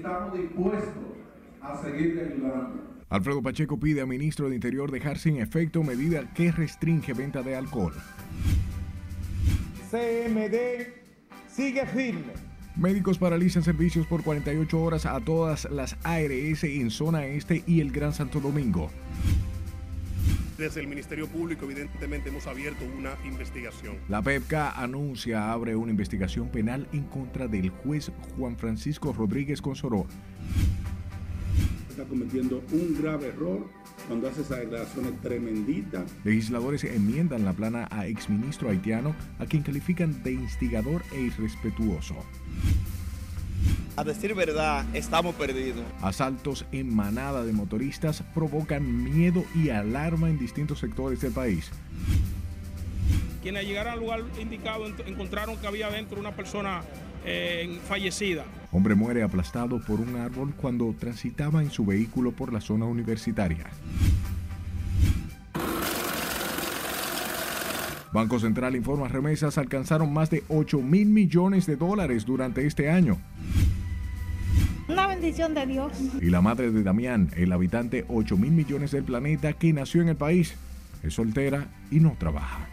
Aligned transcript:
estamos 0.00 0.32
dispuestos 0.32 1.04
a 1.60 1.76
seguir 1.82 2.18
ayudando. 2.18 2.90
Alfredo 3.10 3.42
Pacheco 3.42 3.78
pide 3.78 4.00
al 4.00 4.06
ministro 4.06 4.48
de 4.48 4.54
Interior 4.54 4.90
dejar 4.90 5.18
sin 5.18 5.36
efecto 5.36 5.82
medida 5.82 6.32
que 6.32 6.50
restringe 6.52 7.12
venta 7.12 7.42
de 7.42 7.54
alcohol. 7.54 7.92
CMD 9.90 10.56
sigue 11.48 11.84
firme. 11.86 12.32
Médicos 12.76 13.18
paralizan 13.18 13.62
servicios 13.62 14.06
por 14.06 14.22
48 14.22 14.80
horas 14.80 15.04
a 15.04 15.20
todas 15.20 15.68
las 15.70 15.98
ARS 16.04 16.64
en 16.64 16.90
zona 16.90 17.26
este 17.26 17.62
y 17.66 17.80
el 17.80 17.90
Gran 17.90 18.14
Santo 18.14 18.40
Domingo. 18.40 18.90
Desde 20.60 20.82
el 20.82 20.88
Ministerio 20.88 21.26
Público, 21.26 21.64
evidentemente, 21.64 22.28
hemos 22.28 22.46
abierto 22.46 22.84
una 22.84 23.16
investigación. 23.24 23.96
La 24.10 24.20
PEPCA 24.20 24.72
anuncia 24.72 25.50
abre 25.50 25.74
una 25.74 25.90
investigación 25.90 26.50
penal 26.50 26.86
en 26.92 27.04
contra 27.04 27.48
del 27.48 27.70
juez 27.70 28.12
Juan 28.36 28.58
Francisco 28.58 29.14
Rodríguez 29.14 29.62
Consoró. 29.62 30.04
Está 31.88 32.04
cometiendo 32.04 32.62
un 32.72 32.94
grave 33.00 33.28
error 33.28 33.70
cuando 34.06 34.28
hace 34.28 34.42
esas 34.42 34.58
declaraciones 34.58 35.18
tremenditas. 35.22 36.02
Legisladores 36.24 36.84
enmiendan 36.84 37.46
la 37.46 37.54
plana 37.54 37.88
a 37.90 38.06
exministro 38.06 38.68
haitiano, 38.68 39.16
a 39.38 39.46
quien 39.46 39.62
califican 39.62 40.22
de 40.22 40.32
instigador 40.32 41.02
e 41.12 41.22
irrespetuoso. 41.22 42.16
A 43.96 44.04
decir 44.04 44.34
verdad, 44.34 44.84
estamos 44.94 45.34
perdidos. 45.34 45.84
Asaltos 46.00 46.64
en 46.72 46.94
manada 46.94 47.44
de 47.44 47.52
motoristas 47.52 48.22
provocan 48.34 49.04
miedo 49.04 49.44
y 49.54 49.70
alarma 49.70 50.30
en 50.30 50.38
distintos 50.38 50.78
sectores 50.78 51.20
del 51.20 51.32
país. 51.32 51.70
Quienes 53.42 53.66
llegaron 53.66 53.94
al 53.94 53.98
lugar 53.98 54.20
indicado 54.40 54.86
encontraron 55.06 55.56
que 55.56 55.66
había 55.66 55.90
dentro 55.90 56.20
una 56.20 56.32
persona 56.32 56.82
eh, 57.24 57.78
fallecida. 57.88 58.44
Hombre 58.72 58.94
muere 58.94 59.22
aplastado 59.22 59.80
por 59.80 60.00
un 60.00 60.16
árbol 60.16 60.54
cuando 60.56 60.94
transitaba 60.98 61.62
en 61.62 61.70
su 61.70 61.84
vehículo 61.84 62.32
por 62.32 62.52
la 62.52 62.60
zona 62.60 62.86
universitaria. 62.86 63.66
Banco 68.12 68.40
Central 68.40 68.74
informa 68.74 69.06
remesas 69.08 69.56
alcanzaron 69.56 70.12
más 70.12 70.30
de 70.30 70.42
8 70.48 70.80
mil 70.80 71.08
millones 71.08 71.66
de 71.66 71.76
dólares 71.76 72.26
durante 72.26 72.66
este 72.66 72.90
año. 72.90 73.18
Una 74.90 75.06
bendición 75.06 75.54
de 75.54 75.66
Dios. 75.66 75.92
Y 76.20 76.30
la 76.30 76.40
madre 76.40 76.72
de 76.72 76.82
Damián, 76.82 77.30
el 77.36 77.52
habitante 77.52 78.04
8 78.08 78.36
mil 78.36 78.50
millones 78.50 78.90
del 78.90 79.04
planeta 79.04 79.52
que 79.52 79.72
nació 79.72 80.02
en 80.02 80.08
el 80.08 80.16
país, 80.16 80.54
es 81.04 81.14
soltera 81.14 81.68
y 81.92 82.00
no 82.00 82.16
trabaja. 82.18 82.66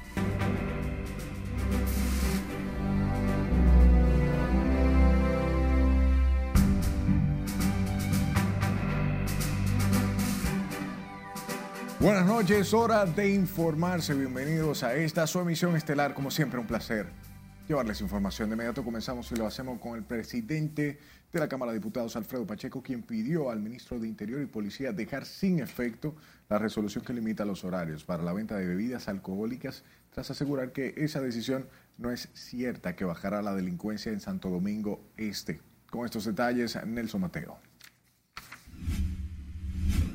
Buenas 11.99 12.25
noches, 12.25 12.73
hora 12.73 13.05
de 13.05 13.31
informarse. 13.31 14.15
Bienvenidos 14.15 14.81
a 14.81 14.95
esta 14.95 15.27
su 15.27 15.39
emisión 15.39 15.75
estelar. 15.75 16.15
Como 16.15 16.31
siempre, 16.31 16.59
un 16.59 16.65
placer 16.65 17.26
llevarles 17.67 18.01
información. 18.01 18.49
De 18.49 18.55
inmediato 18.55 18.83
comenzamos 18.83 19.31
y 19.31 19.35
lo 19.35 19.45
hacemos 19.45 19.79
con 19.79 19.95
el 19.95 20.03
presidente 20.03 20.99
de 21.31 21.39
la 21.39 21.49
Cámara 21.49 21.71
de 21.71 21.79
Diputados, 21.79 22.15
Alfredo 22.15 22.47
Pacheco, 22.47 22.81
quien 22.81 23.03
pidió 23.03 23.49
al 23.49 23.59
ministro 23.59 23.99
de 23.99 24.07
Interior 24.07 24.41
y 24.41 24.45
Policía 24.45 24.93
dejar 24.93 25.25
sin 25.25 25.59
efecto 25.59 26.15
la 26.49 26.57
resolución 26.57 27.03
que 27.03 27.13
limita 27.13 27.43
los 27.43 27.63
horarios 27.63 28.05
para 28.05 28.23
la 28.23 28.33
venta 28.33 28.55
de 28.55 28.65
bebidas 28.65 29.07
alcohólicas, 29.09 29.83
tras 30.11 30.31
asegurar 30.31 30.71
que 30.71 30.93
esa 30.97 31.19
decisión 31.19 31.67
no 31.97 32.11
es 32.11 32.29
cierta, 32.33 32.95
que 32.95 33.05
bajará 33.05 33.41
la 33.41 33.53
delincuencia 33.53 34.11
en 34.11 34.21
Santo 34.21 34.49
Domingo 34.49 35.01
Este. 35.17 35.59
Con 35.89 36.05
estos 36.05 36.25
detalles, 36.25 36.77
Nelson 36.85 37.21
Mateo. 37.21 37.57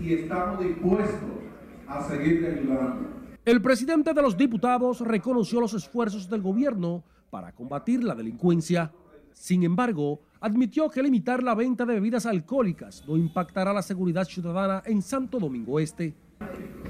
Y 0.01 0.15
estamos 0.15 0.65
dispuestos 0.65 1.31
a 1.87 2.09
seguir 2.09 2.47
ayudando. 2.47 3.13
El 3.45 3.61
presidente 3.61 4.15
de 4.15 4.23
los 4.23 4.37
diputados 4.37 5.01
reconoció 5.01 5.61
los 5.61 5.75
esfuerzos 5.75 6.29
del 6.29 6.43
gobierno 6.43 7.05
para 7.33 7.51
combatir 7.51 8.05
la 8.05 8.15
delincuencia. 8.15 8.93
Sin 9.33 9.63
embargo, 9.63 10.21
admitió 10.39 10.91
que 10.91 11.03
limitar 11.03 11.43
la 11.43 11.55
venta 11.55 11.87
de 11.87 11.95
bebidas 11.95 12.27
alcohólicas 12.27 13.03
no 13.09 13.17
impactará 13.17 13.73
la 13.73 13.81
seguridad 13.81 14.25
ciudadana 14.25 14.83
en 14.85 15.01
Santo 15.01 15.39
Domingo 15.39 15.81
Este. 15.81 16.15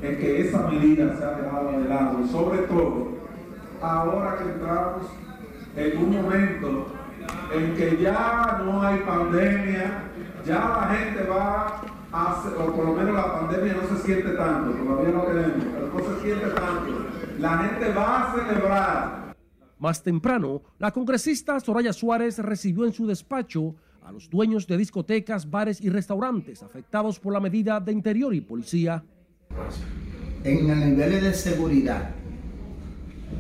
Es 0.03 0.17
que 0.19 0.41
esa 0.41 0.67
medida 0.67 1.17
se 1.17 1.25
ha 1.25 1.39
dejado 1.41 1.81
de 1.81 1.89
lado 1.89 2.27
sobre 2.27 2.59
todo 2.63 3.13
ahora 3.81 4.37
que 4.39 4.51
entramos 4.51 5.07
en 5.77 5.99
un 5.99 6.23
momento 6.23 6.87
en 7.55 7.75
que 7.77 8.03
ya 8.03 8.63
no 8.65 8.83
hay 8.83 8.99
pandemia, 8.99 10.11
ya 10.45 10.59
la 10.59 10.97
gente 10.97 11.23
va 11.31 11.83
o 12.13 12.73
por 12.73 12.85
lo 12.85 12.93
menos 12.95 13.15
la 13.15 13.33
pandemia 13.33 13.75
no 13.75 13.97
se 13.97 14.03
siente 14.03 14.31
tanto, 14.31 14.73
todavía 14.73 15.15
no 15.15 15.23
tenemos, 15.23 15.65
pero 15.73 15.87
no 15.95 16.15
se 16.15 16.21
siente 16.21 16.47
tanto. 16.49 17.07
La 17.39 17.59
gente 17.59 17.93
va 17.95 18.23
a 18.23 18.35
celebrar. 18.35 19.22
Más 19.83 20.01
temprano, 20.01 20.63
la 20.79 20.93
congresista 20.93 21.59
Soraya 21.59 21.93
Suárez 21.93 22.39
recibió 22.39 22.85
en 22.87 22.93
su 22.93 23.05
despacho 23.05 23.75
a 24.05 24.13
los 24.13 24.31
dueños 24.31 24.69
de 24.69 24.77
discotecas, 24.77 25.51
bares 25.51 25.81
y 25.81 25.89
restaurantes 25.89 26.63
afectados 26.63 27.19
por 27.19 27.33
la 27.33 27.41
medida 27.41 27.81
de 27.81 27.91
interior 27.91 28.33
y 28.33 28.41
policía. 28.43 29.03
En 30.45 30.71
el 30.71 30.91
nivel 30.91 31.21
de 31.21 31.35
seguridad, 31.35 32.11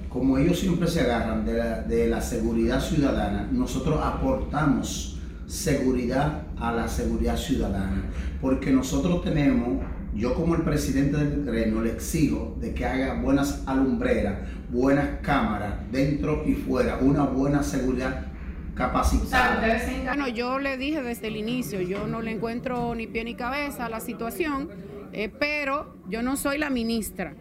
como 0.08 0.36
ellos 0.36 0.58
siempre 0.58 0.88
se 0.88 1.03
agarran 1.03 1.47
de 1.47 2.08
la, 2.08 2.20
seguridad 2.20 2.80
ciudadana, 2.80 3.48
nosotros 3.53 4.00
aportamos 4.03 5.20
seguridad 5.47 6.42
a 6.59 6.72
la 6.72 6.88
seguridad 6.88 7.36
ciudadana, 7.36 8.10
porque 8.41 8.72
nosotros 8.72 9.22
tenemos, 9.22 9.80
yo 10.12 10.34
como 10.34 10.56
el 10.56 10.62
presidente 10.62 11.19
del 11.19 11.44
gremio 11.44 11.82
le 11.82 11.92
exijo 11.92 12.56
de 12.60 12.74
que 12.74 12.84
haga 12.84 13.22
buenas 13.22 13.62
alumbreras, 13.64 14.41
buenas 14.72 15.21
cámaras 15.21 15.75
dentro 15.93 16.44
y 16.47 16.55
fuera, 16.55 16.97
una 16.97 17.25
buena 17.25 17.62
seguridad 17.62 18.27
capacitada. 18.75 19.62
Bueno, 20.06 20.28
yo 20.28 20.59
le 20.59 20.78
dije 20.78 21.03
desde 21.03 21.28
el 21.28 21.37
inicio, 21.37 21.83
yo 21.83 22.06
no 22.06 22.22
le 22.22 22.31
encuentro 22.31 22.94
ni 22.94 23.06
pie 23.06 23.22
ni 23.25 23.34
cabeza 23.34 23.84
a 23.84 23.88
la 23.91 24.00
situación, 24.00 24.71
eh, 25.12 25.28
pero 25.28 25.94
yo 26.09 26.22
no 26.22 26.37
soy 26.37 26.56
la 26.56 26.71
ministra. 26.71 27.34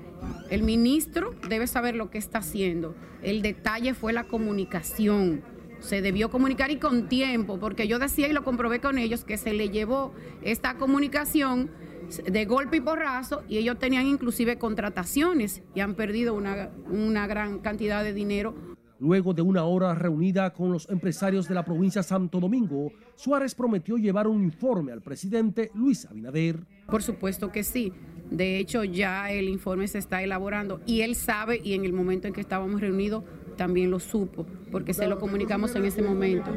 El 0.50 0.64
ministro 0.64 1.34
debe 1.48 1.68
saber 1.68 1.96
lo 1.96 2.12
que 2.12 2.18
está 2.18 2.40
haciendo. 2.40 2.96
El 3.24 3.42
detalle 3.42 3.94
fue 3.94 4.12
la 4.12 4.26
comunicación 4.26 5.42
se 5.80 6.02
debió 6.02 6.30
comunicar 6.30 6.70
y 6.70 6.78
con 6.78 7.10
tiempo, 7.10 7.60
porque 7.60 7.88
yo 7.88 7.98
decía 7.98 8.28
y 8.28 8.34
lo 8.34 8.44
comprobé 8.44 8.80
con 8.80 9.00
ellos 9.00 9.24
que 9.24 9.38
se 9.38 9.52
le 9.52 9.70
llevó 9.70 10.14
esta 10.44 10.76
comunicación 10.76 11.72
de 12.18 12.46
golpe 12.46 12.78
y 12.78 12.82
porrazo 12.82 13.44
y 13.48 13.58
ellos 13.58 13.80
tenían 13.80 14.08
inclusive 14.08 14.58
contrataciones 14.58 15.64
y 15.76 15.80
han 15.80 15.96
perdido 15.96 16.34
una, 16.34 16.70
una 16.90 17.28
gran 17.28 17.60
cantidad 17.60 18.04
de 18.04 18.14
dinero. 18.14 18.54
Luego 19.00 19.34
de 19.34 19.42
una 19.42 19.64
hora 19.64 19.96
reunida 19.96 20.54
con 20.54 20.72
los 20.72 20.88
empresarios 20.90 21.48
de 21.48 21.56
la 21.56 21.66
provincia 21.66 22.02
de 22.02 22.08
Santo 22.08 22.40
Domingo, 22.40 22.92
Suárez 23.16 23.56
prometió 23.56 23.98
llevar 23.98 24.28
un 24.28 24.44
informe 24.44 24.92
al 24.92 25.02
presidente 25.02 25.72
Luis 25.74 26.06
Abinader. 26.06 26.68
Por 26.86 27.02
supuesto 27.02 27.52
que 27.52 27.64
sí. 27.64 27.92
De 28.30 28.60
hecho, 28.60 28.84
ya 28.84 29.32
el 29.32 29.50
informe 29.50 29.88
se 29.88 29.98
está 29.98 30.22
elaborando 30.22 30.82
y 30.86 31.02
él 31.02 31.16
sabe 31.16 31.60
y 31.64 31.74
en 31.74 31.84
el 31.84 31.94
momento 31.94 32.28
en 32.28 32.34
que 32.34 32.42
estábamos 32.42 32.80
reunidos 32.80 33.24
también 33.58 33.92
lo 33.92 34.00
supo, 34.00 34.46
porque 34.72 34.94
se 34.94 35.08
lo 35.08 35.20
comunicamos 35.20 35.76
en 35.76 35.86
ese 35.86 36.02
momento. 36.02 36.52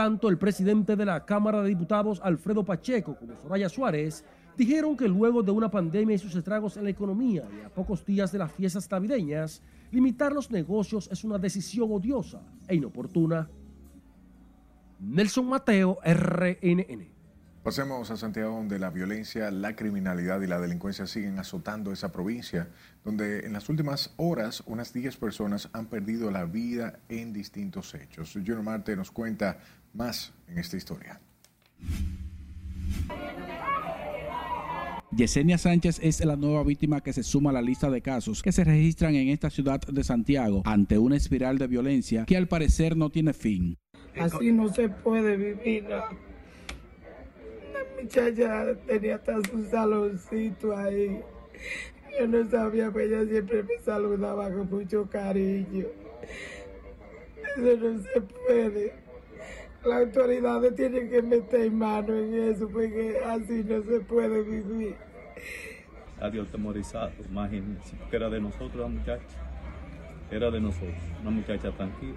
Tanto 0.00 0.30
el 0.30 0.38
presidente 0.38 0.96
de 0.96 1.04
la 1.04 1.26
Cámara 1.26 1.60
de 1.60 1.68
Diputados, 1.68 2.22
Alfredo 2.24 2.64
Pacheco, 2.64 3.16
como 3.16 3.36
Soraya 3.36 3.68
Suárez, 3.68 4.24
dijeron 4.56 4.96
que 4.96 5.06
luego 5.06 5.42
de 5.42 5.50
una 5.50 5.70
pandemia 5.70 6.14
y 6.14 6.18
sus 6.18 6.34
estragos 6.34 6.78
en 6.78 6.84
la 6.84 6.88
economía 6.88 7.46
y 7.54 7.66
a 7.66 7.68
pocos 7.68 8.02
días 8.02 8.32
de 8.32 8.38
las 8.38 8.50
fiestas 8.50 8.90
navideñas, 8.90 9.60
limitar 9.90 10.32
los 10.32 10.50
negocios 10.50 11.06
es 11.12 11.22
una 11.22 11.36
decisión 11.36 11.92
odiosa 11.92 12.40
e 12.66 12.76
inoportuna. 12.76 13.50
Nelson 15.00 15.46
Mateo, 15.46 15.98
RNN. 16.02 17.20
Pasemos 17.62 18.10
a 18.10 18.16
Santiago, 18.16 18.54
donde 18.54 18.78
la 18.78 18.88
violencia, 18.88 19.50
la 19.50 19.76
criminalidad 19.76 20.40
y 20.40 20.46
la 20.46 20.58
delincuencia 20.58 21.06
siguen 21.06 21.38
azotando 21.38 21.92
esa 21.92 22.10
provincia, 22.10 22.70
donde 23.04 23.40
en 23.40 23.52
las 23.52 23.68
últimas 23.68 24.14
horas 24.16 24.62
unas 24.64 24.94
10 24.94 25.18
personas 25.18 25.68
han 25.74 25.84
perdido 25.84 26.30
la 26.30 26.46
vida 26.46 27.00
en 27.10 27.34
distintos 27.34 27.94
hechos. 27.94 28.32
Junior 28.32 28.62
Marte 28.62 28.96
nos 28.96 29.10
cuenta 29.10 29.58
más 29.92 30.32
en 30.48 30.58
esta 30.58 30.76
historia. 30.76 31.20
Yesenia 35.12 35.58
Sánchez 35.58 35.98
es 36.02 36.24
la 36.24 36.36
nueva 36.36 36.62
víctima 36.62 37.00
que 37.00 37.12
se 37.12 37.22
suma 37.22 37.50
a 37.50 37.52
la 37.52 37.62
lista 37.62 37.90
de 37.90 38.00
casos 38.00 38.42
que 38.42 38.52
se 38.52 38.62
registran 38.62 39.16
en 39.16 39.28
esta 39.28 39.50
ciudad 39.50 39.80
de 39.80 40.04
Santiago 40.04 40.62
ante 40.64 40.98
una 40.98 41.16
espiral 41.16 41.58
de 41.58 41.66
violencia 41.66 42.24
que 42.26 42.36
al 42.36 42.46
parecer 42.46 42.96
no 42.96 43.10
tiene 43.10 43.32
fin. 43.32 43.76
Así 44.18 44.52
no 44.52 44.72
se 44.72 44.88
puede 44.88 45.36
vivir 45.36 45.86
muchacha 48.02 48.74
tenía 48.86 49.16
hasta 49.16 49.42
su 49.50 49.64
saloncito 49.70 50.76
ahí. 50.76 51.20
Yo 52.18 52.26
no 52.26 52.50
sabía, 52.50 52.90
pero 52.90 53.20
ella 53.20 53.30
siempre 53.30 53.62
me 53.62 53.78
saludaba 53.84 54.50
con 54.50 54.70
mucho 54.70 55.08
cariño. 55.08 55.86
Eso 57.56 57.76
no 57.76 58.02
se 58.02 58.20
puede. 58.20 59.09
Las 59.84 60.02
autoridades 60.02 60.74
tienen 60.74 61.08
que 61.08 61.22
meter 61.22 61.70
mano 61.70 62.14
en 62.14 62.34
eso 62.34 62.68
porque 62.68 63.16
así 63.24 63.64
no 63.64 63.82
se 63.82 64.00
puede 64.00 64.42
vivir. 64.42 64.94
Adiós 66.20 66.48
temorizado, 66.48 67.12
imagínense, 67.30 67.96
porque 67.98 68.16
era 68.16 68.28
de 68.28 68.40
nosotros 68.40 68.76
la 68.76 68.88
muchacha. 68.88 69.24
Era 70.30 70.50
de 70.50 70.60
nosotros, 70.60 70.94
una 71.22 71.30
muchacha 71.30 71.72
tranquila. 71.72 72.14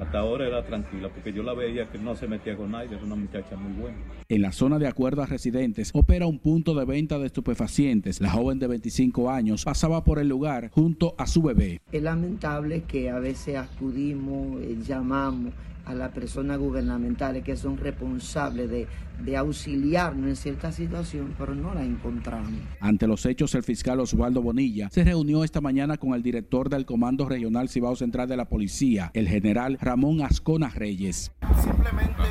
Hasta 0.00 0.18
ahora 0.18 0.46
era 0.46 0.64
tranquila 0.64 1.10
porque 1.10 1.30
yo 1.32 1.42
la 1.42 1.52
veía 1.52 1.88
que 1.90 1.98
no 1.98 2.16
se 2.16 2.26
metía 2.26 2.56
con 2.56 2.70
nadie, 2.70 2.96
era 2.96 3.04
una 3.04 3.14
muchacha 3.14 3.54
muy 3.56 3.72
buena. 3.78 3.98
En 4.30 4.40
la 4.40 4.50
zona 4.50 4.78
de 4.78 4.86
acuerdo 4.86 5.22
a 5.22 5.26
residentes 5.26 5.90
opera 5.92 6.26
un 6.26 6.38
punto 6.38 6.74
de 6.74 6.86
venta 6.86 7.18
de 7.18 7.26
estupefacientes. 7.26 8.22
La 8.22 8.30
joven 8.30 8.58
de 8.58 8.66
25 8.66 9.30
años 9.30 9.64
pasaba 9.64 10.02
por 10.02 10.18
el 10.18 10.28
lugar 10.28 10.70
junto 10.70 11.14
a 11.18 11.26
su 11.26 11.42
bebé. 11.42 11.82
Es 11.92 12.02
lamentable 12.02 12.84
que 12.84 13.10
a 13.10 13.18
veces 13.18 13.56
acudimos, 13.56 14.60
eh, 14.62 14.78
llamamos 14.82 15.52
a 15.84 15.94
las 15.94 16.12
personas 16.12 16.58
gubernamentales 16.58 17.42
que 17.42 17.56
son 17.56 17.76
responsables 17.76 18.70
de, 18.70 18.86
de 19.24 19.36
auxiliarnos 19.36 20.28
en 20.28 20.36
cierta 20.36 20.72
situación, 20.72 21.34
pero 21.38 21.54
no 21.54 21.74
la 21.74 21.84
encontramos. 21.84 22.52
Ante 22.80 23.06
los 23.06 23.26
hechos, 23.26 23.54
el 23.54 23.62
fiscal 23.62 24.00
Osvaldo 24.00 24.42
Bonilla 24.42 24.88
se 24.90 25.04
reunió 25.04 25.44
esta 25.44 25.60
mañana 25.60 25.96
con 25.96 26.14
el 26.14 26.22
director 26.22 26.68
del 26.68 26.86
Comando 26.86 27.28
Regional 27.28 27.68
Cibao 27.68 27.96
Central 27.96 28.28
de 28.28 28.36
la 28.36 28.46
Policía, 28.46 29.10
el 29.14 29.28
general 29.28 29.78
Ramón 29.80 30.22
Ascona 30.22 30.68
Reyes. 30.68 31.32
Simplemente 31.62 32.22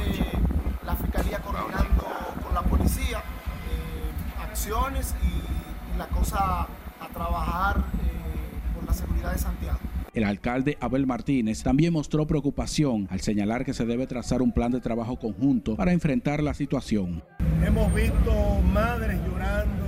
la 0.85 0.95
Fiscalía 0.95 1.39
coordinando 1.39 2.07
con 2.43 2.53
la 2.53 2.61
policía 2.63 3.19
eh, 3.19 4.41
acciones 4.41 5.15
y, 5.23 5.95
y, 5.95 5.97
la 5.97 6.07
cosa 6.07 6.67
a 6.99 7.07
trabajar 7.13 7.77
eh, 7.77 8.75
por 8.75 8.85
la 8.85 8.93
seguridad 8.93 9.33
de 9.33 9.37
Santiago. 9.37 9.79
El 10.13 10.25
alcalde 10.25 10.77
Abel 10.81 11.07
Martínez 11.07 11.63
también 11.63 11.93
mostró 11.93 12.27
preocupación 12.27 13.07
al 13.09 13.21
señalar 13.21 13.63
que 13.63 13.73
se 13.73 13.85
debe 13.85 14.07
trazar 14.07 14.41
un 14.41 14.51
plan 14.51 14.69
de 14.69 14.81
trabajo 14.81 15.17
conjunto 15.17 15.77
para 15.77 15.93
enfrentar 15.93 16.43
la 16.43 16.53
situación. 16.53 17.23
Hemos 17.65 17.93
visto 17.93 18.59
madres 18.73 19.17
llorando, 19.25 19.85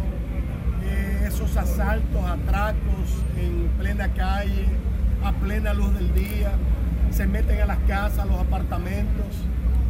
eh, 0.85 1.25
esos 1.27 1.57
asaltos, 1.57 2.23
atracos 2.23 3.21
en 3.37 3.67
plena 3.77 4.13
calle, 4.13 4.65
a 5.25 5.33
plena 5.33 5.73
luz 5.73 5.93
del 5.93 6.13
día, 6.13 6.53
se 7.11 7.27
meten 7.27 7.59
a 7.59 7.65
las 7.65 7.79
casas, 7.79 8.19
a 8.19 8.25
los 8.25 8.39
apartamentos. 8.39 9.25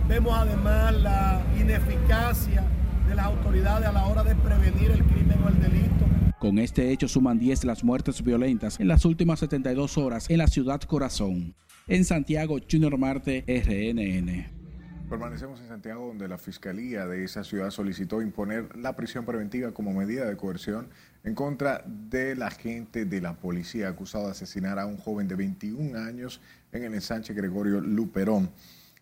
Vemos 0.09 0.33
además 0.35 0.93
la 0.93 1.41
ineficacia 1.61 2.63
de 3.07 3.13
las 3.13 3.25
autoridades 3.27 3.87
a 3.87 3.91
la 3.91 4.07
hora 4.07 4.23
de 4.23 4.33
prevenir 4.33 4.89
el 4.89 5.03
crimen 5.03 5.37
o 5.45 5.49
el 5.49 5.61
delito. 5.61 6.05
Con 6.43 6.59
este 6.59 6.91
hecho 6.91 7.07
suman 7.07 7.39
10 7.39 7.63
las 7.63 7.85
muertes 7.85 8.21
violentas 8.21 8.77
en 8.81 8.89
las 8.89 9.05
últimas 9.05 9.39
72 9.39 9.97
horas 9.97 10.29
en 10.29 10.39
la 10.39 10.47
ciudad 10.47 10.81
corazón. 10.81 11.55
En 11.87 12.03
Santiago, 12.03 12.57
Junior 12.69 12.97
Marte, 12.97 13.45
RNN. 13.47 15.07
Permanecemos 15.09 15.61
en 15.61 15.69
Santiago 15.69 16.05
donde 16.05 16.27
la 16.27 16.37
Fiscalía 16.37 17.07
de 17.07 17.23
esa 17.23 17.45
ciudad 17.45 17.69
solicitó 17.69 18.21
imponer 18.21 18.75
la 18.75 18.93
prisión 18.93 19.23
preventiva 19.23 19.71
como 19.71 19.93
medida 19.93 20.25
de 20.25 20.35
coerción 20.35 20.89
en 21.23 21.33
contra 21.33 21.81
del 21.87 22.41
agente 22.41 23.05
de 23.05 23.21
la 23.21 23.39
policía 23.39 23.87
acusado 23.87 24.25
de 24.25 24.31
asesinar 24.31 24.79
a 24.79 24.85
un 24.85 24.97
joven 24.97 25.29
de 25.29 25.35
21 25.35 25.97
años 25.97 26.41
en 26.73 26.83
el 26.83 26.93
ensanche 26.93 27.33
Gregorio 27.33 27.79
Luperón. 27.79 28.51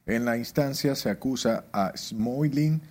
En 0.06 0.26
la 0.26 0.38
instancia 0.38 0.94
se 0.94 1.10
acusa 1.10 1.66
a 1.74 1.92
Smoilin 1.98 2.84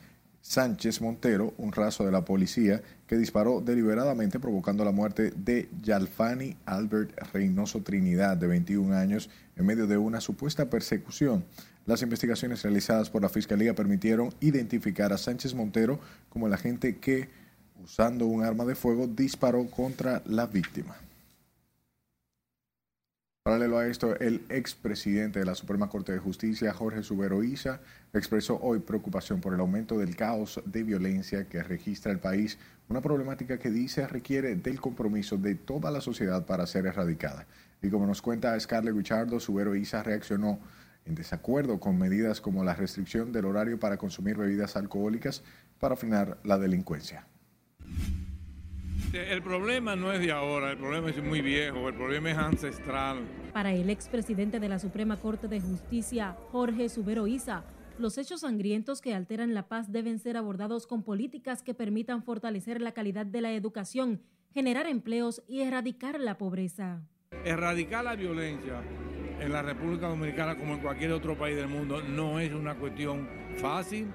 Sánchez 0.43 1.03
Montero, 1.03 1.55
un 1.59 1.73
raso 1.73 2.05
de 2.05 2.13
la 2.13 2.25
policía, 2.25 2.83
que 3.11 3.19
disparó 3.19 3.61
deliberadamente 3.61 4.39
provocando 4.39 4.85
la 4.85 4.93
muerte 4.93 5.33
de 5.35 5.69
Yalfani 5.83 6.57
Albert 6.65 7.11
Reynoso 7.33 7.81
Trinidad, 7.81 8.37
de 8.37 8.47
21 8.47 8.95
años, 8.95 9.29
en 9.57 9.67
medio 9.67 9.89
de 9.89 9.99
una 9.99 10.21
supuesta 10.21 10.71
persecución. 10.71 11.45
Las 11.87 12.03
investigaciones 12.03 12.63
realizadas 12.63 13.11
por 13.11 13.23
la 13.23 13.29
Fiscalía 13.29 13.75
permitieron 13.75 14.33
identificar 14.39 15.13
a 15.13 15.19
Sánchez 15.19 15.55
Montero 15.57 15.99
como 16.29 16.47
el 16.47 16.55
agente 16.55 16.99
que, 16.99 17.29
usando 17.83 18.27
un 18.27 18.45
arma 18.45 18.65
de 18.65 18.77
fuego, 18.77 19.09
disparó 19.09 19.67
contra 19.67 20.23
la 20.27 20.47
víctima. 20.47 20.95
Paralelo 23.43 23.79
a 23.79 23.87
esto, 23.87 24.21
el 24.21 24.45
expresidente 24.51 25.39
de 25.39 25.47
la 25.47 25.55
Suprema 25.55 25.89
Corte 25.89 26.13
de 26.13 26.19
Justicia, 26.19 26.75
Jorge 26.75 27.03
Subero 27.03 27.43
Isa, 27.43 27.81
expresó 28.13 28.61
hoy 28.61 28.81
preocupación 28.81 29.41
por 29.41 29.55
el 29.55 29.61
aumento 29.61 29.97
del 29.97 30.15
caos 30.15 30.61
de 30.67 30.83
violencia 30.83 31.49
que 31.49 31.63
registra 31.63 32.13
el 32.13 32.19
país, 32.19 32.59
una 32.91 33.01
problemática 33.01 33.59
que 33.59 33.71
dice 33.71 34.07
requiere 34.07 34.57
del 34.57 34.79
compromiso 34.79 35.39
de 35.39 35.55
toda 35.55 35.91
la 35.91 36.03
sociedad 36.03 36.45
para 36.45 36.67
ser 36.67 36.85
erradicada. 36.85 37.47
Y 37.81 37.89
como 37.89 38.07
nos 38.07 38.21
cuenta 38.21 38.61
Scarlett 38.61 38.95
Guichardo, 38.95 39.41
Subero 39.41 39.75
Isa 39.75 40.03
reaccionó 40.03 40.59
en 41.07 41.15
desacuerdo 41.15 41.81
con 41.81 41.99
medidas 41.99 42.43
como 42.43 42.63
la 42.63 42.75
restricción 42.75 43.33
del 43.33 43.47
horario 43.47 43.81
para 43.81 43.97
consumir 43.97 44.37
bebidas 44.37 44.77
alcohólicas 44.77 45.43
para 45.79 45.97
frenar 45.97 46.37
la 46.45 46.59
delincuencia. 46.59 47.25
El 49.13 49.43
problema 49.43 49.97
no 49.97 50.13
es 50.13 50.21
de 50.21 50.31
ahora, 50.31 50.71
el 50.71 50.77
problema 50.77 51.11
es 51.11 51.21
muy 51.21 51.41
viejo, 51.41 51.89
el 51.89 51.95
problema 51.95 52.31
es 52.31 52.39
ancestral. 52.39 53.19
Para 53.53 53.73
el 53.73 53.91
expresidente 53.91 54.61
de 54.61 54.69
la 54.69 54.79
Suprema 54.79 55.17
Corte 55.17 55.49
de 55.49 55.61
Justicia, 55.61 56.37
Jorge 56.53 56.89
Subero 56.89 57.27
Isa, 57.27 57.65
los 57.99 58.19
hechos 58.19 58.43
sangrientos 58.43 59.01
que 59.01 59.13
alteran 59.13 59.53
la 59.53 59.67
paz 59.67 59.91
deben 59.91 60.21
ser 60.21 60.37
abordados 60.37 60.87
con 60.87 61.03
políticas 61.03 61.65
que 61.65 61.75
permitan 61.75 62.23
fortalecer 62.23 62.81
la 62.81 62.93
calidad 62.93 63.27
de 63.27 63.41
la 63.41 63.53
educación, 63.53 64.23
generar 64.55 64.87
empleos 64.87 65.43
y 65.49 65.63
erradicar 65.63 66.21
la 66.21 66.39
pobreza. 66.39 67.03
Erradicar 67.45 68.05
la 68.05 68.15
violencia 68.15 68.81
en 69.41 69.53
la 69.53 69.63
República 69.63 70.07
Dominicana 70.07 70.57
como 70.57 70.75
en 70.75 70.81
cualquier 70.81 71.11
otro 71.11 71.37
país 71.37 71.57
del 71.57 71.69
mundo 71.69 72.01
no 72.01 72.39
es 72.39 72.53
una 72.53 72.77
cuestión 72.77 73.29
fácil, 73.57 74.07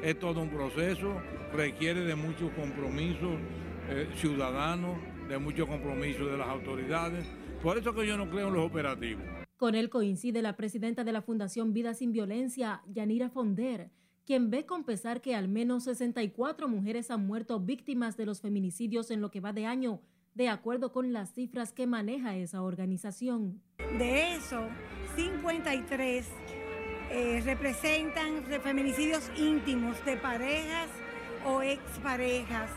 es 0.00 0.16
todo 0.16 0.40
un 0.40 0.50
proceso, 0.50 1.20
requiere 1.52 2.02
de 2.02 2.14
muchos 2.14 2.52
compromisos 2.52 3.40
eh, 3.88 4.08
ciudadanos, 4.16 4.98
de 5.28 5.38
mucho 5.38 5.66
compromiso 5.66 6.26
de 6.26 6.38
las 6.38 6.48
autoridades. 6.48 7.26
Por 7.62 7.78
eso 7.78 7.94
que 7.94 8.06
yo 8.06 8.16
no 8.16 8.28
creo 8.30 8.48
en 8.48 8.54
los 8.54 8.66
operativos. 8.66 9.24
Con 9.56 9.74
él 9.74 9.88
coincide 9.88 10.42
la 10.42 10.56
presidenta 10.56 11.04
de 11.04 11.12
la 11.12 11.22
Fundación 11.22 11.72
Vida 11.72 11.94
Sin 11.94 12.12
Violencia, 12.12 12.82
Yanira 12.86 13.30
Fonder, 13.30 13.90
quien 14.26 14.50
ve 14.50 14.66
con 14.66 14.84
pesar 14.84 15.20
que 15.20 15.34
al 15.34 15.48
menos 15.48 15.84
64 15.84 16.68
mujeres 16.68 17.10
han 17.10 17.26
muerto 17.26 17.60
víctimas 17.60 18.16
de 18.16 18.26
los 18.26 18.40
feminicidios 18.40 19.10
en 19.10 19.20
lo 19.20 19.30
que 19.30 19.40
va 19.40 19.52
de 19.52 19.66
año, 19.66 20.00
de 20.34 20.48
acuerdo 20.48 20.92
con 20.92 21.12
las 21.12 21.32
cifras 21.32 21.72
que 21.72 21.86
maneja 21.86 22.36
esa 22.36 22.62
organización. 22.62 23.62
De 23.98 24.34
eso, 24.34 24.66
53 25.14 26.26
eh, 27.10 27.42
representan 27.44 28.42
feminicidios 28.62 29.30
íntimos 29.38 30.02
de 30.04 30.16
parejas 30.16 30.88
o 31.46 31.62
exparejas 31.62 32.70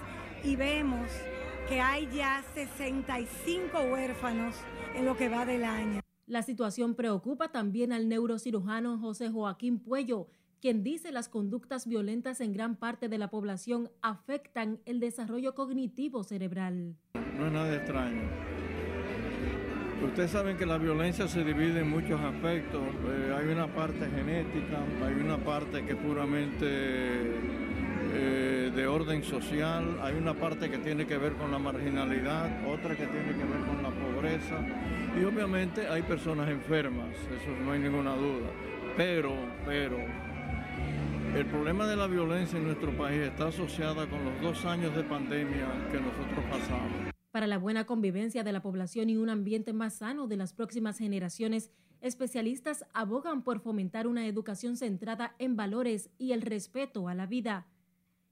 y 0.43 0.55
vemos 0.55 1.09
que 1.67 1.81
hay 1.81 2.07
ya 2.13 2.43
65 2.53 3.81
huérfanos 3.91 4.55
en 4.95 5.05
lo 5.05 5.17
que 5.17 5.29
va 5.29 5.45
del 5.45 5.63
año. 5.63 6.01
La 6.25 6.41
situación 6.41 6.95
preocupa 6.95 7.49
también 7.51 7.93
al 7.93 8.09
neurocirujano 8.09 8.99
José 8.99 9.29
Joaquín 9.29 9.79
Puello, 9.79 10.27
quien 10.61 10.83
dice 10.83 11.11
las 11.11 11.29
conductas 11.29 11.87
violentas 11.87 12.41
en 12.41 12.53
gran 12.53 12.75
parte 12.75 13.09
de 13.09 13.17
la 13.17 13.29
población 13.29 13.89
afectan 14.01 14.79
el 14.85 14.99
desarrollo 14.99 15.55
cognitivo 15.55 16.23
cerebral. 16.23 16.95
No 17.37 17.47
es 17.47 17.53
nada 17.53 17.75
extraño. 17.75 18.29
Ustedes 20.03 20.31
saben 20.31 20.57
que 20.57 20.65
la 20.65 20.77
violencia 20.77 21.27
se 21.27 21.43
divide 21.43 21.79
en 21.81 21.89
muchos 21.89 22.19
aspectos. 22.21 22.81
Eh, 22.81 23.35
hay 23.35 23.47
una 23.47 23.67
parte 23.67 24.07
genética, 24.09 24.83
hay 25.03 25.13
una 25.13 25.37
parte 25.37 25.85
que 25.85 25.95
puramente 25.95 27.66
eh, 28.13 28.71
de 28.75 28.87
orden 28.87 29.23
social, 29.23 29.99
hay 30.01 30.15
una 30.15 30.33
parte 30.33 30.69
que 30.69 30.77
tiene 30.77 31.05
que 31.05 31.17
ver 31.17 31.33
con 31.33 31.51
la 31.51 31.59
marginalidad, 31.59 32.65
otra 32.67 32.95
que 32.95 33.05
tiene 33.05 33.29
que 33.29 33.43
ver 33.43 33.61
con 33.65 33.83
la 33.83 33.89
pobreza 33.89 34.63
y 35.19 35.23
obviamente 35.23 35.87
hay 35.87 36.01
personas 36.03 36.49
enfermas, 36.49 37.09
eso 37.09 37.51
no 37.63 37.71
hay 37.71 37.79
ninguna 37.79 38.15
duda. 38.15 38.47
Pero, 38.95 39.33
pero, 39.65 39.97
el 41.35 41.45
problema 41.45 41.85
de 41.87 41.95
la 41.95 42.07
violencia 42.07 42.57
en 42.57 42.65
nuestro 42.65 42.95
país 42.97 43.21
está 43.21 43.47
asociada 43.47 44.07
con 44.07 44.23
los 44.25 44.41
dos 44.41 44.65
años 44.65 44.95
de 44.95 45.03
pandemia 45.03 45.67
que 45.91 45.99
nosotros 45.99 46.45
pasamos. 46.49 47.13
Para 47.31 47.45
la 47.45 47.57
buena 47.57 47.85
convivencia 47.85 48.43
de 48.43 48.51
la 48.51 48.61
población 48.61 49.09
y 49.09 49.17
un 49.17 49.29
ambiente 49.29 49.73
más 49.73 49.95
sano 49.95 50.27
de 50.27 50.37
las 50.37 50.53
próximas 50.53 50.97
generaciones, 50.97 51.71
especialistas 52.01 52.85
abogan 52.93 53.43
por 53.43 53.59
fomentar 53.59 54.07
una 54.07 54.25
educación 54.25 54.77
centrada 54.77 55.35
en 55.37 55.55
valores 55.55 56.09
y 56.17 56.31
el 56.31 56.41
respeto 56.41 57.07
a 57.07 57.13
la 57.13 57.25
vida. 57.25 57.67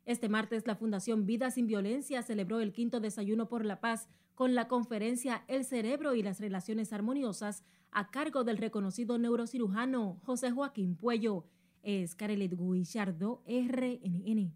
Este 0.06 0.30
martes 0.30 0.68
la 0.68 0.76
Fundación 0.76 1.26
Vida 1.26 1.50
Sin 1.50 1.66
Violencia 1.66 2.22
celebró 2.22 2.60
el 2.60 2.74
quinto 2.74 3.00
desayuno 3.00 3.50
por 3.50 3.66
la 3.66 3.82
paz 3.82 4.08
con 4.36 4.54
la 4.54 4.68
conferencia 4.68 5.44
El 5.48 5.66
cerebro 5.66 6.14
y 6.14 6.22
las 6.22 6.40
relaciones 6.40 6.94
armoniosas 6.94 7.64
a 7.92 8.12
cargo 8.12 8.44
del 8.44 8.58
reconocido 8.58 9.18
neurocirujano 9.18 10.20
José 10.24 10.52
Joaquín 10.52 10.96
Puello. 10.96 11.46
Es 11.82 12.14
Carelet 12.14 12.56
Guillardo, 12.56 13.42
RNN. 13.48 14.56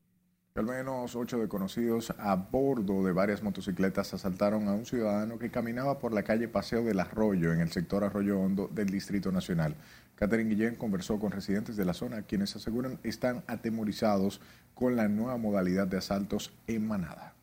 Al 0.55 0.65
menos 0.65 1.15
ocho 1.15 1.39
desconocidos 1.39 2.11
a 2.17 2.35
bordo 2.35 3.03
de 3.03 3.13
varias 3.13 3.41
motocicletas 3.41 4.13
asaltaron 4.13 4.67
a 4.67 4.73
un 4.73 4.85
ciudadano 4.85 5.39
que 5.39 5.49
caminaba 5.49 5.97
por 5.97 6.13
la 6.13 6.23
calle 6.23 6.47
Paseo 6.47 6.83
del 6.83 6.99
Arroyo 6.99 7.53
en 7.53 7.61
el 7.61 7.71
sector 7.71 8.03
Arroyo 8.03 8.39
Hondo 8.39 8.67
del 8.67 8.89
Distrito 8.89 9.31
Nacional. 9.31 9.75
Catherine 10.19 10.53
Guillén 10.53 10.75
conversó 10.75 11.17
con 11.17 11.31
residentes 11.31 11.77
de 11.77 11.85
la 11.85 11.93
zona 11.93 12.23
quienes 12.23 12.53
aseguran 12.53 12.99
están 13.03 13.41
atemorizados 13.47 14.41
con 14.73 14.97
la 14.97 15.07
nueva 15.07 15.38
modalidad 15.38 15.88
de 15.88 15.95
asaltos 15.95 16.51
en 16.67 16.85
manada. 16.85 17.35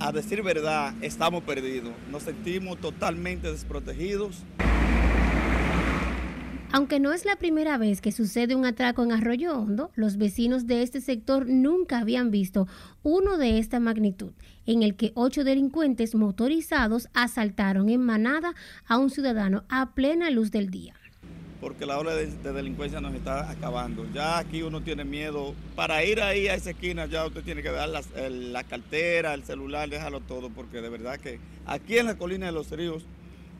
A 0.00 0.10
decir 0.10 0.42
verdad, 0.42 0.92
estamos 1.00 1.44
perdidos. 1.44 1.92
Nos 2.10 2.24
sentimos 2.24 2.80
totalmente 2.80 3.52
desprotegidos. 3.52 4.42
Aunque 6.74 7.00
no 7.00 7.12
es 7.12 7.26
la 7.26 7.36
primera 7.36 7.76
vez 7.76 8.00
que 8.00 8.12
sucede 8.12 8.54
un 8.54 8.64
atraco 8.64 9.02
en 9.02 9.12
Arroyo 9.12 9.58
Hondo, 9.58 9.90
los 9.94 10.16
vecinos 10.16 10.66
de 10.66 10.82
este 10.82 11.02
sector 11.02 11.46
nunca 11.46 11.98
habían 11.98 12.30
visto 12.30 12.66
uno 13.02 13.36
de 13.36 13.58
esta 13.58 13.78
magnitud, 13.78 14.32
en 14.64 14.82
el 14.82 14.96
que 14.96 15.12
ocho 15.14 15.44
delincuentes 15.44 16.14
motorizados 16.14 17.08
asaltaron 17.12 17.90
en 17.90 18.00
manada 18.00 18.54
a 18.86 18.96
un 18.96 19.10
ciudadano 19.10 19.64
a 19.68 19.94
plena 19.94 20.30
luz 20.30 20.50
del 20.50 20.70
día. 20.70 20.94
Porque 21.60 21.84
la 21.84 21.98
ola 21.98 22.14
de, 22.14 22.28
de 22.28 22.52
delincuencia 22.54 23.02
nos 23.02 23.14
está 23.14 23.50
acabando. 23.50 24.06
Ya 24.14 24.38
aquí 24.38 24.62
uno 24.62 24.80
tiene 24.80 25.04
miedo. 25.04 25.54
Para 25.76 26.02
ir 26.06 26.22
ahí 26.22 26.48
a 26.48 26.54
esa 26.54 26.70
esquina 26.70 27.04
ya 27.04 27.26
usted 27.26 27.42
tiene 27.42 27.62
que 27.62 27.70
dar 27.70 27.90
la 27.90 28.64
cartera, 28.64 29.34
el 29.34 29.44
celular, 29.44 29.90
déjalo 29.90 30.20
todo, 30.20 30.48
porque 30.48 30.80
de 30.80 30.88
verdad 30.88 31.20
que 31.20 31.38
aquí 31.66 31.98
en 31.98 32.06
la 32.06 32.16
colina 32.16 32.46
de 32.46 32.52
los 32.52 32.70
ríos 32.70 33.04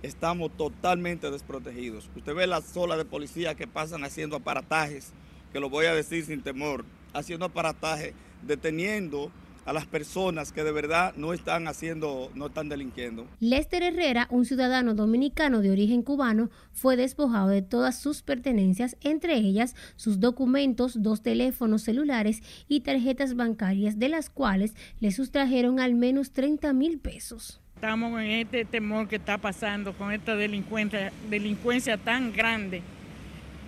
estamos 0.02 0.50
totalmente 0.56 1.30
desprotegidos. 1.30 2.10
Usted 2.16 2.34
ve 2.34 2.46
las 2.46 2.76
olas 2.76 2.98
de 2.98 3.04
policía 3.04 3.54
que 3.54 3.66
pasan 3.66 4.04
haciendo 4.04 4.36
aparatajes, 4.36 5.12
que 5.52 5.60
lo 5.60 5.70
voy 5.70 5.86
a 5.86 5.94
decir 5.94 6.24
sin 6.24 6.42
temor, 6.42 6.84
haciendo 7.12 7.46
aparatajes, 7.46 8.14
deteniendo 8.42 9.30
a 9.64 9.72
las 9.72 9.86
personas 9.86 10.52
que 10.52 10.64
de 10.64 10.72
verdad 10.72 11.14
no 11.16 11.32
están 11.32 11.68
haciendo, 11.68 12.30
no 12.34 12.46
están 12.46 12.68
delinquiendo. 12.68 13.26
Lester 13.40 13.82
Herrera, 13.82 14.26
un 14.30 14.44
ciudadano 14.44 14.94
dominicano 14.94 15.60
de 15.60 15.70
origen 15.70 16.02
cubano, 16.02 16.50
fue 16.72 16.96
despojado 16.96 17.48
de 17.48 17.62
todas 17.62 17.98
sus 17.98 18.22
pertenencias, 18.22 18.96
entre 19.02 19.36
ellas 19.36 19.76
sus 19.96 20.20
documentos, 20.20 21.02
dos 21.02 21.22
teléfonos 21.22 21.82
celulares 21.82 22.42
y 22.68 22.80
tarjetas 22.80 23.36
bancarias, 23.36 23.98
de 23.98 24.08
las 24.08 24.30
cuales 24.30 24.74
le 25.00 25.12
sustrajeron 25.12 25.80
al 25.80 25.94
menos 25.94 26.32
30 26.32 26.72
mil 26.72 26.98
pesos. 26.98 27.61
Estamos 27.82 28.20
en 28.20 28.30
este 28.30 28.64
temor 28.64 29.08
que 29.08 29.16
está 29.16 29.38
pasando 29.38 29.92
con 29.92 30.12
esta 30.12 30.36
delincuencia, 30.36 31.12
delincuencia 31.28 31.96
tan 31.96 32.32
grande 32.32 32.80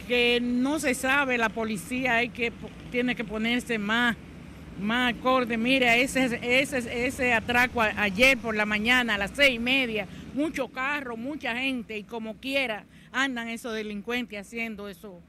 que 0.06 0.38
no 0.40 0.78
se 0.78 0.94
sabe, 0.94 1.36
la 1.36 1.48
policía 1.48 2.18
hay 2.18 2.28
que, 2.28 2.52
tiene 2.92 3.16
que 3.16 3.24
ponerse 3.24 3.76
más, 3.76 4.16
más 4.80 5.14
acorde. 5.14 5.56
Mira, 5.56 5.96
ese, 5.96 6.38
ese, 6.60 7.06
ese 7.06 7.34
atraco 7.34 7.82
ayer 7.82 8.38
por 8.38 8.54
la 8.54 8.64
mañana 8.64 9.16
a 9.16 9.18
las 9.18 9.32
seis 9.34 9.56
y 9.56 9.58
media, 9.58 10.06
mucho 10.32 10.68
carro, 10.68 11.16
mucha 11.16 11.56
gente 11.56 11.98
y 11.98 12.04
como 12.04 12.36
quiera 12.36 12.84
andan 13.10 13.48
esos 13.48 13.74
delincuentes 13.74 14.38
haciendo 14.38 14.88
eso, 14.88 15.20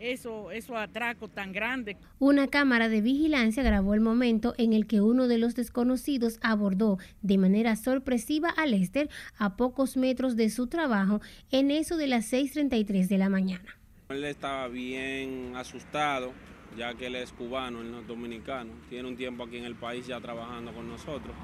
eso, 0.00 0.50
esos 0.50 0.76
atracos 0.76 1.30
tan 1.30 1.52
grandes. 1.52 1.96
Una 2.18 2.48
cámara 2.48 2.88
de 2.88 3.00
vigilancia 3.00 3.62
grabó 3.62 3.94
el 3.94 4.00
momento 4.00 4.54
en 4.58 4.72
el 4.72 4.86
que 4.86 5.00
uno 5.00 5.28
de 5.28 5.38
los 5.38 5.54
desconocidos 5.54 6.38
abordó 6.42 6.98
de 7.22 7.38
manera 7.38 7.76
sorpresiva 7.76 8.48
a 8.48 8.66
Lester 8.66 9.08
a 9.38 9.56
pocos 9.56 9.96
metros 9.96 10.36
de 10.36 10.50
su 10.50 10.66
trabajo 10.66 11.20
en 11.50 11.70
eso 11.70 11.96
de 11.96 12.06
las 12.06 12.32
6.33 12.32 13.06
de 13.06 13.18
la 13.18 13.28
mañana. 13.28 13.78
Él 14.08 14.24
estaba 14.24 14.66
bien 14.68 15.52
asustado, 15.54 16.32
ya 16.76 16.94
que 16.94 17.06
él 17.06 17.16
es 17.16 17.32
cubano, 17.32 17.80
él 17.80 17.92
no 17.92 18.00
es 18.00 18.06
dominicano. 18.06 18.72
Tiene 18.88 19.08
un 19.08 19.16
tiempo 19.16 19.44
aquí 19.44 19.58
en 19.58 19.64
el 19.64 19.76
país 19.76 20.06
ya 20.06 20.20
trabajando 20.20 20.72
con 20.72 20.88
nosotros. 20.88 21.34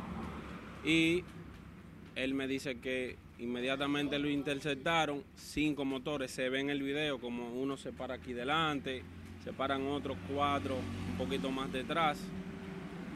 Y 0.85 1.23
él 2.17 2.35
me 2.35 2.49
dice 2.49 2.81
que 2.81 3.17
inmediatamente 3.39 4.19
lo 4.19 4.29
interceptaron, 4.29 5.23
cinco 5.35 5.85
motores, 5.85 6.31
se 6.31 6.49
ve 6.49 6.61
en 6.61 6.71
el 6.71 6.83
video 6.83 7.19
como 7.19 7.53
uno 7.53 7.77
se 7.77 7.93
para 7.93 8.15
aquí 8.15 8.33
delante, 8.33 9.03
se 9.45 9.53
paran 9.53 9.87
otros 9.87 10.17
cuatro 10.33 10.77
un 11.11 11.19
poquito 11.19 11.51
más 11.51 11.73
detrás 11.73 12.19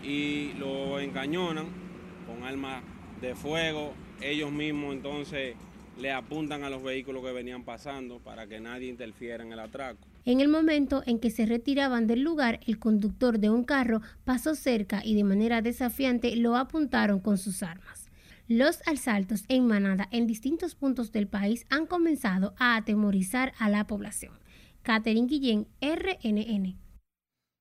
y 0.05 0.53
lo 0.55 1.01
encañonan 1.01 1.67
con 2.27 2.45
armas 2.45 2.83
de 3.21 3.35
fuego. 3.35 3.95
Ellos 4.21 4.53
mismos 4.53 4.95
entonces 4.95 5.57
le 5.99 6.13
apuntan 6.13 6.65
a 6.65 6.71
los 6.71 6.83
vehículos 6.83 7.23
que 7.25 7.33
venían 7.33 7.65
pasando 7.65 8.19
para 8.19 8.47
que 8.47 8.61
nadie 8.61 8.89
interfiera 8.89 9.45
en 9.45 9.53
el 9.53 9.61
atraco. 9.61 9.99
En 10.25 10.41
el 10.41 10.49
momento 10.49 11.03
en 11.07 11.19
que 11.19 11.31
se 11.31 11.47
retiraban 11.47 12.07
del 12.07 12.21
lugar, 12.21 12.61
el 12.67 12.79
conductor 12.79 13.39
de 13.39 13.51
un 13.51 13.65
carro 13.65 14.01
pasó 14.25 14.55
cerca 14.55 15.03
y 15.05 15.15
de 15.15 15.25
manera 15.25 15.63
desafiante 15.63 16.37
lo 16.37 16.57
apuntaron 16.57 17.21
con 17.21 17.39
sus 17.39 17.63
armas. 17.63 18.00
Los 18.53 18.83
asaltos 18.85 19.45
en 19.47 19.69
manada 19.69 20.09
en 20.11 20.27
distintos 20.27 20.75
puntos 20.75 21.13
del 21.13 21.29
país 21.29 21.67
han 21.71 21.87
comenzado 21.87 22.53
a 22.59 22.75
atemorizar 22.75 23.53
a 23.61 23.69
la 23.69 23.87
población. 23.87 24.33
Catherine 24.83 25.29
Guillén, 25.29 25.69
RNN. 25.81 26.77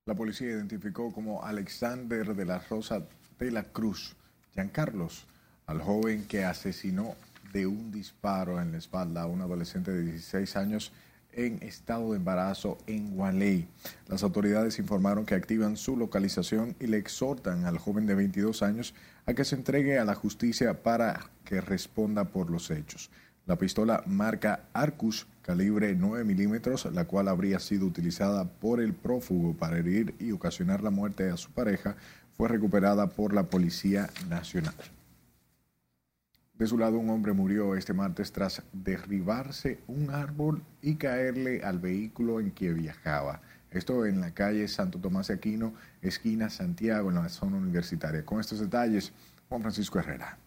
La 0.08 0.16
policía 0.16 0.48
identificó 0.48 1.14
como 1.14 1.44
Alexander 1.44 2.36
de 2.36 2.44
la 2.44 2.58
Rosa 2.58 3.06
de 3.38 3.52
la 3.52 3.66
Cruz, 3.66 4.16
Giancarlos, 4.56 5.28
al 5.68 5.80
joven 5.80 6.26
que 6.26 6.44
asesinó 6.44 7.14
de 7.54 7.68
un 7.68 7.92
disparo 7.92 8.60
en 8.60 8.72
la 8.72 8.80
espalda 8.80 9.22
a 9.22 9.28
un 9.28 9.42
adolescente 9.42 9.92
de 9.92 10.02
16 10.02 10.56
años 10.56 10.92
en 11.34 11.62
estado 11.64 12.12
de 12.12 12.18
embarazo 12.18 12.78
en 12.88 13.16
Gualey. 13.16 13.68
Las 14.08 14.24
autoridades 14.24 14.80
informaron 14.80 15.26
que 15.26 15.36
activan 15.36 15.78
su 15.78 15.96
localización 15.96 16.76
y 16.80 16.88
le 16.88 16.98
exhortan 16.98 17.66
al 17.66 17.78
joven 17.78 18.06
de 18.06 18.16
22 18.16 18.64
años 18.64 18.94
a 19.26 19.34
que 19.34 19.46
se 19.46 19.56
entregue 19.56 20.00
a 20.00 20.06
la 20.06 20.16
justicia 20.16 20.82
para 20.82 21.30
que 21.46 21.62
responda 21.62 22.26
por 22.26 22.50
los 22.50 22.72
hechos. 22.72 23.10
La 23.46 23.58
pistola 23.58 24.04
marca 24.06 24.66
Arcus, 24.74 25.26
calibre 25.42 25.96
9 25.96 26.24
milímetros, 26.24 26.88
la 26.94 27.06
cual 27.06 27.28
habría 27.28 27.60
sido 27.60 27.88
utilizada 27.88 28.46
por 28.46 28.80
el 28.80 28.94
prófugo 28.94 29.56
para 29.56 29.80
herir 29.80 30.14
y 30.20 30.32
ocasionar 30.32 30.84
la 30.84 30.92
muerte 30.92 31.30
a 31.32 31.38
su 31.38 31.50
pareja, 31.52 31.96
fue 32.38 32.48
recuperada 32.48 33.08
por 33.08 33.34
la 33.34 33.44
Policía 33.44 34.10
Nacional. 34.30 34.76
De 36.60 36.68
su 36.68 36.78
lado, 36.78 36.98
un 37.00 37.10
hombre 37.10 37.32
murió 37.32 37.74
este 37.76 37.94
martes 37.94 38.34
tras 38.34 38.62
derribarse 38.74 39.80
un 39.88 40.10
árbol 40.10 40.62
y 40.82 40.96
caerle 40.96 41.64
al 41.64 41.80
vehículo 41.80 42.42
en 42.42 42.52
que 42.52 42.74
viajaba. 42.74 43.42
Esto 43.72 44.06
en 44.06 44.20
la 44.20 44.34
calle 44.34 44.68
Santo 44.68 45.00
Tomás 45.00 45.30
de 45.30 45.36
Aquino, 45.36 45.74
esquina 46.02 46.50
Santiago, 46.50 47.10
en 47.10 47.16
la 47.16 47.30
zona 47.30 47.56
universitaria. 47.56 48.26
Con 48.26 48.42
estos 48.42 48.60
detalles, 48.60 49.14
Juan 49.48 49.62
Francisco 49.62 50.00
Herrera. 50.00 50.38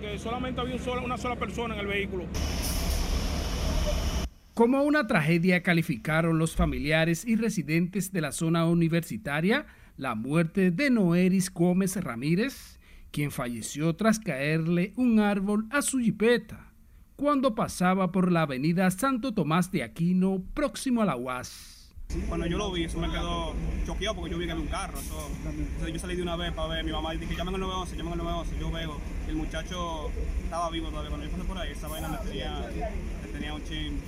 Que 0.00 0.18
solamente 0.18 0.60
había 0.60 0.74
un 0.74 0.82
solo- 0.82 1.02
una 1.04 1.16
sola 1.16 1.36
persona 1.36 1.72
en 1.74 1.80
el 1.80 1.86
vehículo. 1.86 2.24
Como 4.52 4.82
una 4.82 5.06
tragedia 5.06 5.62
calificaron 5.62 6.38
los 6.38 6.54
familiares 6.54 7.24
y 7.26 7.36
residentes 7.36 8.12
de 8.12 8.20
la 8.20 8.32
zona 8.32 8.66
universitaria 8.66 9.64
la 9.96 10.14
muerte 10.14 10.70
de 10.70 10.90
Noeris 10.90 11.50
Gómez 11.50 11.96
Ramírez, 11.96 12.75
quien 13.16 13.30
falleció 13.30 13.96
tras 13.96 14.18
caerle 14.20 14.92
un 14.96 15.20
árbol 15.20 15.64
a 15.70 15.80
su 15.80 15.98
jipeta 16.00 16.70
cuando 17.16 17.54
pasaba 17.54 18.12
por 18.12 18.30
la 18.30 18.42
avenida 18.42 18.90
Santo 18.90 19.32
Tomás 19.32 19.70
de 19.72 19.82
Aquino 19.82 20.42
próximo 20.52 21.00
a 21.00 21.06
la 21.06 21.16
UAS. 21.16 21.94
Cuando 22.28 22.44
yo 22.46 22.58
lo 22.58 22.70
vi, 22.72 22.84
eso 22.84 22.98
me 22.98 23.08
quedó 23.10 23.54
choqueado 23.86 24.16
porque 24.16 24.32
yo 24.32 24.36
vi 24.38 24.44
que 24.44 24.52
había 24.52 24.62
un 24.62 24.68
carro. 24.68 24.98
eso- 24.98 25.30
entonces 25.46 25.94
yo 25.94 25.98
salí 25.98 26.14
de 26.14 26.20
una 26.20 26.36
vez 26.36 26.52
para 26.52 26.68
ver. 26.68 26.84
Mi 26.84 26.92
mamá 26.92 27.12
dije, 27.14 27.34
llamen 27.34 27.54
al 27.54 27.60
911, 27.62 27.96
llamen 27.96 28.12
al 28.12 28.18
911. 28.18 28.60
Yo 28.60 28.70
veo, 28.70 29.00
y 29.26 29.30
el 29.30 29.36
muchacho 29.36 30.10
estaba 30.44 30.68
vivo 30.70 30.88
todavía. 30.90 31.08
Cuando 31.08 31.24
yo 31.26 31.32
pasé 31.32 31.44
por 31.44 31.56
ahí, 31.58 31.72
esa 31.72 31.88
vaina 31.88 32.08
me 32.08 32.18
tenía, 32.18 32.68
me 33.22 33.28
tenía 33.32 33.54
un 33.54 33.64
chin 33.64 33.98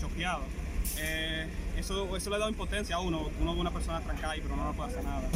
choqueado. 0.00 0.42
Eh, 1.00 1.48
eso, 1.76 2.16
eso 2.16 2.30
le 2.30 2.38
da 2.38 2.48
impotencia 2.48 2.94
a 2.94 3.00
uno. 3.00 3.28
Uno 3.40 3.54
ve 3.56 3.60
una 3.60 3.72
persona 3.72 4.00
trancada 4.02 4.34
ahí, 4.34 4.40
pero 4.40 4.54
no 4.54 4.70
le 4.70 4.76
puede 4.76 4.90
hacer 4.90 5.02
nada. 5.02 5.28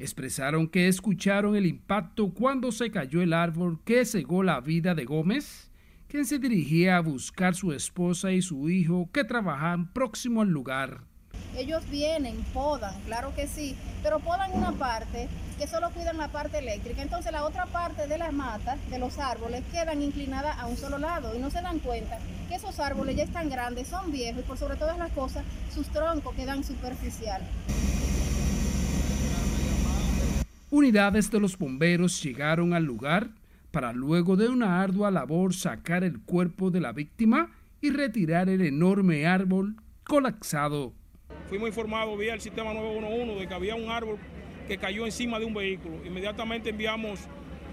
Expresaron 0.00 0.66
que 0.66 0.88
escucharon 0.88 1.56
el 1.56 1.66
impacto 1.66 2.32
cuando 2.32 2.72
se 2.72 2.90
cayó 2.90 3.20
el 3.20 3.34
árbol 3.34 3.80
que 3.84 4.06
cegó 4.06 4.42
la 4.42 4.58
vida 4.62 4.94
de 4.94 5.04
Gómez, 5.04 5.70
quien 6.08 6.24
se 6.24 6.38
dirigía 6.38 6.96
a 6.96 7.00
buscar 7.00 7.54
su 7.54 7.70
esposa 7.70 8.32
y 8.32 8.40
su 8.40 8.70
hijo 8.70 9.10
que 9.12 9.24
trabajaban 9.24 9.92
próximo 9.92 10.40
al 10.40 10.48
lugar. 10.48 11.02
Ellos 11.54 11.82
vienen, 11.90 12.36
podan, 12.54 12.98
claro 13.02 13.34
que 13.34 13.46
sí, 13.46 13.76
pero 14.02 14.20
podan 14.20 14.52
una 14.54 14.72
parte 14.72 15.28
que 15.58 15.66
solo 15.66 15.90
cuidan 15.90 16.16
la 16.16 16.28
parte 16.28 16.56
eléctrica. 16.60 17.02
Entonces 17.02 17.30
la 17.30 17.44
otra 17.44 17.66
parte 17.66 18.06
de 18.06 18.16
las 18.16 18.32
matas, 18.32 18.78
de 18.88 18.98
los 18.98 19.18
árboles, 19.18 19.62
quedan 19.70 20.00
inclinadas 20.00 20.58
a 20.58 20.66
un 20.66 20.78
solo 20.78 20.96
lado 20.96 21.36
y 21.36 21.38
no 21.38 21.50
se 21.50 21.60
dan 21.60 21.78
cuenta 21.78 22.18
que 22.48 22.54
esos 22.54 22.80
árboles 22.80 23.16
ya 23.16 23.24
están 23.24 23.50
grandes, 23.50 23.88
son 23.88 24.10
viejos 24.10 24.44
y 24.44 24.48
por 24.48 24.56
sobre 24.56 24.76
todas 24.76 24.96
las 24.96 25.12
cosas, 25.12 25.44
sus 25.74 25.86
troncos 25.88 26.34
quedan 26.34 26.64
superficiales. 26.64 27.46
Unidades 30.70 31.30
de 31.30 31.40
los 31.40 31.58
bomberos 31.58 32.22
llegaron 32.22 32.72
al 32.72 32.84
lugar 32.84 33.30
para 33.70 33.92
luego 33.92 34.36
de 34.36 34.48
una 34.48 34.80
ardua 34.80 35.10
labor 35.10 35.54
sacar 35.54 36.04
el 36.04 36.20
cuerpo 36.20 36.70
de 36.70 36.80
la 36.80 36.92
víctima, 36.92 37.50
y 37.80 37.90
retirar 37.90 38.48
el 38.48 38.60
enorme 38.60 39.26
árbol 39.26 39.76
colapsado. 40.04 40.92
Fuimos 41.48 41.68
informados 41.68 42.18
vía 42.18 42.34
el 42.34 42.40
sistema 42.40 42.74
911 42.74 43.40
de 43.40 43.48
que 43.48 43.54
había 43.54 43.74
un 43.74 43.90
árbol 43.90 44.18
que 44.68 44.76
cayó 44.78 45.06
encima 45.06 45.38
de 45.38 45.46
un 45.46 45.54
vehículo. 45.54 46.04
Inmediatamente 46.04 46.70
enviamos 46.70 47.20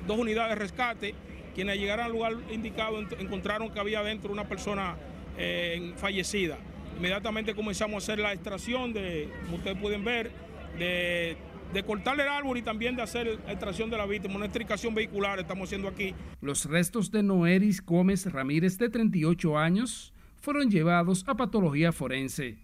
dos 0.08 0.18
unidades 0.18 0.52
de 0.52 0.56
rescate. 0.56 1.16
Quienes 1.54 1.78
llegaron 1.78 2.06
al 2.06 2.12
lugar 2.12 2.34
indicado 2.52 3.00
encontraron 3.20 3.72
que 3.72 3.80
había 3.80 4.02
dentro 4.04 4.32
una 4.32 4.48
persona 4.48 4.96
eh, 5.38 5.94
fallecida. 5.98 6.58
Inmediatamente 6.98 7.54
comenzamos 7.54 7.96
a 7.96 7.98
hacer 7.98 8.20
la 8.20 8.34
extracción 8.34 8.94
de, 8.94 9.30
como 9.46 9.58
ustedes 9.58 9.78
pueden 9.78 10.04
ver, 10.04 10.32
de, 10.80 11.36
de 11.74 11.84
cortar 11.84 12.20
el 12.20 12.28
árbol 12.28 12.58
y 12.58 12.62
también 12.62 12.96
de 12.96 13.02
hacer 13.02 13.28
extracción 13.48 13.90
de 13.90 13.98
la 13.98 14.06
víctima, 14.06 14.36
una 14.36 14.46
estricación 14.46 14.96
vehicular 14.96 15.40
estamos 15.40 15.68
haciendo 15.68 15.88
aquí. 15.88 16.14
Los 16.42 16.66
restos 16.66 17.12
de 17.12 17.24
Noeris 17.24 17.86
Gómez 17.86 18.32
Ramírez, 18.32 18.78
de 18.78 18.90
38 18.90 19.58
años, 19.58 20.14
fueron 20.36 20.70
llevados 20.70 21.24
a 21.28 21.36
patología 21.36 21.92
forense. 21.92 22.58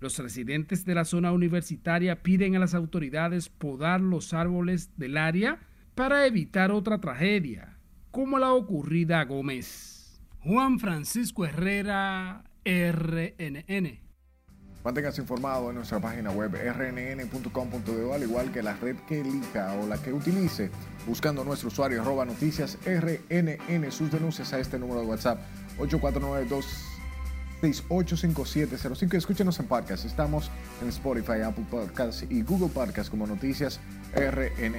Los 0.00 0.18
residentes 0.18 0.86
de 0.86 0.94
la 0.94 1.04
zona 1.04 1.32
universitaria 1.32 2.22
piden 2.22 2.56
a 2.56 2.58
las 2.58 2.74
autoridades 2.74 3.50
podar 3.50 4.00
los 4.00 4.32
árboles 4.32 4.96
del 4.96 5.18
área 5.18 5.60
para 5.94 6.26
evitar 6.26 6.72
otra 6.72 6.98
tragedia, 6.98 7.76
como 8.10 8.38
la 8.38 8.54
ocurrida 8.54 9.20
a 9.20 9.24
Gómez. 9.24 10.18
Juan 10.38 10.78
Francisco 10.78 11.44
Herrera, 11.44 12.44
RNN. 12.64 14.09
Manténgase 14.82 15.20
informado 15.20 15.68
en 15.68 15.76
nuestra 15.76 16.00
página 16.00 16.30
web 16.30 16.52
rnn.com.de, 16.54 18.14
al 18.14 18.22
igual 18.22 18.50
que 18.50 18.62
la 18.62 18.74
red 18.76 18.96
que 19.06 19.20
elija 19.20 19.74
o 19.74 19.86
la 19.86 20.00
que 20.00 20.10
utilice, 20.10 20.70
buscando 21.06 21.44
nuestro 21.44 21.68
usuario 21.68 22.00
arroba 22.00 22.24
noticias 22.24 22.78
rnn, 22.86 23.92
sus 23.92 24.10
denuncias 24.10 24.52
a 24.54 24.58
este 24.58 24.78
número 24.78 25.00
de 25.00 25.06
WhatsApp 25.06 25.38
8492 25.78 26.90
685705. 27.60 29.16
Escúchenos 29.18 29.60
en 29.60 29.66
podcast. 29.66 30.06
Estamos 30.06 30.50
en 30.80 30.88
Spotify, 30.88 31.42
Apple 31.44 31.66
Podcasts 31.70 32.24
y 32.30 32.42
Google 32.42 32.68
Podcasts 32.68 33.10
como 33.10 33.26
Noticias 33.26 33.80
RNN. 34.14 34.76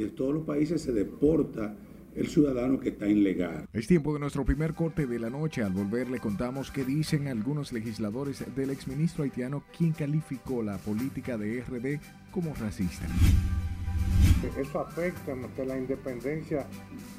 En 0.00 0.14
todos 0.16 0.34
los 0.34 0.44
países 0.44 0.82
se 0.82 0.92
deporta 0.92 1.76
el 2.20 2.28
ciudadano 2.28 2.78
que 2.78 2.90
está 2.90 3.08
ilegal. 3.08 3.66
Es 3.72 3.86
tiempo 3.86 4.12
de 4.12 4.20
nuestro 4.20 4.44
primer 4.44 4.74
corte 4.74 5.06
de 5.06 5.18
la 5.18 5.30
noche. 5.30 5.62
Al 5.62 5.72
volver 5.72 6.10
le 6.10 6.20
contamos 6.20 6.70
qué 6.70 6.84
dicen 6.84 7.28
algunos 7.28 7.72
legisladores 7.72 8.44
del 8.54 8.70
exministro 8.70 9.24
haitiano 9.24 9.64
quien 9.76 9.92
calificó 9.92 10.62
la 10.62 10.76
política 10.76 11.38
de 11.38 11.62
RD 11.62 11.98
como 12.30 12.54
racista. 12.54 13.06
Eso 14.58 14.80
afecta 14.80 15.34
la 15.64 15.78
independencia 15.78 16.66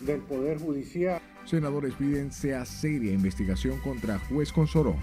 del 0.05 0.21
Poder 0.21 0.59
Judicial. 0.59 1.19
Senadores 1.45 1.95
piden 1.95 2.31
sea 2.31 2.63
seria 2.65 3.11
investigación 3.11 3.79
contra 3.79 4.19
juez 4.19 4.51
Consoró. 4.51 4.95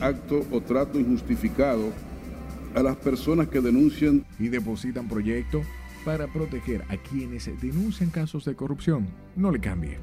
Acto 0.00 0.44
o 0.50 0.60
trato 0.60 0.98
injustificado 0.98 1.92
a 2.74 2.82
las 2.82 2.96
personas 2.96 3.48
que 3.48 3.60
denuncian 3.60 4.24
y 4.38 4.48
depositan 4.48 5.08
proyecto 5.08 5.62
para 6.04 6.26
proteger 6.26 6.84
a 6.88 6.96
quienes 6.96 7.46
denuncian 7.60 8.10
casos 8.10 8.44
de 8.44 8.54
corrupción. 8.54 9.08
No 9.36 9.50
le 9.50 9.60
cambie. 9.60 9.98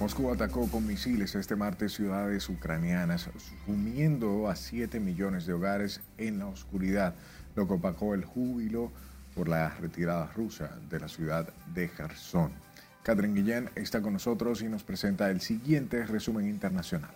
Moscú 0.00 0.30
atacó 0.30 0.66
con 0.66 0.86
misiles 0.86 1.34
este 1.34 1.56
martes 1.56 1.92
ciudades 1.92 2.48
ucranianas, 2.48 3.28
sumiendo 3.66 4.48
a 4.48 4.56
7 4.56 4.98
millones 4.98 5.44
de 5.44 5.52
hogares 5.52 6.00
en 6.16 6.38
la 6.38 6.46
oscuridad, 6.46 7.14
lo 7.54 7.68
que 7.68 7.74
opacó 7.74 8.14
el 8.14 8.24
júbilo 8.24 8.90
por 9.34 9.48
la 9.48 9.68
retirada 9.68 10.32
rusa 10.34 10.78
de 10.88 11.00
la 11.00 11.08
ciudad 11.08 11.52
de 11.74 11.90
Kherson. 11.90 12.50
Catherine 13.02 13.34
Guillén 13.34 13.70
está 13.74 14.00
con 14.00 14.14
nosotros 14.14 14.62
y 14.62 14.68
nos 14.68 14.84
presenta 14.84 15.30
el 15.30 15.42
siguiente 15.42 16.04
resumen 16.06 16.48
internacional. 16.48 17.14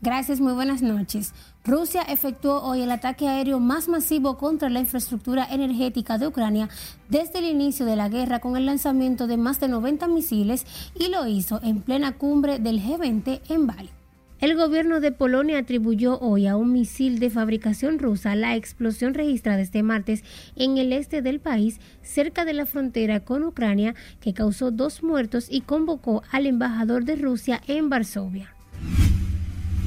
Gracias, 0.00 0.40
muy 0.40 0.52
buenas 0.52 0.82
noches. 0.82 1.32
Rusia 1.64 2.02
efectuó 2.02 2.60
hoy 2.62 2.82
el 2.82 2.90
ataque 2.90 3.28
aéreo 3.28 3.60
más 3.60 3.86
masivo 3.88 4.36
contra 4.36 4.68
la 4.68 4.80
infraestructura 4.80 5.46
energética 5.48 6.18
de 6.18 6.26
Ucrania 6.26 6.68
desde 7.08 7.38
el 7.38 7.44
inicio 7.44 7.86
de 7.86 7.94
la 7.94 8.08
guerra 8.08 8.40
con 8.40 8.56
el 8.56 8.66
lanzamiento 8.66 9.28
de 9.28 9.36
más 9.36 9.60
de 9.60 9.68
90 9.68 10.08
misiles 10.08 10.66
y 10.98 11.08
lo 11.08 11.28
hizo 11.28 11.60
en 11.62 11.82
plena 11.82 12.18
cumbre 12.18 12.58
del 12.58 12.82
G20 12.82 13.42
en 13.48 13.66
Bali. 13.68 13.90
El 14.40 14.56
gobierno 14.56 14.98
de 14.98 15.12
Polonia 15.12 15.58
atribuyó 15.58 16.18
hoy 16.18 16.48
a 16.48 16.56
un 16.56 16.72
misil 16.72 17.20
de 17.20 17.30
fabricación 17.30 18.00
rusa 18.00 18.34
la 18.34 18.56
explosión 18.56 19.14
registrada 19.14 19.60
este 19.60 19.84
martes 19.84 20.24
en 20.56 20.78
el 20.78 20.92
este 20.92 21.22
del 21.22 21.38
país, 21.38 21.78
cerca 22.02 22.44
de 22.44 22.54
la 22.54 22.66
frontera 22.66 23.20
con 23.20 23.44
Ucrania, 23.44 23.94
que 24.20 24.34
causó 24.34 24.72
dos 24.72 25.04
muertos 25.04 25.46
y 25.48 25.60
convocó 25.60 26.24
al 26.32 26.46
embajador 26.46 27.04
de 27.04 27.14
Rusia 27.14 27.60
en 27.68 27.88
Varsovia. 27.88 28.51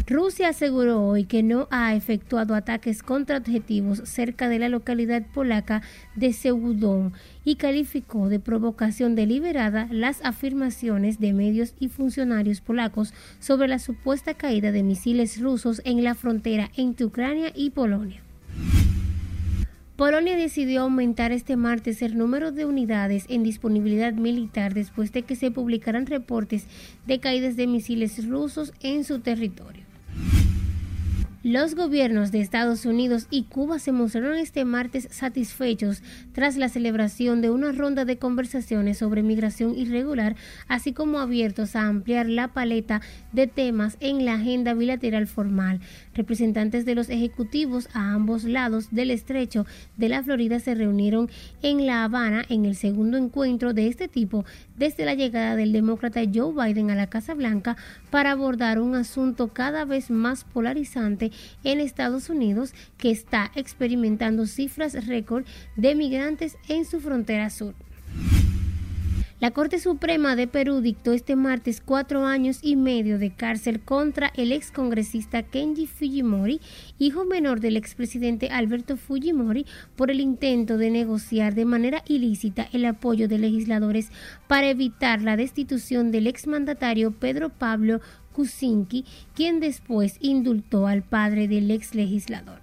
Rusia 0.08 0.50
aseguró 0.50 1.04
hoy 1.04 1.24
que 1.24 1.42
no 1.42 1.68
ha 1.72 1.96
efectuado 1.96 2.54
ataques 2.54 3.02
contra 3.02 3.38
objetivos 3.38 4.02
cerca 4.06 4.50
de 4.50 4.60
la 4.60 4.70
localidad 4.70 5.24
polaca 5.34 5.82
de 6.14 6.32
Seudon 6.32 7.14
y 7.44 7.56
calificó 7.56 8.30
de 8.30 8.40
provocación 8.40 9.16
deliberada 9.16 9.88
las 9.90 10.24
afirmaciones 10.24 11.20
de 11.20 11.34
medios 11.34 11.74
y 11.80 11.88
funcionarios 11.88 12.62
polacos 12.62 13.16
sobre 13.40 13.68
la 13.68 13.80
supuesta 13.80 14.36
caída 14.36 14.72
de 14.72 14.84
misiles 14.84 15.42
rusos 15.42 15.82
en 15.86 16.04
la 16.04 16.14
frontera 16.14 16.70
entre 16.78 17.08
Ucrania 17.08 17.52
y 17.56 17.72
Polonia. 17.72 18.22
Polonia 19.96 20.38
decidió 20.38 20.82
aumentar 20.82 21.32
este 21.32 21.56
martes 21.56 22.04
el 22.04 22.16
número 22.16 22.52
de 22.52 22.66
unidades 22.66 23.26
en 23.28 23.42
disponibilidad 23.42 24.14
militar 24.14 24.76
después 24.76 25.12
de 25.14 25.24
que 25.24 25.36
se 25.36 25.50
publicaran 25.50 26.06
reportes 26.06 26.68
de 27.08 27.20
caídas 27.20 27.56
de 27.56 27.66
misiles 27.66 28.28
rusos 28.28 28.72
en 28.82 29.04
su 29.04 29.20
territorio. 29.20 29.85
Los 31.48 31.76
gobiernos 31.76 32.32
de 32.32 32.42
Estados 32.42 32.88
Unidos 32.88 33.28
y 33.30 33.44
Cuba 33.44 33.78
se 33.78 33.92
mostraron 33.92 34.36
este 34.36 34.66
martes 34.66 35.08
satisfechos 35.12 36.02
tras 36.32 36.58
la 36.58 36.70
celebración 36.70 37.40
de 37.40 37.52
una 37.52 37.72
ronda 37.72 38.04
de 38.04 38.18
conversaciones 38.18 38.98
sobre 38.98 39.22
migración 39.22 39.78
irregular, 39.78 40.36
así 40.68 40.92
como 40.92 41.20
abiertos 41.20 41.76
a 41.76 41.86
ampliar 41.86 42.28
la 42.28 42.48
paleta 42.48 43.04
de 43.32 43.46
temas 43.46 43.96
en 44.00 44.26
la 44.26 44.34
agenda 44.34 44.74
bilateral 44.74 45.28
formal. 45.28 45.82
Representantes 46.16 46.86
de 46.86 46.96
los 46.96 47.10
ejecutivos 47.10 47.90
a 47.94 48.14
ambos 48.14 48.46
lados 48.46 48.88
del 48.92 49.12
estrecho 49.12 49.66
de 49.98 50.08
la 50.08 50.24
Florida 50.24 50.60
se 50.62 50.74
reunieron 50.74 51.30
en 51.62 51.86
La 51.86 52.06
Habana 52.06 52.46
en 52.48 52.66
el 52.66 52.76
segundo 52.76 53.18
encuentro 53.18 53.74
de 53.74 53.88
este 53.88 54.08
tipo 54.08 54.46
desde 54.78 55.04
la 55.04 55.14
llegada 55.14 55.58
del 55.58 55.74
demócrata 55.74 56.22
Joe 56.34 56.54
Biden 56.54 56.90
a 56.90 56.96
la 56.96 57.08
Casa 57.08 57.34
Blanca 57.34 57.76
para 58.10 58.32
abordar 58.32 58.80
un 58.80 58.96
asunto 58.96 59.50
cada 59.50 59.84
vez 59.84 60.10
más 60.10 60.46
polarizante 60.46 61.32
en 61.66 61.82
Estados 61.82 62.30
Unidos 62.30 62.74
que 62.98 63.12
está 63.12 63.52
experimentando 63.56 64.48
cifras 64.48 65.06
récord 65.06 65.46
de 65.76 65.96
migrantes 65.96 66.58
en 66.70 66.86
su 66.86 67.02
frontera 67.02 67.50
sur. 67.50 67.76
La 69.42 69.52
Corte 69.52 69.80
Suprema 69.80 70.38
de 70.38 70.48
Perú 70.48 70.80
dictó 70.80 71.12
este 71.12 71.36
martes 71.36 71.82
cuatro 71.84 72.26
años 72.26 72.60
y 72.62 72.78
medio 72.78 73.20
de 73.20 73.32
cárcel 73.32 73.82
contra 73.82 74.32
el 74.38 74.54
excongresista 74.54 75.44
Kenji 75.44 75.88
Fujimori, 75.88 76.62
hijo 77.00 77.26
menor 77.26 77.60
del 77.60 77.76
expresidente 77.76 78.48
Alberto 78.48 78.96
Fujimori, 78.96 79.66
por 79.98 80.10
el 80.10 80.22
intento 80.22 80.78
de 80.78 80.90
negociar 80.90 81.54
de 81.54 81.66
manera 81.66 82.02
ilícita 82.08 82.70
el 82.72 82.86
apoyo 82.86 83.28
de 83.28 83.40
legisladores 83.40 84.10
para 84.48 84.70
evitar 84.70 85.22
la 85.22 85.36
destitución 85.36 86.12
del 86.12 86.28
exmandatario 86.28 87.12
Pedro 87.12 87.50
Pablo 87.50 88.00
Kuczynski, 88.32 89.04
quien 89.34 89.60
después 89.60 90.16
indultó 90.22 90.88
al 90.88 91.04
padre 91.04 91.50
del 91.50 91.70
ex 91.72 91.94
legislador. 91.94 92.62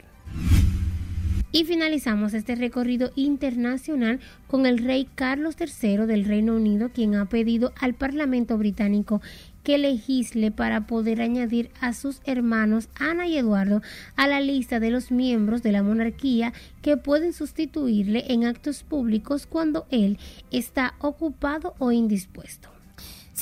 Y 1.54 1.64
finalizamos 1.64 2.32
este 2.32 2.54
recorrido 2.54 3.12
internacional 3.14 4.20
con 4.46 4.64
el 4.64 4.78
rey 4.78 5.06
Carlos 5.14 5.54
III 5.60 6.06
del 6.06 6.24
Reino 6.24 6.56
Unido, 6.56 6.88
quien 6.88 7.14
ha 7.14 7.26
pedido 7.26 7.74
al 7.78 7.92
Parlamento 7.92 8.56
británico 8.56 9.20
que 9.62 9.76
legisle 9.76 10.50
para 10.50 10.86
poder 10.86 11.20
añadir 11.20 11.70
a 11.78 11.92
sus 11.92 12.22
hermanos 12.24 12.88
Ana 12.98 13.26
y 13.26 13.36
Eduardo 13.36 13.82
a 14.16 14.26
la 14.26 14.40
lista 14.40 14.80
de 14.80 14.90
los 14.90 15.10
miembros 15.10 15.62
de 15.62 15.72
la 15.72 15.82
monarquía 15.82 16.54
que 16.80 16.96
pueden 16.96 17.34
sustituirle 17.34 18.24
en 18.32 18.46
actos 18.46 18.82
públicos 18.82 19.46
cuando 19.46 19.86
él 19.90 20.18
está 20.50 20.94
ocupado 21.00 21.74
o 21.78 21.92
indispuesto. 21.92 22.71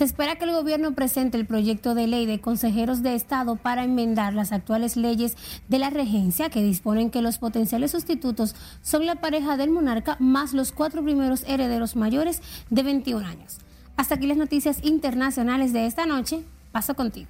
Se 0.01 0.05
espera 0.05 0.37
que 0.37 0.47
el 0.47 0.53
gobierno 0.53 0.95
presente 0.95 1.37
el 1.37 1.45
proyecto 1.45 1.95
de 1.95 2.07
ley 2.07 2.25
de 2.25 2.41
consejeros 2.41 3.03
de 3.03 3.15
Estado 3.15 3.57
para 3.57 3.85
enmendar 3.85 4.33
las 4.33 4.51
actuales 4.51 4.97
leyes 4.97 5.37
de 5.69 5.79
la 5.79 5.91
regencia 5.91 6.49
que 6.49 6.63
disponen 6.63 7.11
que 7.11 7.21
los 7.21 7.37
potenciales 7.37 7.91
sustitutos 7.91 8.55
son 8.81 9.05
la 9.05 9.17
pareja 9.17 9.59
del 9.59 9.69
monarca 9.69 10.17
más 10.19 10.55
los 10.55 10.73
cuatro 10.73 11.03
primeros 11.03 11.45
herederos 11.47 11.97
mayores 11.97 12.41
de 12.71 12.83
21 12.83 13.27
años. 13.27 13.59
Hasta 13.99 14.15
aquí 14.15 14.27
las 14.27 14.39
noticias 14.39 14.79
internacionales 14.85 15.75
de 15.75 15.85
esta 15.85 16.07
noche. 16.07 16.45
Paso 16.73 16.95
contigo. 16.95 17.29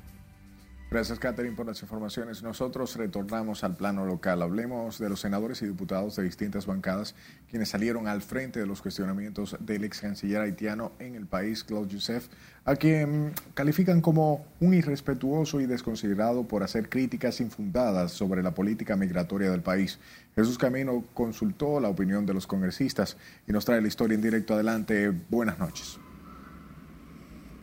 Gracias, 0.91 1.21
Catherine, 1.21 1.55
por 1.55 1.67
las 1.67 1.81
informaciones. 1.83 2.43
Nosotros 2.43 2.97
retornamos 2.97 3.63
al 3.63 3.77
plano 3.77 4.05
local. 4.05 4.43
Hablemos 4.43 4.99
de 4.99 5.09
los 5.09 5.21
senadores 5.21 5.63
y 5.63 5.67
diputados 5.67 6.17
de 6.17 6.25
distintas 6.25 6.67
bancadas 6.67 7.15
quienes 7.49 7.69
salieron 7.69 8.09
al 8.09 8.23
frente 8.23 8.59
de 8.59 8.67
los 8.67 8.83
cuestionamientos 8.83 9.57
del 9.61 9.85
ex 9.85 10.01
canciller 10.01 10.41
haitiano 10.41 10.91
en 10.99 11.15
el 11.15 11.27
país, 11.27 11.63
Claude 11.63 11.93
Youssef, 11.93 12.27
a 12.65 12.75
quien 12.75 13.33
califican 13.55 14.01
como 14.01 14.45
un 14.59 14.75
irrespetuoso 14.75 15.61
y 15.61 15.67
desconsiderado 15.67 16.49
por 16.49 16.65
hacer 16.65 16.89
críticas 16.89 17.41
infundadas 17.41 18.11
sobre 18.11 18.43
la 18.43 18.53
política 18.53 18.97
migratoria 18.97 19.49
del 19.53 19.63
país. 19.63 20.01
Jesús 20.35 20.59
Camino 20.59 21.05
consultó 21.15 21.79
la 21.79 21.89
opinión 21.89 22.27
de 22.27 22.35
los 22.35 22.49
congresistas 22.49 23.17
y 23.47 23.53
nos 23.53 23.65
trae 23.65 23.81
la 23.81 23.87
historia 23.87 24.17
en 24.17 24.23
directo 24.23 24.55
adelante. 24.55 25.13
Buenas 25.29 25.57
noches. 25.57 26.01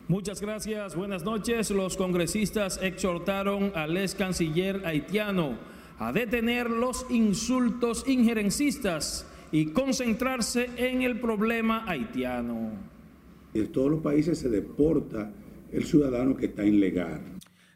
Muchas 0.08 0.40
gracias, 0.40 0.96
buenas 0.96 1.22
noches. 1.22 1.70
Los 1.70 1.98
congresistas 1.98 2.80
exhortaron 2.82 3.72
al 3.74 3.94
ex 3.94 4.14
canciller 4.14 4.86
haitiano 4.86 5.58
a 5.98 6.14
detener 6.14 6.70
los 6.70 7.04
insultos 7.10 8.08
injerencistas 8.08 9.30
y 9.52 9.66
concentrarse 9.66 10.70
en 10.78 11.02
el 11.02 11.20
problema 11.20 11.84
haitiano. 11.86 12.70
En 13.52 13.70
todos 13.70 13.90
los 13.90 14.00
países 14.00 14.38
se 14.38 14.48
deporta 14.48 15.30
el 15.70 15.84
ciudadano 15.84 16.38
que 16.38 16.46
está 16.46 16.64
ilegal. 16.64 17.20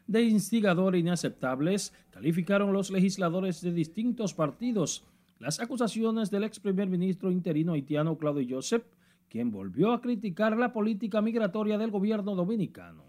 De 0.07 0.23
instigador 0.23 0.95
inaceptables, 0.95 1.93
calificaron 2.09 2.73
los 2.73 2.89
legisladores 2.89 3.61
de 3.61 3.73
distintos 3.73 4.33
partidos 4.33 5.05
las 5.37 5.59
acusaciones 5.59 6.31
del 6.31 6.45
ex 6.45 6.59
primer 6.59 6.87
ministro 6.87 7.29
interino 7.29 7.73
haitiano 7.73 8.17
Claudio 8.17 8.55
Joseph 8.55 8.85
quien 9.33 9.49
volvió 9.49 9.93
a 9.93 9.99
criticar 9.99 10.55
la 10.55 10.71
política 10.71 11.19
migratoria 11.19 11.79
del 11.79 11.89
gobierno 11.89 12.35
dominicano. 12.35 13.03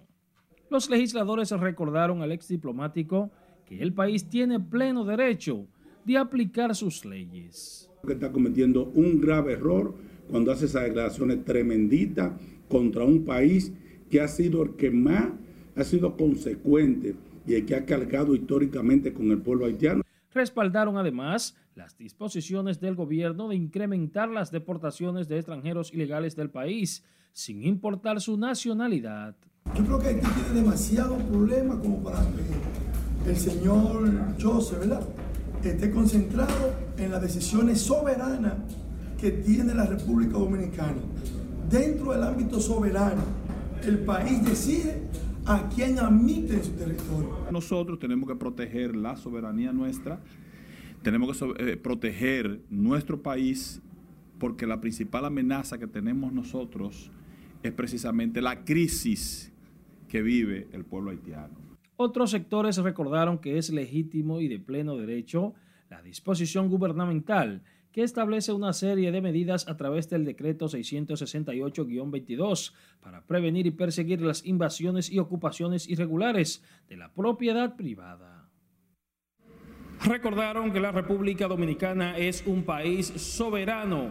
Los 0.70 0.88
legisladores 0.88 1.50
recordaron 1.50 2.22
al 2.22 2.32
ex 2.32 2.48
diplomático 2.48 3.30
que 3.66 3.82
el 3.82 3.92
país 3.92 4.30
tiene 4.30 4.58
pleno 4.58 5.04
derecho 5.04 5.66
de 6.02 6.16
aplicar 6.16 6.74
sus 6.74 7.04
leyes. 7.04 7.90
Está 8.08 8.32
cometiendo 8.32 8.90
un 8.94 9.20
grave 9.20 9.52
error 9.52 9.94
cuando 10.30 10.50
hace 10.50 10.64
esas 10.64 10.84
declaraciones 10.84 11.44
tremenditas 11.44 12.32
contra 12.70 13.04
un 13.04 13.26
país 13.26 13.74
que 14.10 14.22
ha 14.22 14.28
sido 14.28 14.62
el 14.62 14.76
que 14.76 14.90
más 14.90 15.28
ha 15.76 15.84
sido 15.84 16.16
consecuente 16.16 17.16
y 17.46 17.52
el 17.52 17.66
que 17.66 17.74
ha 17.74 17.84
cargado 17.84 18.34
históricamente 18.34 19.12
con 19.12 19.30
el 19.30 19.42
pueblo 19.42 19.66
haitiano. 19.66 20.02
Respaldaron 20.34 20.98
además 20.98 21.56
las 21.76 21.96
disposiciones 21.96 22.80
del 22.80 22.96
gobierno 22.96 23.48
de 23.48 23.56
incrementar 23.56 24.28
las 24.28 24.50
deportaciones 24.50 25.28
de 25.28 25.36
extranjeros 25.36 25.92
ilegales 25.94 26.34
del 26.34 26.50
país, 26.50 27.04
sin 27.32 27.64
importar 27.64 28.20
su 28.20 28.36
nacionalidad. 28.36 29.36
Yo 29.74 29.84
creo 29.84 29.98
que 29.98 30.08
Haití 30.08 30.26
tiene 30.26 30.60
demasiado 30.60 31.16
problema 31.18 31.78
como 31.78 32.02
para 32.02 32.20
que 32.20 33.30
el 33.30 33.36
señor 33.36 34.10
Joseph, 34.40 34.80
¿verdad? 34.80 35.06
esté 35.64 35.90
concentrado 35.90 36.74
en 36.98 37.10
las 37.10 37.22
decisiones 37.22 37.80
soberanas 37.80 38.54
que 39.18 39.30
tiene 39.30 39.74
la 39.74 39.86
República 39.86 40.32
Dominicana. 40.32 40.98
Dentro 41.70 42.12
del 42.12 42.22
ámbito 42.22 42.60
soberano, 42.60 43.22
el 43.82 43.98
país 44.00 44.44
decide 44.44 45.02
a 45.46 45.68
quién 45.68 45.98
admite 45.98 46.54
en 46.54 46.64
su 46.64 46.72
territorio. 46.72 47.46
Nosotros 47.50 47.98
tenemos 47.98 48.28
que 48.28 48.36
proteger 48.36 48.96
la 48.96 49.16
soberanía 49.16 49.72
nuestra 49.72 50.20
tenemos 51.04 51.38
que 51.38 51.72
eh, 51.72 51.76
proteger 51.76 52.62
nuestro 52.70 53.22
país 53.22 53.80
porque 54.40 54.66
la 54.66 54.80
principal 54.80 55.26
amenaza 55.26 55.78
que 55.78 55.86
tenemos 55.86 56.32
nosotros 56.32 57.10
es 57.62 57.72
precisamente 57.72 58.40
la 58.40 58.64
crisis 58.64 59.52
que 60.08 60.22
vive 60.22 60.66
el 60.72 60.84
pueblo 60.84 61.10
haitiano. 61.10 61.54
Otros 61.96 62.30
sectores 62.30 62.78
recordaron 62.78 63.38
que 63.38 63.58
es 63.58 63.70
legítimo 63.70 64.40
y 64.40 64.48
de 64.48 64.58
pleno 64.58 64.96
derecho 64.96 65.54
la 65.90 66.02
disposición 66.02 66.68
gubernamental 66.68 67.62
que 67.94 68.02
establece 68.02 68.52
una 68.52 68.72
serie 68.72 69.12
de 69.12 69.20
medidas 69.20 69.68
a 69.68 69.76
través 69.76 70.10
del 70.10 70.24
decreto 70.24 70.66
668-22 70.66 72.72
para 73.00 73.24
prevenir 73.24 73.68
y 73.68 73.70
perseguir 73.70 74.20
las 74.20 74.44
invasiones 74.44 75.08
y 75.08 75.20
ocupaciones 75.20 75.88
irregulares 75.88 76.64
de 76.88 76.96
la 76.96 77.14
propiedad 77.14 77.76
privada. 77.76 78.50
Recordaron 80.02 80.72
que 80.72 80.80
la 80.80 80.90
República 80.90 81.46
Dominicana 81.46 82.18
es 82.18 82.42
un 82.46 82.64
país 82.64 83.06
soberano, 83.06 84.08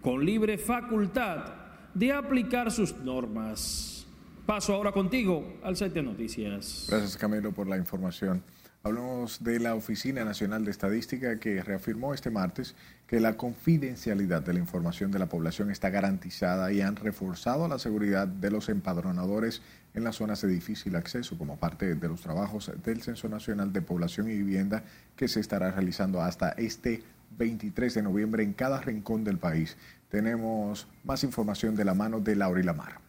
con 0.00 0.24
libre 0.24 0.56
facultad 0.56 1.56
de 1.94 2.12
aplicar 2.12 2.70
sus 2.70 2.98
normas. 2.98 4.06
Paso 4.46 4.74
ahora 4.74 4.92
contigo 4.92 5.58
al 5.64 5.74
set 5.74 5.92
de 5.92 6.04
noticias. 6.04 6.86
Gracias 6.88 7.16
Camilo 7.16 7.50
por 7.50 7.66
la 7.66 7.78
información. 7.78 8.44
Hablamos 8.84 9.42
de 9.42 9.58
la 9.58 9.74
Oficina 9.74 10.24
Nacional 10.24 10.64
de 10.64 10.70
Estadística 10.70 11.40
que 11.40 11.62
reafirmó 11.62 12.14
este 12.14 12.30
martes 12.30 12.76
que 13.08 13.20
la 13.20 13.38
confidencialidad 13.38 14.42
de 14.42 14.52
la 14.52 14.58
información 14.58 15.10
de 15.10 15.18
la 15.18 15.30
población 15.30 15.70
está 15.70 15.88
garantizada 15.88 16.70
y 16.72 16.82
han 16.82 16.94
reforzado 16.94 17.66
la 17.66 17.78
seguridad 17.78 18.28
de 18.28 18.50
los 18.50 18.68
empadronadores 18.68 19.62
en 19.94 20.04
las 20.04 20.16
zonas 20.16 20.42
de 20.42 20.48
difícil 20.48 20.94
acceso 20.94 21.38
como 21.38 21.56
parte 21.56 21.94
de 21.94 22.08
los 22.08 22.20
trabajos 22.20 22.70
del 22.84 23.02
Censo 23.02 23.30
Nacional 23.30 23.72
de 23.72 23.80
Población 23.80 24.30
y 24.30 24.36
Vivienda 24.36 24.84
que 25.16 25.26
se 25.26 25.40
estará 25.40 25.70
realizando 25.70 26.20
hasta 26.20 26.50
este 26.50 27.02
23 27.38 27.94
de 27.94 28.02
noviembre 28.02 28.42
en 28.42 28.52
cada 28.52 28.78
rincón 28.82 29.24
del 29.24 29.38
país. 29.38 29.78
Tenemos 30.10 30.86
más 31.02 31.24
información 31.24 31.74
de 31.76 31.86
la 31.86 31.94
mano 31.94 32.20
de 32.20 32.36
Laura 32.36 32.60
y 32.60 32.64
Lamar. 32.64 33.00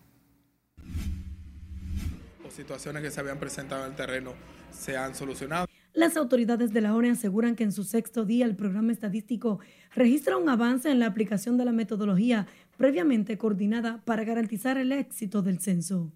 situaciones 2.49 3.01
que 3.01 3.11
se 3.11 3.19
habían 3.21 3.37
presentado 3.37 3.85
en 3.85 3.91
el 3.91 3.95
terreno 3.95 4.33
se 4.71 4.97
han 4.97 5.15
solucionado. 5.15 5.67
Las 5.93 6.17
autoridades 6.17 6.71
de 6.71 6.81
la 6.81 6.95
ONU 6.95 7.11
aseguran 7.11 7.55
que 7.55 7.63
en 7.63 7.71
su 7.71 7.83
sexto 7.83 8.23
día 8.23 8.45
el 8.45 8.55
programa 8.55 8.91
estadístico 8.91 9.59
registra 9.95 10.37
un 10.37 10.49
avance 10.49 10.89
en 10.89 10.99
la 10.99 11.07
aplicación 11.07 11.57
de 11.57 11.65
la 11.65 11.71
metodología 11.71 12.47
previamente 12.77 13.37
coordinada 13.37 14.01
para 14.05 14.23
garantizar 14.23 14.77
el 14.77 14.91
éxito 14.91 15.41
del 15.41 15.59
censo. 15.59 16.11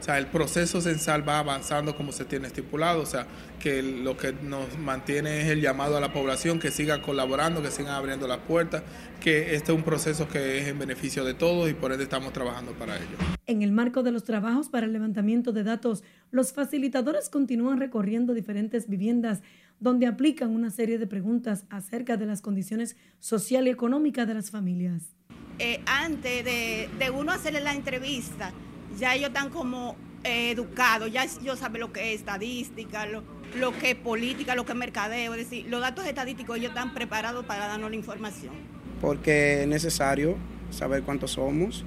O 0.00 0.02
sea, 0.02 0.18
el 0.18 0.26
proceso 0.26 0.80
censal 0.80 1.28
va 1.28 1.38
avanzando 1.38 1.94
como 1.94 2.10
se 2.10 2.24
tiene 2.24 2.46
estipulado, 2.46 3.02
o 3.02 3.06
sea, 3.06 3.26
que 3.60 3.82
lo 3.82 4.16
que 4.16 4.32
nos 4.32 4.78
mantiene 4.78 5.42
es 5.42 5.48
el 5.48 5.60
llamado 5.60 5.98
a 5.98 6.00
la 6.00 6.10
población 6.10 6.58
que 6.58 6.70
siga 6.70 7.02
colaborando, 7.02 7.62
que 7.62 7.70
sigan 7.70 7.92
abriendo 7.92 8.26
las 8.26 8.38
puertas, 8.38 8.82
que 9.20 9.54
este 9.54 9.72
es 9.72 9.78
un 9.78 9.84
proceso 9.84 10.26
que 10.26 10.58
es 10.58 10.68
en 10.68 10.78
beneficio 10.78 11.22
de 11.22 11.34
todos 11.34 11.68
y 11.68 11.74
por 11.74 11.92
ende 11.92 12.04
estamos 12.04 12.32
trabajando 12.32 12.72
para 12.72 12.96
ello. 12.96 13.18
En 13.46 13.60
el 13.60 13.72
marco 13.72 14.02
de 14.02 14.10
los 14.10 14.24
trabajos 14.24 14.70
para 14.70 14.86
el 14.86 14.92
levantamiento 14.94 15.52
de 15.52 15.64
datos, 15.64 16.02
los 16.30 16.54
facilitadores 16.54 17.28
continúan 17.28 17.78
recorriendo 17.78 18.32
diferentes 18.32 18.88
viviendas 18.88 19.42
donde 19.80 20.06
aplican 20.06 20.50
una 20.50 20.70
serie 20.70 20.98
de 20.98 21.06
preguntas 21.06 21.64
acerca 21.70 22.16
de 22.16 22.26
las 22.26 22.42
condiciones 22.42 22.96
social 23.18 23.66
y 23.66 23.70
económicas 23.70 24.28
de 24.28 24.34
las 24.34 24.50
familias. 24.50 25.14
Eh, 25.58 25.82
antes 25.86 26.44
de, 26.44 26.88
de 26.98 27.10
uno 27.10 27.32
hacerle 27.32 27.60
la 27.60 27.74
entrevista, 27.74 28.52
ya 28.98 29.14
ellos 29.14 29.28
están 29.28 29.50
como 29.50 29.96
eh, 30.22 30.50
educados, 30.50 31.10
ya 31.10 31.24
ellos 31.24 31.58
saben 31.58 31.80
lo 31.80 31.92
que 31.92 32.12
es 32.12 32.20
estadística, 32.20 33.06
lo, 33.06 33.22
lo, 33.58 33.72
que 33.78 33.92
es 33.92 33.96
política, 33.96 34.54
lo 34.54 34.66
que 34.66 34.72
es 34.72 34.78
mercadeo, 34.78 35.32
es 35.32 35.48
decir, 35.48 35.66
los 35.68 35.80
datos 35.80 36.06
estadísticos 36.06 36.58
ellos 36.58 36.70
están 36.70 36.92
preparados 36.92 37.46
para 37.46 37.66
darnos 37.66 37.88
la 37.90 37.96
información. 37.96 38.52
Porque 39.00 39.62
es 39.62 39.68
necesario 39.68 40.36
saber 40.70 41.04
cuántos 41.04 41.32
somos 41.32 41.86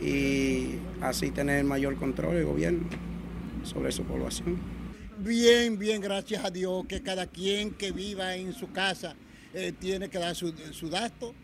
y 0.00 0.74
así 1.00 1.30
tener 1.30 1.64
mayor 1.64 1.94
control 1.96 2.34
del 2.34 2.46
gobierno 2.46 2.88
sobre 3.62 3.92
su 3.92 4.02
población. 4.02 4.73
Bien, 5.24 5.78
bien, 5.78 6.02
gracias 6.02 6.44
a 6.44 6.50
Dios 6.50 6.84
que 6.86 7.00
cada 7.00 7.26
quien 7.26 7.70
que 7.70 7.92
viva 7.92 8.36
en 8.36 8.52
su 8.52 8.70
casa 8.72 9.16
eh, 9.54 9.72
tiene 9.72 10.10
que 10.10 10.18
dar 10.18 10.34
su, 10.34 10.52
su 10.72 10.90
dato, 10.90 11.34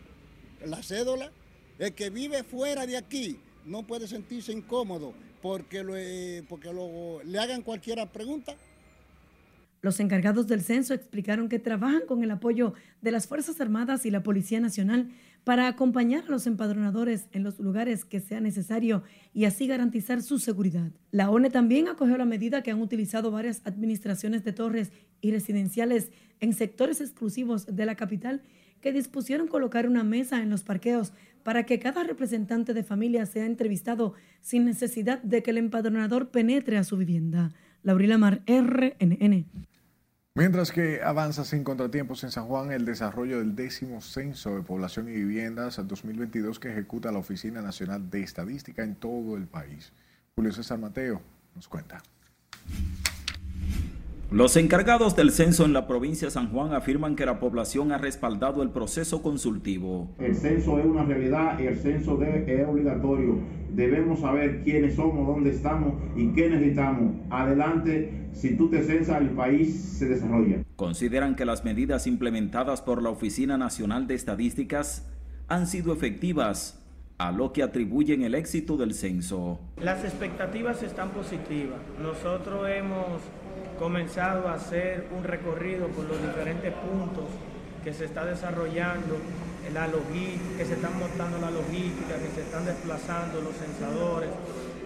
la 0.63 0.83
cédula. 0.83 1.31
El 1.79 1.91
que 1.93 2.11
vive 2.11 2.43
fuera 2.43 2.85
de 2.85 2.95
aquí 2.95 3.39
no 3.65 3.81
puede 3.81 4.07
sentirse 4.07 4.51
incómodo 4.51 5.15
porque, 5.41 5.81
lo, 5.81 5.97
eh, 5.97 6.43
porque 6.47 6.71
lo, 6.71 7.23
le 7.23 7.39
hagan 7.39 7.63
cualquier 7.63 8.07
pregunta. 8.09 8.55
Los 9.81 9.99
encargados 9.99 10.45
del 10.45 10.61
censo 10.61 10.93
explicaron 10.93 11.49
que 11.49 11.57
trabajan 11.57 12.05
con 12.07 12.23
el 12.23 12.29
apoyo 12.29 12.75
de 13.01 13.09
las 13.09 13.25
Fuerzas 13.25 13.59
Armadas 13.61 14.05
y 14.05 14.11
la 14.11 14.21
Policía 14.21 14.59
Nacional 14.59 15.09
para 15.43 15.67
acompañar 15.67 16.25
a 16.25 16.31
los 16.31 16.45
empadronadores 16.45 17.27
en 17.31 17.43
los 17.43 17.59
lugares 17.59 18.05
que 18.05 18.19
sea 18.19 18.39
necesario 18.39 19.03
y 19.33 19.45
así 19.45 19.67
garantizar 19.67 20.21
su 20.21 20.39
seguridad. 20.39 20.91
La 21.11 21.29
ONE 21.29 21.49
también 21.49 21.87
acogió 21.87 22.17
la 22.17 22.25
medida 22.25 22.61
que 22.61 22.71
han 22.71 22.81
utilizado 22.81 23.31
varias 23.31 23.61
administraciones 23.65 24.43
de 24.43 24.53
torres 24.53 24.91
y 25.19 25.31
residenciales 25.31 26.11
en 26.39 26.53
sectores 26.53 27.01
exclusivos 27.01 27.65
de 27.65 27.85
la 27.85 27.95
capital 27.95 28.41
que 28.81 28.91
dispusieron 28.91 29.47
colocar 29.47 29.87
una 29.87 30.03
mesa 30.03 30.41
en 30.41 30.49
los 30.49 30.63
parqueos 30.63 31.13
para 31.43 31.65
que 31.65 31.79
cada 31.79 32.03
representante 32.03 32.73
de 32.73 32.83
familia 32.83 33.25
sea 33.25 33.45
entrevistado 33.45 34.13
sin 34.41 34.65
necesidad 34.65 35.21
de 35.23 35.41
que 35.41 35.51
el 35.51 35.57
empadronador 35.57 36.29
penetre 36.29 36.77
a 36.77 36.83
su 36.83 36.97
vivienda. 36.97 37.51
Laurila 37.83 38.17
Mar, 38.17 38.43
RNN. 38.45 39.45
Mientras 40.33 40.71
que 40.71 41.01
avanza 41.03 41.43
sin 41.43 41.65
contratiempos 41.65 42.23
en 42.23 42.31
San 42.31 42.45
Juan 42.45 42.71
el 42.71 42.85
desarrollo 42.85 43.39
del 43.39 43.53
décimo 43.53 43.99
censo 43.99 44.55
de 44.55 44.61
población 44.61 45.09
y 45.09 45.11
viviendas 45.11 45.85
2022 45.85 46.57
que 46.57 46.71
ejecuta 46.71 47.11
la 47.11 47.19
Oficina 47.19 47.61
Nacional 47.61 48.09
de 48.09 48.21
Estadística 48.23 48.81
en 48.81 48.95
todo 48.95 49.35
el 49.35 49.47
país. 49.47 49.91
Julio 50.33 50.53
César 50.53 50.79
Mateo 50.79 51.21
nos 51.53 51.67
cuenta. 51.67 52.01
Los 54.31 54.55
encargados 54.55 55.17
del 55.17 55.31
censo 55.31 55.65
en 55.65 55.73
la 55.73 55.87
provincia 55.87 56.27
de 56.27 56.31
San 56.31 56.53
Juan 56.53 56.73
afirman 56.73 57.17
que 57.17 57.25
la 57.25 57.37
población 57.37 57.91
ha 57.91 57.97
respaldado 57.97 58.63
el 58.63 58.69
proceso 58.69 59.21
consultivo. 59.21 60.15
El 60.19 60.33
censo 60.33 60.79
es 60.79 60.85
una 60.85 61.03
realidad 61.03 61.59
y 61.59 61.65
el 61.65 61.75
censo 61.75 62.15
debe, 62.15 62.45
es 62.47 62.65
obligatorio. 62.65 63.39
Debemos 63.71 64.21
saber 64.21 64.63
quiénes 64.63 64.95
somos, 64.95 65.27
dónde 65.27 65.49
estamos 65.49 65.95
y 66.15 66.29
qué 66.29 66.49
necesitamos. 66.49 67.13
Adelante, 67.29 68.29
si 68.31 68.55
tú 68.55 68.69
te 68.69 68.81
censas, 68.83 69.19
el 69.19 69.31
país 69.31 69.75
se 69.75 70.07
desarrolla. 70.07 70.63
Consideran 70.77 71.35
que 71.35 71.43
las 71.43 71.65
medidas 71.65 72.07
implementadas 72.07 72.81
por 72.81 73.03
la 73.03 73.09
Oficina 73.09 73.57
Nacional 73.57 74.07
de 74.07 74.15
Estadísticas 74.15 75.11
han 75.49 75.67
sido 75.67 75.91
efectivas 75.91 76.80
a 77.21 77.31
lo 77.31 77.53
que 77.53 77.61
atribuyen 77.61 78.23
el 78.23 78.33
éxito 78.33 78.77
del 78.77 78.95
censo. 78.95 79.59
Las 79.79 80.03
expectativas 80.03 80.81
están 80.81 81.11
positivas. 81.11 81.77
Nosotros 82.01 82.67
hemos 82.67 83.21
comenzado 83.77 84.47
a 84.47 84.55
hacer 84.55 85.07
un 85.15 85.23
recorrido 85.23 85.87
por 85.89 86.05
los 86.05 86.19
diferentes 86.19 86.73
puntos 86.73 87.25
que 87.83 87.93
se 87.93 88.05
está 88.05 88.25
desarrollando, 88.25 89.17
la 89.71 89.87
logística, 89.87 90.57
que 90.57 90.65
se 90.65 90.73
están 90.73 90.97
montando 90.97 91.37
la 91.37 91.51
logística, 91.51 92.15
que 92.15 92.29
se 92.33 92.41
están 92.41 92.65
desplazando 92.65 93.39
los 93.41 93.53
censadores 93.55 94.29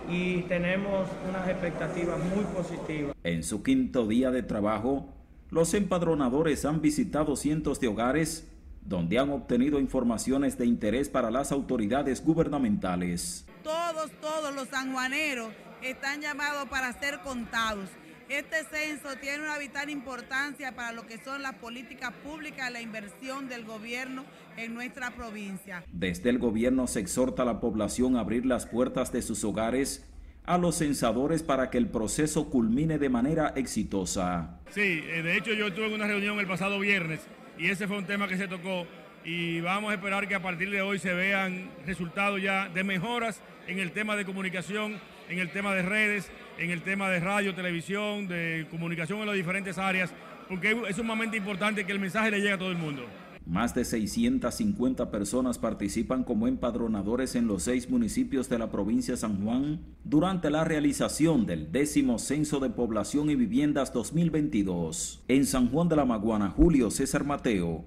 y 0.10 0.42
tenemos 0.44 1.08
unas 1.30 1.48
expectativas 1.48 2.20
muy 2.20 2.44
positivas. 2.46 3.16
En 3.24 3.44
su 3.44 3.64
quinto 3.64 4.08
día 4.08 4.32
de 4.32 4.44
trabajo, 4.44 5.08
los 5.52 5.74
empadronadores 5.74 6.66
han 6.66 6.82
visitado 6.82 7.38
cientos 7.38 7.80
de 7.80 7.88
hogares 7.88 8.48
donde 8.86 9.18
han 9.18 9.32
obtenido 9.32 9.80
informaciones 9.80 10.58
de 10.58 10.66
interés 10.66 11.10
para 11.10 11.32
las 11.32 11.52
autoridades 11.52 12.24
gubernamentales. 12.24 13.46
Todos, 13.64 14.12
todos 14.22 14.54
los 14.54 14.68
sanjuaneros 14.70 15.52
están 15.82 16.22
llamados 16.22 16.70
para 16.70 16.98
ser 17.00 17.20
contados. 17.22 17.90
Este 18.30 18.64
censo 18.64 19.10
tiene 19.22 19.44
una 19.44 19.58
vital 19.58 19.90
importancia 19.90 20.76
para 20.76 20.92
lo 20.92 21.06
que 21.06 21.24
son 21.24 21.44
las 21.44 21.56
políticas 21.56 22.12
públicas 22.24 22.70
y 22.70 22.74
la 22.74 22.82
inversión 22.82 23.48
del 23.50 23.66
gobierno 23.66 24.24
en 24.58 24.74
nuestra 24.74 25.12
provincia. 25.12 25.84
Desde 25.92 26.30
el 26.30 26.40
gobierno 26.40 26.88
se 26.88 27.02
exhorta 27.02 27.44
a 27.44 27.46
la 27.46 27.60
población 27.60 28.16
a 28.16 28.22
abrir 28.22 28.46
las 28.46 28.66
puertas 28.66 29.12
de 29.12 29.22
sus 29.22 29.44
hogares 29.44 30.06
a 30.46 30.58
los 30.58 30.76
censadores 30.76 31.42
para 31.44 31.70
que 31.70 31.78
el 31.78 31.88
proceso 31.88 32.50
culmine 32.50 32.98
de 33.00 33.10
manera 33.10 33.54
exitosa. 33.56 34.60
Sí, 34.70 35.04
eh, 35.04 35.22
de 35.24 35.38
hecho 35.38 35.54
yo 35.54 35.74
tuve 35.74 35.94
una 35.94 36.08
reunión 36.08 36.40
el 36.40 36.48
pasado 36.48 36.80
viernes 36.80 37.20
y 37.58 37.70
ese 37.70 37.88
fue 37.88 37.98
un 37.98 38.06
tema 38.06 38.28
que 38.28 38.38
se 38.38 38.48
tocó 38.48 38.86
y 39.24 39.60
vamos 39.62 39.92
a 39.92 39.96
esperar 39.96 40.28
que 40.28 40.36
a 40.36 40.42
partir 40.42 40.70
de 40.70 40.82
hoy 40.82 41.00
se 41.00 41.14
vean 41.14 41.72
resultados 41.86 42.42
ya 42.42 42.70
de 42.70 42.84
mejoras 42.84 43.42
en 43.68 43.80
el 43.80 43.92
tema 43.92 44.16
de 44.16 44.26
comunicación, 44.26 45.00
en 45.30 45.40
el 45.40 45.50
tema 45.50 45.74
de 45.74 45.82
redes 45.82 46.32
en 46.58 46.72
el 46.72 46.82
tema 46.82 47.10
de 47.10 47.20
radio, 47.20 47.54
televisión, 47.54 48.28
de 48.28 48.68
comunicación 48.70 49.20
en 49.20 49.28
las 49.28 49.36
diferentes 49.36 49.78
áreas, 49.78 50.14
porque 50.48 50.78
es 50.88 50.96
sumamente 50.96 51.38
importante 51.38 51.86
que 51.86 51.92
el 51.92 52.00
mensaje 52.00 52.32
le 52.32 52.38
llegue 52.38 52.54
a 52.54 52.58
todo 52.58 52.72
el 52.72 52.78
mundo. 52.78 53.06
Más 53.46 53.76
de 53.76 53.86
650 53.86 55.12
personas 55.12 55.60
participan 55.60 56.24
como 56.24 56.48
empadronadores 56.48 57.36
en 57.36 57.46
los 57.46 57.62
seis 57.62 57.92
municipios 57.92 58.50
de 58.50 58.58
la 58.58 58.72
provincia 58.72 59.14
de 59.14 59.20
San 59.20 59.44
Juan 59.44 59.82
durante 60.04 60.50
la 60.50 60.64
realización 60.64 61.46
del 61.46 61.72
décimo 61.72 62.18
Censo 62.18 62.60
de 62.60 62.72
Población 62.72 63.30
y 63.30 63.36
Viviendas 63.36 63.94
2022. 63.94 65.24
En 65.28 65.46
San 65.46 65.70
Juan 65.70 65.88
de 65.90 65.96
la 65.96 66.06
Maguana, 66.06 66.50
Julio 66.50 66.90
César 66.90 67.24
Mateo, 67.24 67.86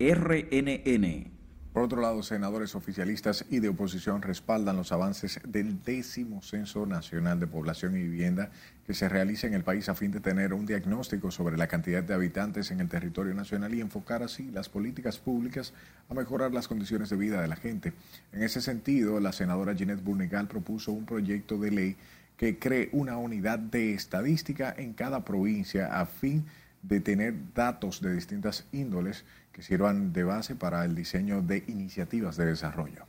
RNN. 0.00 1.30
Por 1.72 1.84
otro 1.84 2.02
lado, 2.02 2.22
senadores 2.22 2.74
oficialistas 2.74 3.46
y 3.48 3.60
de 3.60 3.68
oposición 3.68 4.20
respaldan 4.20 4.76
los 4.76 4.90
avances 4.92 5.40
del 5.46 5.82
décimo 5.82 6.42
Censo 6.42 6.86
Nacional 6.86 7.40
de 7.40 7.46
Población 7.46 7.96
y 7.96 8.02
Vivienda 8.02 8.50
que 8.86 8.94
se 8.94 9.08
realiza 9.08 9.46
en 9.46 9.54
el 9.54 9.62
país 9.62 9.88
a 9.88 9.94
fin 9.94 10.10
de 10.10 10.20
tener 10.20 10.52
un 10.52 10.66
diagnóstico 10.66 11.30
sobre 11.30 11.56
la 11.56 11.68
cantidad 11.68 12.02
de 12.02 12.14
habitantes 12.14 12.70
en 12.70 12.80
el 12.80 12.88
territorio 12.88 13.32
nacional 13.32 13.74
y 13.74 13.80
enfocar 13.80 14.22
así 14.22 14.50
las 14.50 14.68
políticas 14.68 15.18
públicas 15.18 15.72
a 16.08 16.14
mejorar 16.14 16.52
las 16.52 16.66
condiciones 16.66 17.08
de 17.10 17.16
vida 17.16 17.40
de 17.40 17.48
la 17.48 17.56
gente. 17.56 17.92
En 18.32 18.42
ese 18.42 18.60
sentido, 18.60 19.20
la 19.20 19.32
senadora 19.32 19.74
Ginette 19.74 20.02
Burnegal 20.02 20.48
propuso 20.48 20.92
un 20.92 21.06
proyecto 21.06 21.58
de 21.58 21.70
ley 21.70 21.96
que 22.36 22.58
cree 22.58 22.88
una 22.92 23.18
unidad 23.18 23.58
de 23.58 23.94
estadística 23.94 24.74
en 24.76 24.94
cada 24.94 25.24
provincia 25.24 26.00
a 26.00 26.06
fin 26.06 26.44
de 26.82 27.00
tener 27.00 27.34
datos 27.54 28.00
de 28.00 28.12
distintas 28.12 28.66
índoles 28.72 29.24
que 29.52 29.62
sirvan 29.62 30.12
de 30.12 30.24
base 30.24 30.56
para 30.56 30.84
el 30.84 30.96
diseño 30.96 31.40
de 31.40 31.62
iniciativas 31.68 32.36
de 32.36 32.46
desarrollo. 32.46 33.06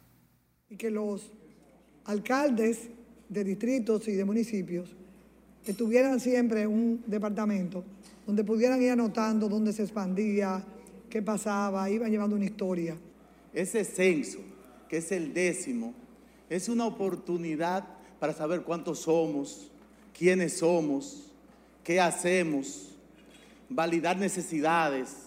Y 0.70 0.76
que 0.76 0.92
los 0.92 1.32
alcaldes 2.06 2.90
de 3.30 3.44
distritos 3.44 4.08
y 4.08 4.12
de 4.12 4.26
municipios 4.26 4.96
tuvieran 5.72 6.20
siempre 6.20 6.68
un 6.68 7.02
departamento 7.08 7.84
donde 8.28 8.44
pudieran 8.44 8.82
ir 8.82 8.92
anotando 8.92 9.48
dónde 9.48 9.72
se 9.72 9.84
expandía, 9.84 10.64
qué 11.10 11.22
pasaba, 11.22 11.90
iban 11.90 12.12
llevando 12.12 12.36
una 12.36 12.46
historia. 12.46 12.98
Ese 13.54 13.86
censo, 13.86 14.40
que 14.90 14.98
es 14.98 15.12
el 15.12 15.34
décimo, 15.34 15.94
es 16.50 16.68
una 16.68 16.86
oportunidad 16.86 17.86
para 18.20 18.34
saber 18.34 18.64
cuántos 18.64 19.00
somos, 19.00 19.72
quiénes 20.18 20.58
somos, 20.58 21.32
qué 21.84 22.02
hacemos, 22.02 22.96
validar 23.70 24.18
necesidades, 24.18 25.24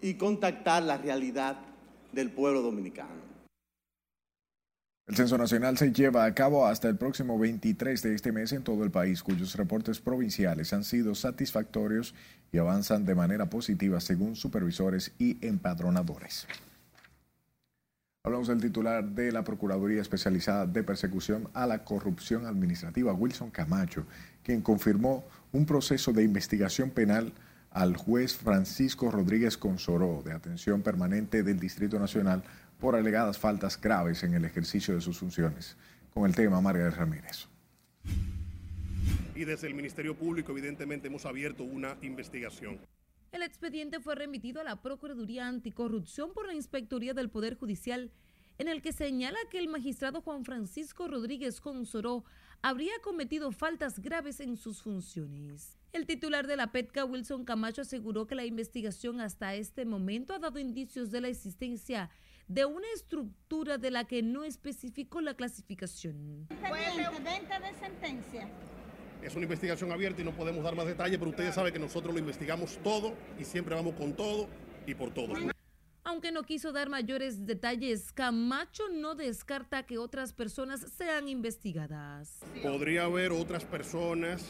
y 0.00 0.14
contactar 0.14 0.82
la 0.82 0.98
realidad 0.98 1.56
del 2.12 2.30
pueblo 2.30 2.62
dominicano. 2.62 3.25
El 5.06 5.14
Censo 5.14 5.38
Nacional 5.38 5.78
se 5.78 5.92
lleva 5.92 6.24
a 6.24 6.34
cabo 6.34 6.66
hasta 6.66 6.88
el 6.88 6.96
próximo 6.96 7.38
23 7.38 8.02
de 8.02 8.16
este 8.16 8.32
mes 8.32 8.50
en 8.50 8.64
todo 8.64 8.82
el 8.82 8.90
país, 8.90 9.22
cuyos 9.22 9.54
reportes 9.54 10.00
provinciales 10.00 10.72
han 10.72 10.82
sido 10.82 11.14
satisfactorios 11.14 12.12
y 12.50 12.58
avanzan 12.58 13.04
de 13.04 13.14
manera 13.14 13.48
positiva 13.48 14.00
según 14.00 14.34
supervisores 14.34 15.12
y 15.16 15.38
empadronadores. 15.46 16.48
Hablamos 18.24 18.48
del 18.48 18.60
titular 18.60 19.04
de 19.04 19.30
la 19.30 19.44
Procuraduría 19.44 20.02
Especializada 20.02 20.66
de 20.66 20.82
Persecución 20.82 21.50
a 21.54 21.68
la 21.68 21.84
Corrupción 21.84 22.44
Administrativa, 22.44 23.12
Wilson 23.12 23.52
Camacho, 23.52 24.06
quien 24.42 24.60
confirmó 24.60 25.24
un 25.52 25.66
proceso 25.66 26.12
de 26.12 26.24
investigación 26.24 26.90
penal 26.90 27.32
al 27.70 27.96
juez 27.96 28.34
Francisco 28.34 29.12
Rodríguez 29.12 29.56
Consoró, 29.56 30.22
de 30.24 30.32
atención 30.32 30.82
permanente 30.82 31.44
del 31.44 31.60
Distrito 31.60 32.00
Nacional, 32.00 32.42
por 32.78 32.94
alegadas 32.94 33.38
faltas 33.38 33.80
graves 33.80 34.22
en 34.22 34.34
el 34.34 34.44
ejercicio 34.44 34.94
de 34.94 35.00
sus 35.00 35.18
funciones. 35.18 35.76
Con 36.12 36.26
el 36.26 36.34
tema, 36.34 36.60
Margarita 36.60 36.96
Ramírez. 36.96 37.48
Y 39.34 39.44
desde 39.44 39.66
el 39.66 39.74
Ministerio 39.74 40.14
Público, 40.16 40.52
evidentemente, 40.52 41.08
hemos 41.08 41.26
abierto 41.26 41.62
una 41.62 41.96
investigación. 42.02 42.78
El 43.32 43.42
expediente 43.42 44.00
fue 44.00 44.14
remitido 44.14 44.60
a 44.60 44.64
la 44.64 44.80
Procuraduría 44.80 45.46
Anticorrupción 45.46 46.32
por 46.32 46.46
la 46.46 46.54
Inspectoría 46.54 47.12
del 47.12 47.28
Poder 47.28 47.54
Judicial, 47.54 48.10
en 48.56 48.68
el 48.68 48.80
que 48.80 48.92
señala 48.92 49.38
que 49.50 49.58
el 49.58 49.68
magistrado 49.68 50.22
Juan 50.22 50.44
Francisco 50.44 51.06
Rodríguez 51.06 51.60
Consoró 51.60 52.24
habría 52.62 52.94
cometido 53.02 53.52
faltas 53.52 53.98
graves 53.98 54.40
en 54.40 54.56
sus 54.56 54.82
funciones. 54.82 55.76
El 55.92 56.06
titular 56.06 56.46
de 56.46 56.56
la 56.56 56.72
PETCA, 56.72 57.04
Wilson 57.04 57.44
Camacho, 57.44 57.82
aseguró 57.82 58.26
que 58.26 58.34
la 58.34 58.46
investigación 58.46 59.20
hasta 59.20 59.54
este 59.54 59.84
momento 59.84 60.34
ha 60.34 60.38
dado 60.38 60.58
indicios 60.58 61.10
de 61.10 61.20
la 61.20 61.28
existencia 61.28 62.10
de 62.48 62.64
una 62.64 62.86
estructura 62.94 63.78
de 63.78 63.90
la 63.90 64.04
que 64.04 64.22
no 64.22 64.44
especificó 64.44 65.20
la 65.20 65.34
clasificación. 65.34 66.46
de 66.48 67.74
sentencia. 67.80 68.48
Es 69.22 69.34
una 69.34 69.44
investigación 69.44 69.90
abierta 69.90 70.22
y 70.22 70.24
no 70.24 70.32
podemos 70.32 70.62
dar 70.62 70.76
más 70.76 70.86
detalles, 70.86 71.18
pero 71.18 71.30
ustedes 71.30 71.54
saben 71.54 71.72
que 71.72 71.78
nosotros 71.78 72.14
lo 72.14 72.20
investigamos 72.20 72.78
todo 72.84 73.14
y 73.38 73.44
siempre 73.44 73.74
vamos 73.74 73.94
con 73.94 74.12
todo 74.14 74.48
y 74.86 74.94
por 74.94 75.12
todo. 75.12 75.34
Aunque 76.04 76.30
no 76.30 76.44
quiso 76.44 76.70
dar 76.70 76.88
mayores 76.88 77.46
detalles, 77.46 78.12
Camacho 78.12 78.84
no 78.90 79.16
descarta 79.16 79.84
que 79.84 79.98
otras 79.98 80.32
personas 80.32 80.80
sean 80.96 81.28
investigadas. 81.28 82.44
Podría 82.62 83.04
haber 83.04 83.32
otras 83.32 83.64
personas 83.64 84.44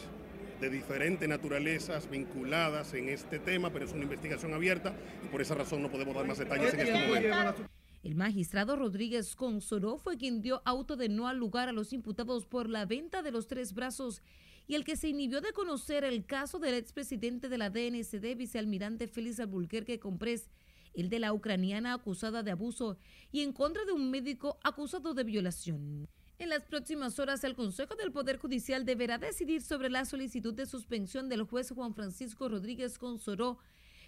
de 0.61 0.69
diferentes 0.69 1.27
naturalezas 1.27 2.11
vinculadas 2.11 2.93
en 2.93 3.09
este 3.09 3.39
tema, 3.39 3.73
pero 3.73 3.87
es 3.87 3.93
una 3.93 4.03
investigación 4.03 4.53
abierta 4.53 4.95
y 5.25 5.29
por 5.29 5.41
esa 5.41 5.55
razón 5.55 5.81
no 5.81 5.91
podemos 5.91 6.15
dar 6.15 6.27
más 6.27 6.39
detalles 6.39 6.75
en 6.75 6.81
este 6.81 7.07
momento. 7.07 7.76
El 8.07 8.15
magistrado 8.15 8.77
Rodríguez 8.77 9.35
Consoró 9.35 9.99
fue 9.99 10.17
quien 10.17 10.41
dio 10.41 10.63
auto 10.65 10.95
de 10.95 11.09
no 11.09 11.27
al 11.27 11.39
lugar 11.39 11.69
a 11.69 11.73
los 11.73 11.93
imputados 11.93 12.47
por 12.47 12.69
la 12.71 12.87
venta 12.87 13.21
de 13.21 13.33
los 13.33 13.49
tres 13.49 13.75
brazos 13.75 14.23
y 14.69 14.77
el 14.77 14.85
que 14.85 14.95
se 14.95 15.09
inhibió 15.09 15.41
de 15.41 15.53
conocer 15.53 16.05
el 16.05 16.25
caso 16.25 16.61
del 16.61 16.75
expresidente 16.75 17.49
de 17.49 17.59
la 17.59 17.69
DNCD, 17.69 18.37
vicealmirante 18.37 19.09
Félix 19.09 19.41
Albuquerque 19.41 19.99
Comprés, 19.99 20.49
el 20.95 21.09
de 21.09 21.19
la 21.19 21.33
ucraniana 21.33 21.95
acusada 21.95 22.45
de 22.45 22.53
abuso 22.53 22.97
y 23.33 23.41
en 23.41 23.53
contra 23.53 23.85
de 23.85 23.91
un 23.91 24.09
médico 24.09 24.61
acusado 24.63 25.13
de 25.13 25.25
violación. 25.25 26.07
En 26.39 26.49
las 26.49 26.63
próximas 26.63 27.19
horas, 27.19 27.43
el 27.43 27.57
Consejo 27.57 27.97
del 27.97 28.13
Poder 28.13 28.39
Judicial 28.39 28.85
deberá 28.85 29.19
decidir 29.19 29.63
sobre 29.63 29.91
la 29.91 30.05
solicitud 30.05 30.55
de 30.55 30.67
suspensión 30.67 31.29
del 31.29 31.43
juez 31.43 31.73
Juan 31.73 31.93
Francisco 31.93 32.49
Rodríguez 32.49 32.99
Consoró, 32.99 33.59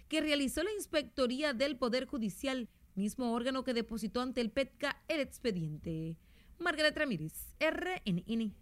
que 0.07 0.21
realizó 0.21 0.63
la 0.63 0.71
inspectoría 0.71 1.51
del 1.51 1.75
Poder 1.75 2.05
Judicial, 2.05 2.69
mismo 2.99 3.33
órgano 3.33 3.63
que 3.63 3.73
depositó 3.73 4.21
ante 4.21 4.41
el 4.41 4.51
PETCA 4.51 5.01
el 5.07 5.21
expediente. 5.21 6.17
Margaret 6.59 6.95
Ramírez, 6.95 7.55
RNN. 7.59 8.53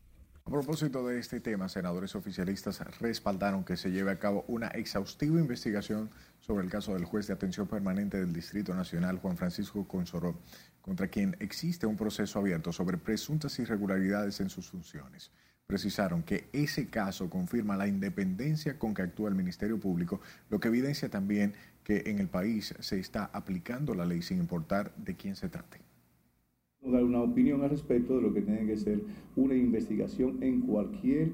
A 0.46 0.50
propósito 0.50 1.06
de 1.06 1.20
este 1.20 1.42
tema, 1.42 1.68
senadores 1.68 2.16
oficialistas 2.16 2.80
respaldaron 3.02 3.66
que 3.66 3.76
se 3.76 3.92
lleve 3.92 4.12
a 4.12 4.20
cabo 4.20 4.46
una 4.48 4.68
exhaustiva 4.68 5.42
investigación 5.42 6.10
sobre 6.40 6.64
el 6.64 6.72
caso 6.72 6.94
del 6.94 7.04
juez 7.04 7.28
de 7.28 7.34
atención 7.34 7.68
permanente 7.68 8.18
del 8.18 8.32
Distrito 8.32 8.74
Nacional, 8.74 9.18
Juan 9.18 9.36
Francisco 9.36 9.86
Consoró, 9.86 10.40
contra 10.82 11.10
quien 11.10 11.36
existe 11.42 11.86
un 11.86 11.98
proceso 11.98 12.40
abierto 12.40 12.72
sobre 12.72 12.98
presuntas 12.98 13.60
irregularidades 13.60 14.40
en 14.40 14.50
sus 14.50 14.70
funciones. 14.70 15.32
Precisaron 15.66 16.24
que 16.24 16.50
ese 16.54 16.88
caso 16.88 17.30
confirma 17.30 17.76
la 17.76 17.90
independencia 17.90 18.80
con 18.80 18.94
que 18.94 19.02
actúa 19.02 19.28
el 19.28 19.36
Ministerio 19.36 19.78
Público, 19.78 20.22
lo 20.50 20.62
que 20.62 20.70
evidencia 20.70 21.10
también 21.10 21.56
que 21.88 22.04
en 22.08 22.20
el 22.20 22.28
país 22.28 22.76
se 22.82 23.00
está 23.00 23.30
aplicando 23.32 23.96
la 23.96 24.04
ley 24.04 24.22
sin 24.22 24.40
importar 24.40 24.94
de 24.98 25.16
quién 25.16 25.38
se 25.38 25.48
trate 25.48 25.80
dar 26.82 27.04
una 27.04 27.22
opinión 27.22 27.64
al 27.64 27.70
respecto 27.70 28.18
de 28.18 28.24
lo 28.24 28.34
que 28.34 28.42
tiene 28.42 28.66
que 28.66 28.76
ser 28.76 29.02
una 29.38 29.56
investigación 29.56 30.44
en 30.44 30.62
cualquier 30.62 31.32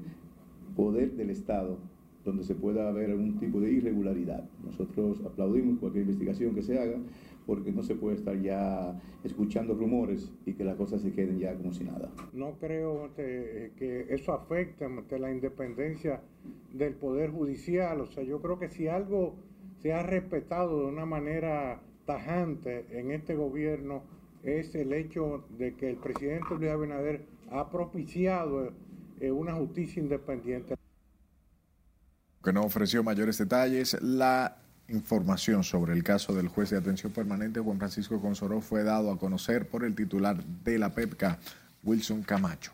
poder 0.76 1.12
del 1.12 1.30
Estado 1.30 1.78
donde 2.24 2.44
se 2.44 2.54
pueda 2.54 2.88
haber 2.88 3.10
algún 3.10 3.38
tipo 3.38 3.60
de 3.60 3.70
irregularidad. 3.72 4.48
Nosotros 4.64 5.20
aplaudimos 5.26 5.78
cualquier 5.80 6.02
investigación 6.02 6.54
que 6.54 6.62
se 6.62 6.78
haga 6.78 6.98
porque 7.46 7.72
no 7.72 7.82
se 7.82 7.96
puede 7.96 8.16
estar 8.16 8.40
ya 8.40 8.98
escuchando 9.24 9.74
rumores 9.74 10.32
y 10.46 10.52
que 10.52 10.64
las 10.64 10.76
cosas 10.76 11.02
se 11.02 11.12
queden 11.12 11.38
ya 11.40 11.54
como 11.54 11.72
si 11.72 11.84
nada. 11.84 12.10
No 12.32 12.52
creo 12.58 13.10
que, 13.14 13.72
que 13.76 14.06
eso 14.08 14.32
afecte 14.32 15.18
la 15.18 15.32
independencia 15.32 16.22
del 16.72 16.94
Poder 16.94 17.30
Judicial. 17.30 18.00
O 18.00 18.06
sea, 18.06 18.22
yo 18.22 18.40
creo 18.40 18.58
que 18.58 18.68
si 18.68 18.86
algo 18.88 19.34
se 19.84 19.92
ha 19.92 20.02
respetado 20.02 20.80
de 20.80 20.86
una 20.86 21.04
manera 21.04 21.78
tajante 22.06 22.86
en 22.98 23.10
este 23.10 23.34
gobierno, 23.34 24.02
es 24.42 24.74
el 24.74 24.94
hecho 24.94 25.44
de 25.58 25.74
que 25.74 25.90
el 25.90 25.96
presidente 25.96 26.54
Luis 26.58 26.70
Abinader 26.70 27.26
ha 27.50 27.70
propiciado 27.70 28.72
eh, 29.20 29.30
una 29.30 29.52
justicia 29.52 30.02
independiente. 30.02 30.74
Que 32.42 32.50
no 32.54 32.62
ofreció 32.62 33.04
mayores 33.04 33.36
detalles, 33.36 34.00
la 34.00 34.56
información 34.88 35.62
sobre 35.62 35.92
el 35.92 36.02
caso 36.02 36.34
del 36.34 36.48
juez 36.48 36.70
de 36.70 36.78
atención 36.78 37.12
permanente 37.12 37.60
Juan 37.60 37.76
Francisco 37.76 38.22
Consoró 38.22 38.62
fue 38.62 38.84
dado 38.84 39.12
a 39.12 39.18
conocer 39.18 39.68
por 39.68 39.84
el 39.84 39.94
titular 39.94 40.42
de 40.42 40.78
la 40.78 40.94
PEPCA, 40.94 41.38
Wilson 41.82 42.22
Camacho. 42.22 42.72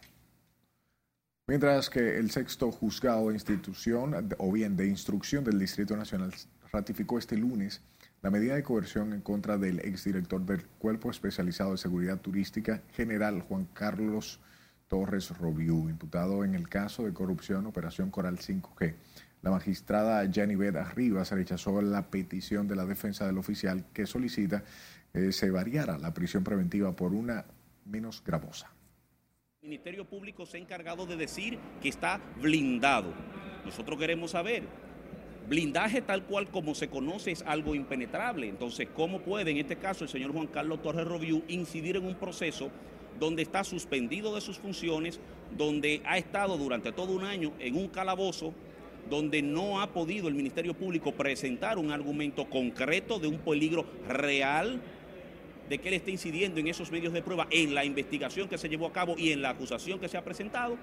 Mientras 1.48 1.90
que 1.90 2.18
el 2.18 2.30
sexto 2.30 2.70
juzgado 2.70 3.30
de 3.30 3.34
institución, 3.34 4.14
o 4.38 4.52
bien 4.52 4.76
de 4.76 4.86
instrucción 4.86 5.42
del 5.42 5.58
Distrito 5.58 5.96
Nacional, 5.96 6.32
ratificó 6.72 7.18
este 7.18 7.36
lunes 7.36 7.82
la 8.22 8.30
medida 8.30 8.54
de 8.54 8.62
coerción 8.62 9.12
en 9.12 9.22
contra 9.22 9.56
del 9.56 9.80
exdirector 9.80 10.44
del 10.44 10.64
Cuerpo 10.78 11.10
Especializado 11.10 11.72
de 11.72 11.78
Seguridad 11.78 12.20
Turística, 12.20 12.82
general 12.92 13.40
Juan 13.40 13.66
Carlos 13.72 14.40
Torres 14.88 15.30
Robiú, 15.38 15.88
imputado 15.88 16.44
en 16.44 16.54
el 16.54 16.68
caso 16.68 17.04
de 17.04 17.14
corrupción 17.14 17.66
Operación 17.66 18.10
Coral 18.10 18.38
5G. 18.38 18.94
La 19.42 19.50
magistrada 19.50 20.28
Janibet 20.30 20.76
Rivas 20.94 21.30
rechazó 21.30 21.80
la 21.80 22.10
petición 22.10 22.68
de 22.68 22.76
la 22.76 22.84
defensa 22.84 23.26
del 23.26 23.38
oficial 23.38 23.86
que 23.94 24.04
solicita 24.06 24.64
que 25.14 25.32
se 25.32 25.50
variara 25.50 25.96
la 25.96 26.12
prisión 26.12 26.44
preventiva 26.44 26.94
por 26.94 27.14
una 27.14 27.46
menos 27.86 28.22
gravosa. 28.22 28.70
El 29.62 29.68
Ministerio 29.68 30.06
Público 30.06 30.44
se 30.44 30.58
ha 30.58 30.60
encargado 30.60 31.06
de 31.06 31.16
decir 31.16 31.58
que 31.80 31.88
está 31.88 32.20
blindado. 32.40 33.14
Nosotros 33.64 33.98
queremos 33.98 34.32
saber 34.32 34.89
Blindaje 35.50 36.00
tal 36.00 36.22
cual 36.22 36.46
como 36.46 36.76
se 36.76 36.86
conoce 36.86 37.32
es 37.32 37.42
algo 37.42 37.74
impenetrable. 37.74 38.46
Entonces, 38.46 38.86
¿cómo 38.94 39.18
puede 39.18 39.50
en 39.50 39.56
este 39.56 39.74
caso 39.74 40.04
el 40.04 40.08
señor 40.08 40.32
Juan 40.32 40.46
Carlos 40.46 40.80
Torres 40.80 41.04
Roviú 41.04 41.42
incidir 41.48 41.96
en 41.96 42.06
un 42.06 42.14
proceso 42.14 42.70
donde 43.18 43.42
está 43.42 43.64
suspendido 43.64 44.32
de 44.32 44.42
sus 44.42 44.58
funciones, 44.58 45.18
donde 45.58 46.02
ha 46.06 46.18
estado 46.18 46.56
durante 46.56 46.92
todo 46.92 47.10
un 47.10 47.24
año 47.24 47.52
en 47.58 47.74
un 47.74 47.88
calabozo, 47.88 48.54
donde 49.10 49.42
no 49.42 49.80
ha 49.80 49.88
podido 49.88 50.28
el 50.28 50.36
Ministerio 50.36 50.72
Público 50.72 51.10
presentar 51.10 51.78
un 51.78 51.90
argumento 51.90 52.48
concreto 52.48 53.18
de 53.18 53.26
un 53.26 53.38
peligro 53.38 53.84
real 54.08 54.80
de 55.68 55.78
que 55.78 55.88
él 55.88 55.94
esté 55.94 56.12
incidiendo 56.12 56.60
en 56.60 56.68
esos 56.68 56.92
medios 56.92 57.12
de 57.12 57.22
prueba, 57.22 57.48
en 57.50 57.74
la 57.74 57.84
investigación 57.84 58.48
que 58.48 58.56
se 58.56 58.68
llevó 58.68 58.86
a 58.86 58.92
cabo 58.92 59.16
y 59.18 59.32
en 59.32 59.42
la 59.42 59.50
acusación 59.50 59.98
que 59.98 60.08
se 60.08 60.16
ha 60.16 60.22
presentado? 60.22 60.78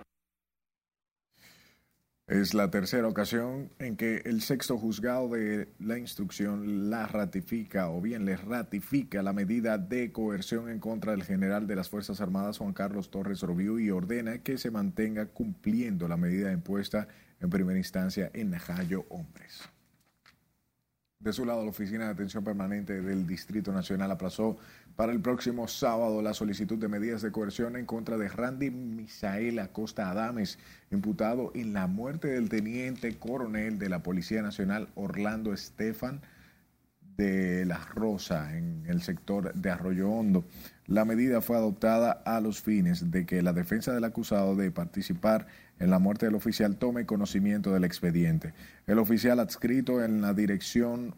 Es 2.27 2.53
la 2.53 2.69
tercera 2.69 3.07
ocasión 3.07 3.71
en 3.79 3.95
que 3.95 4.17
el 4.25 4.41
sexto 4.41 4.77
juzgado 4.77 5.29
de 5.29 5.69
la 5.79 5.97
instrucción 5.97 6.89
la 6.89 7.07
ratifica 7.07 7.89
o 7.89 8.01
bien 8.01 8.25
le 8.25 8.35
ratifica 8.35 9.23
la 9.23 9.31
medida 9.31 9.77
de 9.77 10.11
coerción 10.11 10.69
en 10.69 10.79
contra 10.79 11.13
del 11.13 11.23
general 11.23 11.67
de 11.67 11.77
las 11.77 11.89
Fuerzas 11.89 12.19
Armadas 12.19 12.57
Juan 12.57 12.73
Carlos 12.73 13.11
Torres 13.11 13.39
Robiú 13.39 13.79
y 13.79 13.91
ordena 13.91 14.39
que 14.39 14.57
se 14.57 14.71
mantenga 14.71 15.27
cumpliendo 15.27 16.09
la 16.09 16.17
medida 16.17 16.51
impuesta 16.51 17.07
en 17.39 17.49
primera 17.49 17.79
instancia 17.79 18.29
en 18.33 18.49
Najayo 18.49 19.05
Hombres. 19.07 19.61
De 21.19 21.31
su 21.31 21.45
lado, 21.45 21.63
la 21.63 21.69
Oficina 21.69 22.05
de 22.05 22.11
Atención 22.11 22.43
Permanente 22.43 23.01
del 23.01 23.25
Distrito 23.25 23.71
Nacional 23.71 24.11
aplazó 24.11 24.57
para 24.97 25.13
el 25.13 25.21
próximo 25.21 25.67
sábado 25.67 26.23
la 26.23 26.33
solicitud 26.33 26.79
de 26.79 26.87
medidas 26.87 27.21
de 27.21 27.31
coerción 27.31 27.77
en 27.77 27.85
contra 27.85 28.17
de 28.17 28.27
Randy 28.27 28.71
Misael 28.71 29.59
Acosta 29.59 30.09
Adames, 30.09 30.57
imputado 30.91 31.51
en 31.53 31.71
la 31.71 31.85
muerte 31.85 32.29
del 32.29 32.49
teniente 32.49 33.15
coronel 33.19 33.77
de 33.77 33.89
la 33.89 34.01
Policía 34.01 34.41
Nacional 34.41 34.89
Orlando 34.95 35.53
Estefan 35.53 36.21
de 37.15 37.63
la 37.65 37.77
Rosa 37.77 38.57
en 38.57 38.85
el 38.87 39.03
sector 39.03 39.53
de 39.53 39.69
Arroyo 39.69 40.09
Hondo. 40.09 40.45
La 40.87 41.05
medida 41.05 41.41
fue 41.41 41.57
adoptada 41.57 42.11
a 42.25 42.41
los 42.41 42.63
fines 42.63 43.11
de 43.11 43.27
que 43.27 43.43
la 43.43 43.53
defensa 43.53 43.93
del 43.93 44.03
acusado 44.03 44.55
de 44.55 44.71
participar 44.71 45.45
en 45.77 45.91
la 45.91 45.99
muerte 45.99 46.25
del 46.25 46.35
oficial 46.35 46.77
tome 46.77 47.05
conocimiento 47.05 47.71
del 47.71 47.83
expediente. 47.83 48.55
El 48.87 48.97
oficial 48.97 49.39
adscrito 49.39 50.03
en 50.03 50.21
la 50.21 50.33
Dirección 50.33 51.13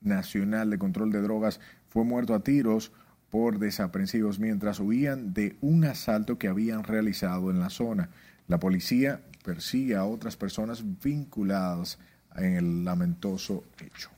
Nacional 0.00 0.70
de 0.70 0.78
Control 0.78 1.12
de 1.12 1.20
Drogas 1.20 1.60
fue 1.88 2.04
muerto 2.04 2.34
a 2.34 2.40
tiros 2.40 2.90
por 3.30 3.58
desaprensivos 3.58 4.38
mientras 4.38 4.80
huían 4.80 5.34
de 5.34 5.56
un 5.60 5.84
asalto 5.84 6.38
que 6.38 6.48
habían 6.48 6.84
realizado 6.84 7.50
en 7.50 7.60
la 7.60 7.70
zona. 7.70 8.10
La 8.46 8.58
policía 8.58 9.22
persigue 9.44 9.96
a 9.96 10.04
otras 10.04 10.36
personas 10.36 10.82
vinculadas 11.02 11.98
en 12.36 12.56
el 12.56 12.84
lamentoso 12.84 13.64
hecho. 13.80 14.10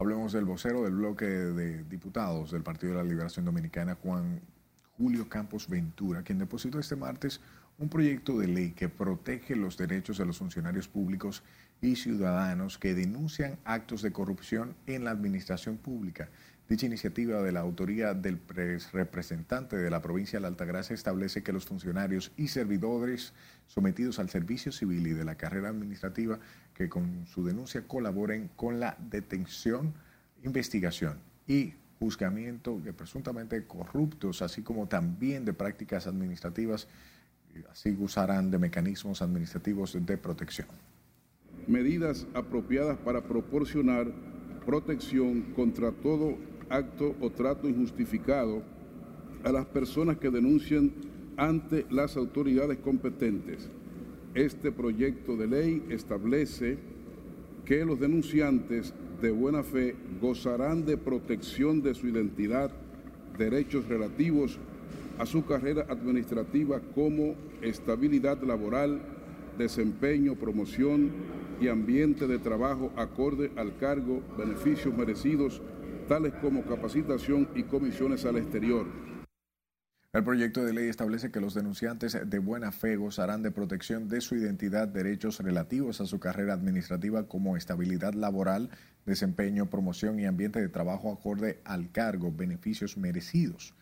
Hablemos 0.00 0.32
del 0.32 0.46
vocero 0.46 0.82
del 0.82 0.94
bloque 0.94 1.26
de 1.26 1.84
diputados 1.84 2.52
del 2.52 2.62
Partido 2.62 2.92
de 2.92 2.98
la 2.98 3.04
Liberación 3.04 3.44
Dominicana, 3.44 3.96
Juan 4.02 4.40
Julio 4.96 5.28
Campos 5.28 5.68
Ventura, 5.68 6.22
quien 6.22 6.38
depositó 6.38 6.78
este 6.78 6.96
martes 6.96 7.40
un 7.78 7.88
proyecto 7.88 8.38
de 8.38 8.46
ley 8.46 8.72
que 8.72 8.88
protege 8.88 9.56
los 9.56 9.76
derechos 9.76 10.18
de 10.18 10.26
los 10.26 10.38
funcionarios 10.38 10.88
públicos 10.88 11.42
y 11.82 11.96
ciudadanos 11.96 12.78
que 12.78 12.94
denuncian 12.94 13.58
actos 13.64 14.02
de 14.02 14.12
corrupción 14.12 14.74
en 14.86 15.04
la 15.04 15.10
administración 15.10 15.78
pública. 15.78 16.28
Dicha 16.68 16.86
iniciativa 16.86 17.42
de 17.42 17.50
la 17.50 17.60
autoría 17.60 18.14
del 18.14 18.40
representante 18.92 19.76
de 19.76 19.90
la 19.90 20.00
provincia 20.00 20.38
de 20.38 20.42
la 20.42 20.48
Altagracia 20.48 20.94
establece 20.94 21.42
que 21.42 21.52
los 21.52 21.64
funcionarios 21.64 22.30
y 22.36 22.46
servidores 22.46 23.32
sometidos 23.66 24.20
al 24.20 24.30
servicio 24.30 24.70
civil 24.70 25.06
y 25.08 25.10
de 25.10 25.24
la 25.24 25.34
carrera 25.34 25.70
administrativa 25.70 26.38
que 26.74 26.88
con 26.88 27.26
su 27.26 27.44
denuncia 27.44 27.82
colaboren 27.88 28.50
con 28.54 28.78
la 28.78 28.96
detención, 29.10 29.94
investigación 30.44 31.18
y 31.48 31.74
juzgamiento 31.98 32.78
de 32.78 32.92
presuntamente 32.92 33.66
corruptos, 33.66 34.40
así 34.40 34.62
como 34.62 34.86
también 34.86 35.44
de 35.44 35.52
prácticas 35.52 36.06
administrativas, 36.06 36.86
así 37.70 37.96
usarán 37.98 38.50
de 38.52 38.58
mecanismos 38.58 39.22
administrativos 39.22 39.98
de 40.06 40.16
protección 40.16 40.68
medidas 41.66 42.26
apropiadas 42.34 42.98
para 42.98 43.22
proporcionar 43.22 44.08
protección 44.66 45.42
contra 45.54 45.92
todo 45.92 46.36
acto 46.68 47.14
o 47.20 47.30
trato 47.30 47.68
injustificado 47.68 48.62
a 49.42 49.52
las 49.52 49.66
personas 49.66 50.18
que 50.18 50.30
denuncian 50.30 50.92
ante 51.36 51.86
las 51.90 52.16
autoridades 52.16 52.78
competentes. 52.78 53.68
Este 54.34 54.70
proyecto 54.70 55.36
de 55.36 55.46
ley 55.46 55.82
establece 55.88 56.78
que 57.64 57.84
los 57.84 57.98
denunciantes 57.98 58.94
de 59.20 59.30
buena 59.30 59.62
fe 59.62 59.96
gozarán 60.20 60.84
de 60.84 60.96
protección 60.96 61.82
de 61.82 61.94
su 61.94 62.06
identidad, 62.06 62.70
derechos 63.38 63.88
relativos 63.88 64.58
a 65.18 65.26
su 65.26 65.44
carrera 65.44 65.86
administrativa 65.88 66.80
como 66.94 67.34
estabilidad 67.62 68.42
laboral, 68.42 69.00
desempeño, 69.60 70.34
promoción, 70.34 71.12
y 71.60 71.68
ambiente 71.68 72.26
de 72.26 72.38
trabajo 72.38 72.90
acorde 72.96 73.52
al 73.56 73.76
cargo, 73.76 74.22
beneficios 74.36 74.96
merecidos, 74.96 75.60
tales 76.08 76.32
como 76.40 76.64
capacitación 76.64 77.48
y 77.54 77.64
comisiones 77.64 78.24
al 78.24 78.38
exterior. 78.38 78.86
El 80.12 80.24
proyecto 80.24 80.64
de 80.64 80.72
ley 80.72 80.88
establece 80.88 81.30
que 81.30 81.40
los 81.40 81.54
denunciantes 81.54 82.18
de 82.28 82.38
buena 82.40 82.72
fe 82.72 82.96
gozarán 82.96 83.42
de 83.42 83.52
protección 83.52 84.08
de 84.08 84.20
su 84.20 84.34
identidad, 84.34 84.88
derechos 84.88 85.38
relativos 85.38 86.00
a 86.00 86.06
su 86.06 86.18
carrera 86.18 86.54
administrativa 86.54 87.28
como 87.28 87.56
estabilidad 87.56 88.14
laboral, 88.14 88.70
desempeño, 89.06 89.66
promoción 89.66 90.18
y 90.18 90.24
ambiente 90.24 90.60
de 90.60 90.68
trabajo 90.68 91.12
acorde 91.12 91.60
al 91.64 91.92
cargo, 91.92 92.32
beneficios 92.32 92.96
merecidos. 92.96 93.74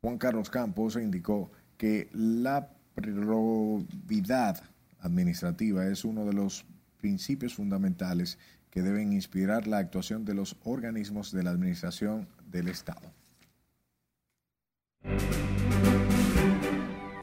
Juan 0.00 0.16
Carlos 0.16 0.48
Campos 0.48 0.96
indicó 0.96 1.50
que 1.76 2.08
la 2.14 2.70
probidad 2.94 4.62
administrativa 5.00 5.86
es 5.86 6.04
uno 6.04 6.24
de 6.24 6.32
los 6.32 6.66
principios 6.98 7.54
fundamentales 7.54 8.38
que 8.70 8.82
deben 8.82 9.12
inspirar 9.12 9.66
la 9.66 9.78
actuación 9.78 10.24
de 10.24 10.34
los 10.34 10.56
organismos 10.64 11.32
de 11.32 11.42
la 11.42 11.50
administración 11.50 12.28
del 12.46 12.68
Estado. 12.68 13.12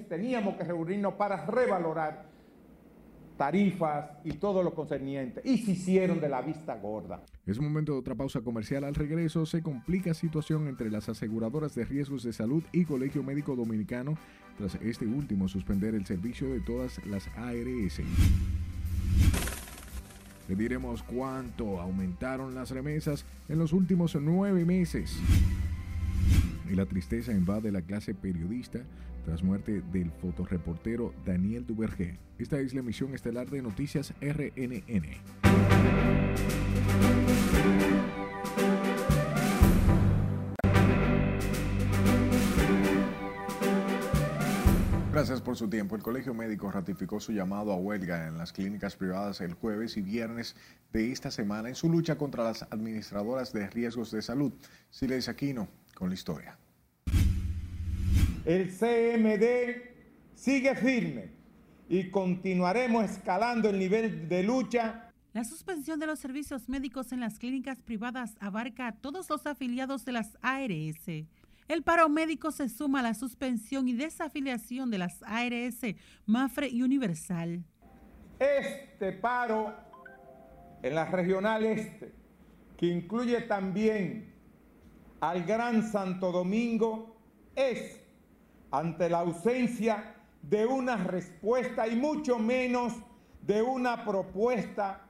Teníamos 0.09 0.55
que 0.55 0.63
reunirnos 0.63 1.13
para 1.13 1.45
revalorar 1.45 2.36
tarifas 3.38 4.09
y 4.23 4.33
todo 4.33 4.63
lo 4.63 4.73
concerniente. 4.73 5.41
Y 5.43 5.59
se 5.59 5.71
hicieron 5.71 6.19
de 6.19 6.29
la 6.29 6.41
vista 6.41 6.75
gorda. 6.75 7.23
Es 7.45 7.59
momento 7.59 7.93
de 7.93 7.99
otra 7.99 8.15
pausa 8.15 8.41
comercial. 8.41 8.83
Al 8.83 8.95
regreso 8.95 9.45
se 9.45 9.61
complica 9.61 10.13
situación 10.13 10.67
entre 10.67 10.91
las 10.91 11.07
aseguradoras 11.07 11.75
de 11.75 11.85
riesgos 11.85 12.23
de 12.23 12.33
salud 12.33 12.63
y 12.71 12.85
Colegio 12.85 13.23
Médico 13.23 13.55
Dominicano 13.55 14.17
tras 14.57 14.75
este 14.75 15.05
último 15.05 15.47
suspender 15.47 15.93
el 15.95 16.05
servicio 16.05 16.49
de 16.49 16.59
todas 16.61 17.05
las 17.05 17.27
ARS. 17.38 18.01
Le 20.49 20.55
diremos 20.55 21.03
cuánto 21.03 21.79
aumentaron 21.79 22.55
las 22.55 22.71
remesas 22.71 23.25
en 23.49 23.59
los 23.59 23.73
últimos 23.73 24.15
nueve 24.15 24.65
meses. 24.65 25.19
Y 26.69 26.75
la 26.75 26.85
tristeza 26.85 27.31
invade 27.31 27.71
la 27.71 27.81
clase 27.81 28.13
periodista 28.13 28.79
tras 29.28 29.43
muerte 29.43 29.82
del 29.91 30.09
fotoreportero 30.09 31.13
Daniel 31.25 31.65
Duvergé. 31.65 32.17
Esta 32.39 32.61
es 32.61 32.73
la 32.73 32.80
emisión 32.80 33.13
estelar 33.13 33.49
de 33.49 33.61
Noticias 33.61 34.13
RNN. 34.21 35.05
Gracias 45.11 45.41
por 45.41 45.57
su 45.57 45.69
tiempo. 45.69 45.97
El 45.97 46.03
Colegio 46.03 46.34
Médico 46.34 46.71
ratificó 46.71 47.19
su 47.19 47.34
llamado 47.34 47.73
a 47.73 47.75
huelga 47.75 48.30
en 48.30 48.38
las 48.38 48.53
clínicas 48.53 48.95
privadas 48.95 49.41
el 49.41 49.55
jueves 49.55 49.97
y 49.97 50.01
viernes 50.03 50.55
de 50.93 51.11
esta 51.11 51.32
semana 51.32 51.67
en 51.67 51.75
su 51.75 51.89
lucha 51.89 52.17
contra 52.17 52.45
las 52.45 52.63
administradoras 52.63 53.51
de 53.51 53.69
riesgos 53.69 54.09
de 54.11 54.21
salud. 54.21 54.53
Siles 54.89 55.28
Aquino 55.28 55.67
con 55.95 56.07
la 56.07 56.15
historia. 56.15 56.57
El 58.45 58.70
CMD 58.70 60.36
sigue 60.36 60.76
firme 60.76 61.30
y 61.89 62.09
continuaremos 62.09 63.05
escalando 63.05 63.70
el 63.70 63.80
nivel 63.80 64.30
de 64.30 64.43
lucha. 64.43 65.11
La 65.34 65.43
suspensión 65.43 65.99
de 65.99 66.07
los 66.07 66.20
servicios 66.20 66.68
médicos 66.70 67.11
en 67.11 67.20
las 67.20 67.39
clínicas 67.39 67.82
privadas 67.82 68.36
abarca 68.39 68.88
a 68.88 68.91
todos 68.93 69.30
los 69.30 69.45
afiliados 69.45 70.05
de 70.05 70.11
las 70.13 70.38
ARS. 70.41 71.26
El 71.68 71.84
paro 71.84 72.07
médico 72.07 72.51
se 72.51 72.70
suma 72.70 73.01
a 73.01 73.03
la 73.03 73.13
suspensión 73.13 73.88
y 73.88 73.93
desafiliación 73.93 74.89
de 74.89 74.97
las 74.97 75.22
ARS, 75.24 75.82
Mafre 76.26 76.70
y 76.70 76.82
Universal. 76.82 77.63
Este 78.39 79.11
paro 79.11 79.76
en 80.82 80.95
la 80.95 81.05
regional 81.05 81.65
este, 81.65 82.13
que 82.78 82.86
incluye 82.86 83.41
también 83.41 84.34
al 85.20 85.43
Gran 85.43 85.91
Santo 85.91 86.32
Domingo, 86.32 87.18
es 87.55 87.99
ante 88.72 89.09
la 89.09 89.20
ausencia 89.20 90.15
de 90.41 90.65
una 90.65 90.97
respuesta 90.97 91.88
y 91.88 91.95
mucho 91.95 92.39
menos 92.39 92.93
de 93.41 93.61
una 93.61 94.05
propuesta 94.05 95.01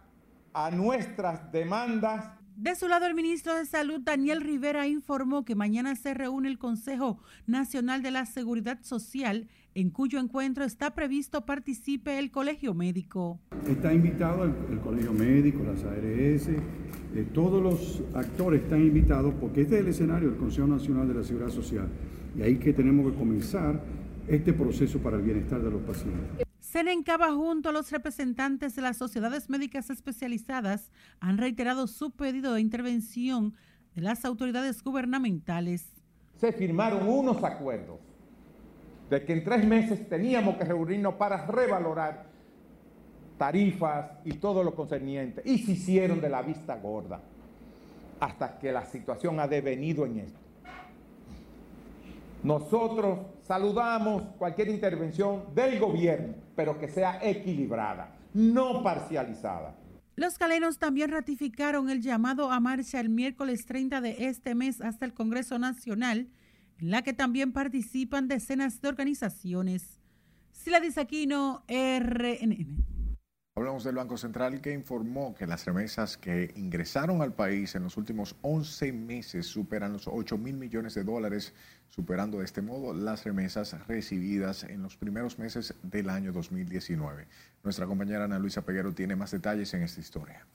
a 0.53 0.71
nuestras 0.71 1.51
demandas 1.51 2.37
de 2.57 2.75
su 2.75 2.87
lado, 2.87 3.05
el 3.05 3.13
ministro 3.13 3.53
de 3.53 3.67
Salud, 3.67 3.99
Daniel 4.01 4.41
Rivera, 4.41 4.87
informó 4.87 5.45
que 5.45 5.53
mañana 5.53 5.95
se 5.95 6.15
reúne 6.15 6.49
el 6.49 6.57
Consejo 6.57 7.19
Nacional 7.45 8.01
de 8.01 8.09
la 8.09 8.25
Seguridad 8.25 8.79
Social, 8.81 9.47
en 9.75 9.91
cuyo 9.91 10.17
encuentro 10.17 10.63
está 10.63 10.95
previsto 10.95 11.45
participe 11.45 12.17
el 12.17 12.31
Colegio 12.31 12.73
Médico. 12.73 13.39
Está 13.67 13.93
invitado 13.93 14.43
el, 14.43 14.79
Colegio 14.79 15.13
Médico, 15.13 15.61
las 15.63 15.83
ARS, 15.83 16.47
eh, 16.47 17.27
todos 17.31 17.61
los 17.61 18.01
actores 18.15 18.63
están 18.63 18.81
invitados 18.81 19.35
porque 19.39 19.61
este 19.61 19.75
es 19.75 19.81
el 19.81 19.87
escenario 19.89 20.31
del 20.31 20.39
Consejo 20.39 20.65
Nacional 20.65 21.07
de 21.07 21.13
la 21.13 21.23
Seguridad 21.23 21.51
Social. 21.51 21.87
Y 22.37 22.43
ahí 22.43 22.57
que 22.57 22.71
tenemos 22.71 23.11
que 23.11 23.17
comenzar 23.17 23.81
este 24.27 24.53
proceso 24.53 24.99
para 24.99 25.17
el 25.17 25.23
bienestar 25.23 25.59
de 25.59 25.71
los 25.71 25.81
pacientes. 25.81 26.45
Senencaba 26.59 27.31
junto 27.33 27.69
a 27.69 27.71
los 27.71 27.91
representantes 27.91 28.75
de 28.75 28.83
las 28.83 28.97
sociedades 28.97 29.49
médicas 29.49 29.89
especializadas 29.89 30.91
han 31.19 31.39
reiterado 31.39 31.87
su 31.87 32.11
pedido 32.11 32.53
de 32.53 32.61
intervención 32.61 33.55
de 33.95 34.01
las 34.03 34.23
autoridades 34.25 34.83
gubernamentales. 34.83 35.87
Se 36.39 36.51
firmaron 36.51 37.07
unos 37.07 37.43
acuerdos 37.43 37.99
de 39.09 39.23
que 39.25 39.33
en 39.33 39.43
tres 39.43 39.65
meses 39.65 40.07
teníamos 40.07 40.57
que 40.57 40.65
reunirnos 40.65 41.15
para 41.15 41.47
revalorar 41.47 42.27
tarifas 43.39 44.11
y 44.25 44.33
todo 44.33 44.63
lo 44.63 44.75
concerniente. 44.75 45.41
Y 45.45 45.57
se 45.59 45.71
hicieron 45.71 46.21
de 46.21 46.29
la 46.29 46.43
vista 46.43 46.75
gorda 46.75 47.21
hasta 48.19 48.59
que 48.59 48.71
la 48.71 48.85
situación 48.85 49.39
ha 49.39 49.47
devenido 49.47 50.05
en 50.05 50.19
esto. 50.19 50.46
Nosotros 52.43 53.19
saludamos 53.43 54.23
cualquier 54.37 54.69
intervención 54.69 55.43
del 55.55 55.79
gobierno, 55.79 56.35
pero 56.55 56.79
que 56.79 56.87
sea 56.87 57.19
equilibrada, 57.21 58.15
no 58.33 58.83
parcializada. 58.83 59.75
Los 60.15 60.37
calenos 60.37 60.79
también 60.79 61.11
ratificaron 61.11 61.89
el 61.89 62.01
llamado 62.01 62.51
a 62.51 62.59
marcha 62.59 62.99
el 62.99 63.09
miércoles 63.09 63.65
30 63.65 64.01
de 64.01 64.27
este 64.27 64.55
mes 64.55 64.81
hasta 64.81 65.05
el 65.05 65.13
Congreso 65.13 65.59
Nacional, 65.59 66.27
en 66.79 66.91
la 66.91 67.03
que 67.03 67.13
también 67.13 67.51
participan 67.51 68.27
decenas 68.27 68.81
de 68.81 68.89
organizaciones. 68.89 69.99
Sila 70.51 70.81
Aquino, 70.97 71.63
RNN. 71.67 72.96
Hablamos 73.57 73.83
del 73.83 73.95
Banco 73.95 74.19
Central 74.19 74.61
que 74.61 74.71
informó 74.71 75.33
que 75.33 75.47
las 75.47 75.65
remesas 75.65 76.15
que 76.15 76.53
ingresaron 76.57 77.23
al 77.23 77.33
país 77.33 77.73
en 77.73 77.81
los 77.81 77.97
últimos 77.97 78.35
11 78.43 78.93
meses 78.93 79.47
superan 79.47 79.93
los 79.93 80.07
8 80.07 80.37
mil 80.37 80.57
millones 80.57 80.93
de 80.93 81.03
dólares, 81.03 81.55
superando 81.89 82.37
de 82.37 82.45
este 82.45 82.61
modo 82.61 82.93
las 82.93 83.23
remesas 83.23 83.75
recibidas 83.87 84.63
en 84.63 84.83
los 84.83 84.95
primeros 84.95 85.39
meses 85.39 85.73
del 85.81 86.11
año 86.11 86.31
2019. 86.31 87.27
Nuestra 87.63 87.87
compañera 87.87 88.25
Ana 88.25 88.37
Luisa 88.37 88.61
Peguero 88.61 88.93
tiene 88.93 89.15
más 89.15 89.31
detalles 89.31 89.73
en 89.73 89.81
esta 89.81 90.01
historia. 90.01 90.45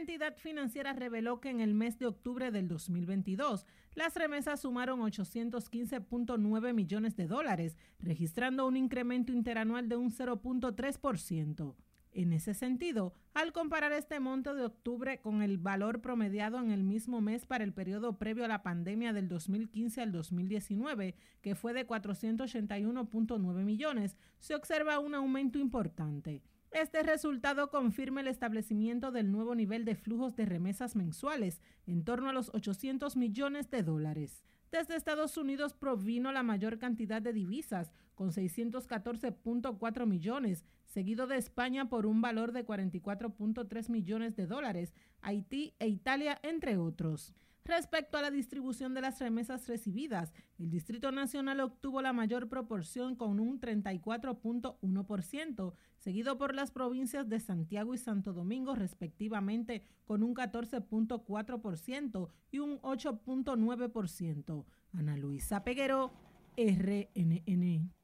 Entidad 0.00 0.36
financiera 0.36 0.92
reveló 0.92 1.40
que 1.40 1.50
en 1.50 1.60
el 1.60 1.74
mes 1.74 1.98
de 1.98 2.06
octubre 2.06 2.50
del 2.50 2.68
2022 2.68 3.66
las 3.94 4.14
remesas 4.14 4.60
sumaron 4.60 5.00
815.9 5.00 6.74
millones 6.74 7.16
de 7.16 7.26
dólares, 7.26 7.76
registrando 7.98 8.66
un 8.66 8.76
incremento 8.76 9.32
interanual 9.32 9.88
de 9.88 9.96
un 9.96 10.10
0.3%. 10.10 11.76
En 12.12 12.32
ese 12.32 12.54
sentido, 12.54 13.14
al 13.34 13.52
comparar 13.52 13.92
este 13.92 14.18
monto 14.18 14.56
de 14.56 14.64
octubre 14.64 15.20
con 15.20 15.42
el 15.42 15.58
valor 15.58 16.00
promediado 16.00 16.58
en 16.58 16.72
el 16.72 16.82
mismo 16.82 17.20
mes 17.20 17.46
para 17.46 17.62
el 17.62 17.72
periodo 17.72 18.18
previo 18.18 18.44
a 18.44 18.48
la 18.48 18.64
pandemia 18.64 19.12
del 19.12 19.28
2015 19.28 20.00
al 20.00 20.10
2019, 20.10 21.14
que 21.40 21.54
fue 21.54 21.72
de 21.72 21.86
481.9 21.86 23.38
millones, 23.62 24.16
se 24.40 24.56
observa 24.56 24.98
un 24.98 25.14
aumento 25.14 25.60
importante. 25.60 26.42
Este 26.70 27.02
resultado 27.02 27.68
confirma 27.68 28.20
el 28.20 28.28
establecimiento 28.28 29.10
del 29.10 29.32
nuevo 29.32 29.56
nivel 29.56 29.84
de 29.84 29.96
flujos 29.96 30.36
de 30.36 30.46
remesas 30.46 30.94
mensuales, 30.94 31.60
en 31.86 32.04
torno 32.04 32.28
a 32.28 32.32
los 32.32 32.54
800 32.54 33.16
millones 33.16 33.70
de 33.70 33.82
dólares. 33.82 34.44
Desde 34.70 34.94
Estados 34.94 35.36
Unidos 35.36 35.74
provino 35.74 36.30
la 36.30 36.44
mayor 36.44 36.78
cantidad 36.78 37.20
de 37.20 37.32
divisas, 37.32 37.92
con 38.14 38.30
614.4 38.30 40.06
millones, 40.06 40.64
seguido 40.86 41.26
de 41.26 41.38
España 41.38 41.88
por 41.88 42.06
un 42.06 42.20
valor 42.20 42.52
de 42.52 42.64
44.3 42.64 43.88
millones 43.88 44.36
de 44.36 44.46
dólares, 44.46 44.94
Haití 45.22 45.74
e 45.80 45.88
Italia, 45.88 46.38
entre 46.44 46.76
otros. 46.76 47.34
Respecto 47.64 48.18
a 48.18 48.22
la 48.22 48.30
distribución 48.30 48.94
de 48.94 49.02
las 49.02 49.20
remesas 49.20 49.68
recibidas, 49.68 50.32
el 50.58 50.70
Distrito 50.70 51.12
Nacional 51.12 51.60
obtuvo 51.60 52.02
la 52.02 52.12
mayor 52.12 52.48
proporción 52.48 53.14
con 53.16 53.38
un 53.38 53.60
34.1%, 53.60 55.74
seguido 55.98 56.38
por 56.38 56.54
las 56.54 56.70
provincias 56.70 57.28
de 57.28 57.38
Santiago 57.38 57.92
y 57.94 57.98
Santo 57.98 58.32
Domingo 58.32 58.74
respectivamente 58.74 59.84
con 60.04 60.22
un 60.22 60.34
14.4% 60.34 62.30
y 62.50 62.58
un 62.58 62.80
8.9%. 62.80 64.64
Ana 64.92 65.16
Luisa 65.16 65.62
Peguero, 65.62 66.12
RNN. 66.56 67.99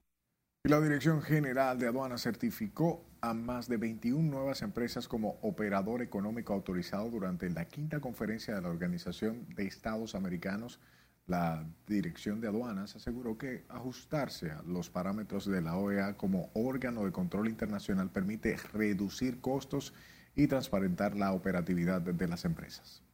La 0.68 0.80
Dirección 0.80 1.22
General 1.22 1.78
de 1.78 1.86
Aduanas 1.86 2.22
certificó 2.22 3.04
a 3.20 3.32
más 3.34 3.68
de 3.68 3.76
21 3.76 4.20
nuevas 4.20 4.62
empresas 4.62 5.06
como 5.06 5.38
operador 5.42 6.02
económico 6.02 6.54
autorizado 6.54 7.08
durante 7.08 7.48
la 7.50 7.66
quinta 7.66 8.00
conferencia 8.00 8.56
de 8.56 8.62
la 8.62 8.70
Organización 8.70 9.46
de 9.54 9.64
Estados 9.64 10.16
Americanos. 10.16 10.80
La 11.28 11.64
Dirección 11.86 12.40
de 12.40 12.48
Aduanas 12.48 12.96
aseguró 12.96 13.38
que 13.38 13.64
ajustarse 13.68 14.50
a 14.50 14.60
los 14.62 14.90
parámetros 14.90 15.46
de 15.46 15.62
la 15.62 15.76
OEA 15.76 16.16
como 16.16 16.50
órgano 16.52 17.04
de 17.04 17.12
control 17.12 17.46
internacional 17.46 18.10
permite 18.10 18.56
reducir 18.72 19.40
costos 19.40 19.94
y 20.34 20.48
transparentar 20.48 21.14
la 21.14 21.32
operatividad 21.32 22.00
de 22.00 22.26
las 22.26 22.44
empresas. 22.44 23.04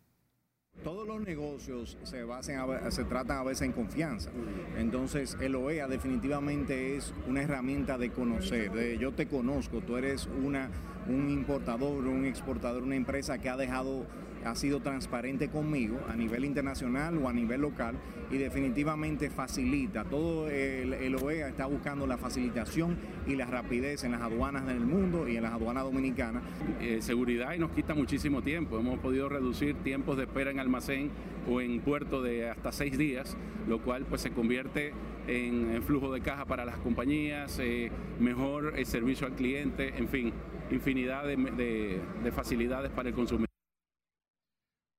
Todos 0.83 1.07
los 1.07 1.21
negocios 1.21 1.97
se 2.03 2.25
basen 2.25 2.59
se 2.91 3.05
tratan 3.05 3.39
a 3.39 3.43
veces 3.43 3.63
en 3.63 3.73
confianza. 3.73 4.31
Entonces, 4.77 5.37
el 5.41 5.55
OEA 5.55 5.87
definitivamente 5.87 6.97
es 6.97 7.15
una 7.29 7.43
herramienta 7.43 7.99
de 7.99 8.11
conocer. 8.11 8.73
De, 8.73 8.99
yo 8.99 9.13
te 9.13 9.27
conozco, 9.27 9.81
tú 9.81 9.97
eres 9.97 10.29
una, 10.45 10.71
un 11.09 11.31
importador, 11.31 12.07
un 12.07 12.25
exportador, 12.25 12.83
una 12.83 12.97
empresa 12.97 13.39
que 13.39 13.49
ha 13.49 13.57
dejado 13.57 14.07
ha 14.45 14.55
sido 14.55 14.81
transparente 14.81 15.49
conmigo 15.49 16.01
a 16.09 16.17
nivel 16.17 16.45
internacional 16.45 17.17
o 17.19 17.29
a 17.29 17.33
nivel 17.33 17.61
local 17.61 17.97
y 18.31 18.39
definitivamente 18.39 19.31
facilita. 19.31 20.05
Todo 20.05 20.49
el, 20.49 21.15
OEA 21.15 21.49
está 21.49 21.67
buscando 21.67 22.07
la 22.07 22.17
facilitación 22.17 22.97
y 23.27 23.37
la 23.37 23.47
rapidez 23.47 24.05
en 24.05 24.13
las 24.13 24.23
aduanas 24.23 24.67
del 24.67 24.81
mundo 24.81 25.29
y 25.29 25.37
en 25.37 25.43
las 25.43 25.53
aduanas 25.53 25.85
dominicanas. 25.85 26.43
Eh, 26.81 26.99
seguridad 27.03 27.53
y 27.55 27.59
nos 27.59 27.71
quita 27.73 27.95
muchísimo 27.95 28.43
tiempo. 28.43 28.79
Hemos 28.79 28.99
podido 29.01 29.29
reducir 29.29 29.75
tiempos 29.77 30.17
de 30.17 30.25
espera 30.25 30.51
en 30.51 30.61
almacén 30.61 31.11
o 31.49 31.61
en 31.61 31.81
puerto 31.81 32.23
de 32.23 32.49
hasta 32.49 32.73
seis 32.73 32.97
días, 32.97 33.37
lo 33.69 33.83
cual 33.83 34.07
pues 34.09 34.23
se 34.23 34.31
convierte 34.31 34.93
en, 35.27 35.83
flujo 35.83 36.13
de 36.13 36.21
caja 36.21 36.45
para 36.47 36.65
las 36.65 36.79
compañías, 36.79 37.59
eh, 37.61 37.91
mejor 38.19 38.75
el 38.77 38.87
servicio 38.87 39.27
al 39.27 39.35
cliente, 39.35 39.97
en 39.97 40.09
fin, 40.09 40.33
infinidad 40.71 41.25
de 41.27 42.33
facilidades 42.33 42.91
para 42.91 43.09
el 43.09 43.15
consumidor. 43.15 43.52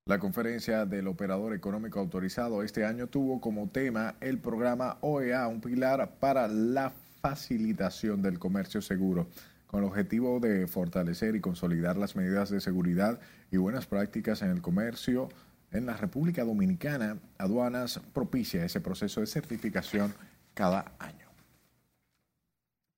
La 0.06 0.20
conferencia 0.20 0.86
del 0.86 1.08
operador 1.08 1.54
económico 1.54 1.98
autorizado 1.98 2.62
este 2.62 2.84
año 2.84 3.08
tuvo 3.08 3.40
como 3.40 3.70
tema 3.70 4.16
el 4.20 4.38
programa 4.38 4.98
OEA, 5.00 5.48
un 5.48 5.62
pilar 5.62 6.16
para 6.20 6.50
la 6.50 6.92
facilitación 7.22 8.22
del 8.22 8.38
comercio 8.38 8.82
seguro, 8.82 9.28
con 9.66 9.80
el 9.80 9.86
objetivo 9.86 10.42
de 10.42 10.68
fortalecer 10.68 11.38
y 11.38 11.40
consolidar 11.40 11.96
las 11.96 12.18
medidas 12.18 12.50
de 12.50 12.60
seguridad 12.60 13.18
y 13.50 13.56
buenas 13.56 13.86
prácticas 13.86 14.42
en 14.42 14.50
el 14.50 14.62
comercio 14.62 15.30
en 15.72 15.86
la 15.86 15.96
República 15.96 16.44
Dominicana. 16.44 17.18
Aduanas 17.38 18.02
propicia 18.14 18.66
ese 18.66 18.82
proceso 18.82 19.22
de 19.22 19.28
certificación 19.28 20.14
cada 20.54 20.92
año. 21.00 21.23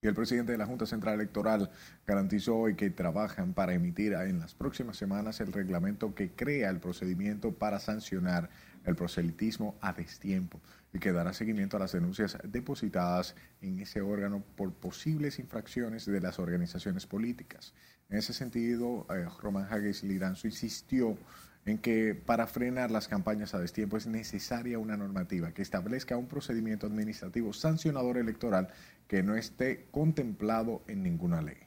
Y 0.06 0.08
el 0.08 0.14
presidente 0.14 0.51
de 0.51 0.60
la 0.60 0.68
Junta 0.68 0.86
Central 0.86 1.16
Electoral 1.16 1.72
garantizó 2.06 2.58
hoy 2.58 2.76
que 2.76 2.91
trabajan 2.91 3.56
para 3.56 3.74
emitir 3.74 4.14
en 4.14 4.38
las 4.38 4.53
próximas 4.53 4.97
semanas 4.97 5.41
el 5.41 5.51
reglamento 5.51 6.14
que 6.14 6.30
crea 6.30 6.70
el 6.70 6.80
procedimiento 6.80 7.53
para 7.56 7.80
sancionar 7.80 8.51
el 8.86 8.95
proselitismo 8.95 9.76
a 9.82 9.93
destiempo 9.93 10.62
y 10.93 10.99
que 10.99 11.12
dará 11.12 11.34
seguimiento 11.34 11.78
a 11.78 11.80
las 11.80 11.93
denuncias 11.93 12.38
depositadas 12.43 13.34
en 13.62 13.80
ese 13.80 14.01
órgano 14.01 14.43
por 14.56 14.74
posibles 14.74 15.39
infracciones 15.39 16.06
de 16.06 16.22
las 16.22 16.38
organizaciones 16.38 17.08
políticas. 17.08 17.74
En 18.08 18.20
ese 18.20 18.34
sentido, 18.34 19.08
eh, 19.10 19.26
Román 19.41 19.66
Hagues 19.72 20.03
Liranzo 20.03 20.45
insistió 20.45 21.18
en 21.66 21.80
que 21.80 22.14
para 22.14 22.45
frenar 22.45 22.91
las 22.91 23.08
campañas 23.08 23.56
a 23.56 23.60
destiempo 23.60 23.97
es 23.97 24.06
necesaria 24.06 24.78
una 24.78 24.97
normativa 24.97 25.51
que 25.51 25.64
establezca 25.64 26.16
un 26.16 26.28
procedimiento 26.28 26.86
administrativo 26.86 27.53
sancionador 27.53 28.18
electoral 28.18 28.68
que 29.08 29.24
no 29.24 29.36
esté 29.36 29.88
contemplado 29.91 30.84
en 30.88 31.03
ninguna 31.03 31.41
ley. 31.41 31.58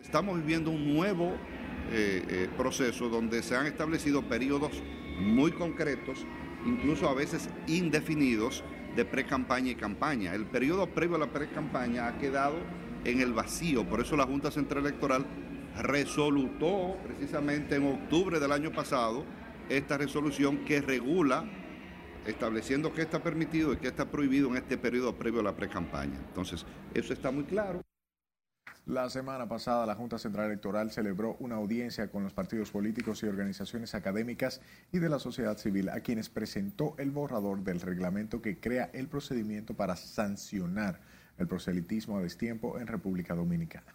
Estamos 0.00 0.36
viviendo 0.38 0.70
un 0.70 0.94
nuevo 0.94 1.32
eh, 1.90 2.24
eh, 2.28 2.48
proceso 2.56 3.08
donde 3.08 3.42
se 3.42 3.56
han 3.56 3.66
establecido 3.66 4.22
periodos 4.28 4.82
muy 5.20 5.52
concretos, 5.52 6.26
incluso 6.66 7.08
a 7.08 7.14
veces 7.14 7.48
indefinidos, 7.66 8.64
de 8.96 9.04
pre-campaña 9.04 9.70
y 9.70 9.74
campaña. 9.74 10.34
El 10.34 10.46
periodo 10.46 10.86
previo 10.86 11.16
a 11.16 11.20
la 11.20 11.32
pre-campaña 11.32 12.08
ha 12.08 12.18
quedado 12.18 12.56
en 13.04 13.20
el 13.20 13.32
vacío, 13.32 13.88
por 13.88 14.00
eso 14.00 14.16
la 14.16 14.26
Junta 14.26 14.50
Central 14.50 14.86
Electoral 14.86 15.26
resolutó 15.80 16.96
precisamente 17.02 17.76
en 17.76 17.86
octubre 17.86 18.38
del 18.38 18.52
año 18.52 18.70
pasado 18.72 19.24
esta 19.68 19.96
resolución 19.96 20.58
que 20.64 20.80
regula 20.80 21.44
estableciendo 22.26 22.92
qué 22.92 23.02
está 23.02 23.22
permitido 23.22 23.72
y 23.72 23.76
qué 23.76 23.88
está 23.88 24.10
prohibido 24.10 24.48
en 24.48 24.56
este 24.56 24.78
periodo 24.78 25.16
previo 25.16 25.40
a 25.40 25.44
la 25.44 25.56
pre-campaña. 25.56 26.18
Entonces, 26.28 26.64
eso 26.94 27.12
está 27.12 27.30
muy 27.30 27.44
claro. 27.44 27.82
La 28.86 29.08
semana 29.10 29.48
pasada 29.48 29.86
la 29.86 29.94
Junta 29.94 30.18
Central 30.18 30.46
Electoral 30.46 30.90
celebró 30.90 31.36
una 31.38 31.54
audiencia 31.54 32.10
con 32.10 32.24
los 32.24 32.32
partidos 32.32 32.72
políticos 32.72 33.22
y 33.22 33.26
organizaciones 33.26 33.94
académicas 33.94 34.60
y 34.90 34.98
de 34.98 35.08
la 35.08 35.20
sociedad 35.20 35.56
civil 35.56 35.88
a 35.88 36.00
quienes 36.00 36.28
presentó 36.28 36.96
el 36.98 37.12
borrador 37.12 37.62
del 37.62 37.80
reglamento 37.80 38.42
que 38.42 38.58
crea 38.58 38.90
el 38.92 39.06
procedimiento 39.06 39.74
para 39.74 39.94
sancionar 39.94 41.00
el 41.38 41.46
proselitismo 41.46 42.18
a 42.18 42.22
destiempo 42.22 42.80
en 42.80 42.88
República 42.88 43.36
Dominicana. 43.36 43.94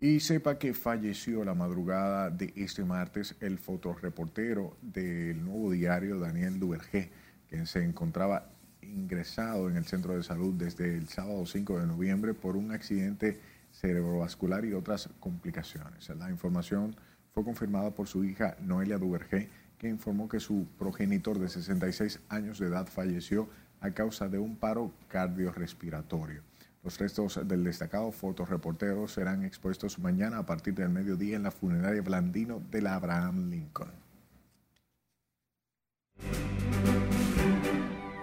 Y 0.00 0.20
sepa 0.20 0.60
que 0.60 0.74
falleció 0.74 1.44
la 1.44 1.54
madrugada 1.54 2.30
de 2.30 2.52
este 2.54 2.84
martes 2.84 3.34
el 3.40 3.58
fotoreportero 3.58 4.76
del 4.80 5.44
nuevo 5.44 5.72
diario 5.72 6.20
Daniel 6.20 6.60
Duvergé, 6.60 7.10
quien 7.48 7.66
se 7.66 7.82
encontraba 7.82 8.48
ingresado 8.80 9.68
en 9.68 9.76
el 9.76 9.86
centro 9.86 10.16
de 10.16 10.22
salud 10.22 10.54
desde 10.54 10.96
el 10.96 11.08
sábado 11.08 11.44
5 11.44 11.80
de 11.80 11.86
noviembre 11.88 12.32
por 12.32 12.56
un 12.56 12.70
accidente 12.70 13.40
cerebrovascular 13.72 14.64
y 14.64 14.72
otras 14.72 15.10
complicaciones. 15.18 16.08
La 16.10 16.30
información 16.30 16.94
fue 17.34 17.42
confirmada 17.42 17.90
por 17.90 18.06
su 18.06 18.22
hija 18.22 18.56
Noelia 18.60 18.98
Duvergé, 18.98 19.48
que 19.78 19.88
informó 19.88 20.28
que 20.28 20.38
su 20.38 20.68
progenitor 20.78 21.40
de 21.40 21.48
66 21.48 22.20
años 22.28 22.60
de 22.60 22.68
edad 22.68 22.86
falleció 22.86 23.48
a 23.80 23.90
causa 23.90 24.28
de 24.28 24.38
un 24.38 24.54
paro 24.54 24.92
cardiorrespiratorio. 25.08 26.47
Los 26.88 26.98
restos 26.98 27.38
del 27.46 27.64
destacado 27.64 28.10
fotoreportero 28.10 29.06
serán 29.08 29.44
expuestos 29.44 29.98
mañana 29.98 30.38
a 30.38 30.46
partir 30.46 30.72
del 30.72 30.88
mediodía 30.88 31.36
en 31.36 31.42
la 31.42 31.50
funeraria 31.50 32.00
Blandino 32.00 32.62
de 32.70 32.80
la 32.80 32.94
Abraham 32.94 33.50
Lincoln. 33.50 33.90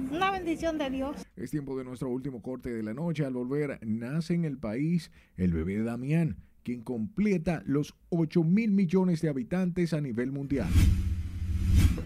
Una 0.10 0.32
bendición 0.32 0.80
de 0.80 0.90
Dios. 0.90 1.28
Es 1.36 1.52
tiempo 1.52 1.78
de 1.78 1.84
nuestro 1.84 2.10
último 2.10 2.42
corte 2.42 2.74
de 2.74 2.82
la 2.82 2.96
noche. 2.96 3.24
Al 3.24 3.34
volver, 3.34 3.78
nace 3.86 4.34
en 4.34 4.46
el 4.46 4.58
país 4.58 5.12
el 5.38 5.54
bebé 5.54 5.84
Damián, 5.84 6.38
quien 6.64 6.82
completa 6.82 7.62
los 7.68 7.96
8 8.10 8.44
mil 8.44 8.72
millones 8.72 9.22
de 9.22 9.30
habitantes 9.30 9.94
a 9.94 10.02
nivel 10.02 10.32
mundial 10.32 10.70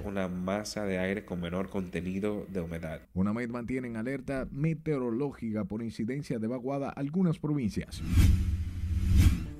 una 0.05 0.27
masa 0.27 0.85
de 0.85 0.99
aire 0.99 1.25
con 1.25 1.41
menor 1.41 1.69
contenido 1.69 2.45
de 2.49 2.61
humedad. 2.61 3.01
UNAMED 3.13 3.49
mantiene 3.49 3.87
en 3.87 3.97
alerta 3.97 4.47
meteorológica 4.51 5.65
por 5.65 5.83
incidencia 5.83 6.39
de 6.39 6.47
vaguada 6.47 6.89
algunas 6.89 7.39
provincias. 7.39 8.01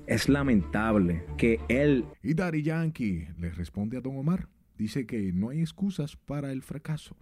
Es 0.06 0.28
lamentable 0.28 1.24
que 1.38 1.60
él... 1.68 2.04
Y 2.22 2.34
Daddy 2.34 2.62
Yankee 2.62 3.28
le 3.38 3.50
responde 3.50 3.96
a 3.96 4.00
Don 4.00 4.16
Omar. 4.16 4.48
Dice 4.76 5.06
que 5.06 5.32
no 5.32 5.50
hay 5.50 5.60
excusas 5.60 6.16
para 6.16 6.50
el 6.50 6.62
fracaso. 6.62 7.16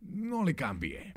No 0.00 0.44
le 0.44 0.54
cambie. 0.54 1.12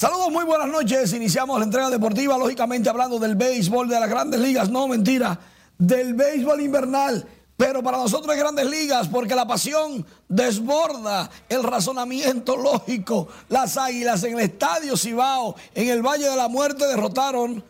Saludos, 0.00 0.32
muy 0.32 0.46
buenas 0.46 0.68
noches. 0.68 1.12
Iniciamos 1.12 1.58
la 1.58 1.66
entrega 1.66 1.90
deportiva, 1.90 2.38
lógicamente 2.38 2.88
hablando 2.88 3.18
del 3.18 3.34
béisbol 3.34 3.86
de 3.86 4.00
las 4.00 4.08
grandes 4.08 4.40
ligas. 4.40 4.70
No, 4.70 4.88
mentira, 4.88 5.38
del 5.76 6.14
béisbol 6.14 6.62
invernal. 6.62 7.28
Pero 7.54 7.82
para 7.82 7.98
nosotros 7.98 8.34
es 8.34 8.40
grandes 8.40 8.64
ligas 8.64 9.08
porque 9.08 9.34
la 9.34 9.46
pasión 9.46 10.06
desborda 10.26 11.28
el 11.50 11.62
razonamiento 11.62 12.56
lógico. 12.62 13.28
Las 13.50 13.76
águilas 13.76 14.24
en 14.24 14.38
el 14.38 14.44
estadio 14.44 14.96
Cibao, 14.96 15.54
en 15.74 15.90
el 15.90 16.00
Valle 16.00 16.30
de 16.30 16.36
la 16.36 16.48
Muerte, 16.48 16.86
derrotaron. 16.86 17.62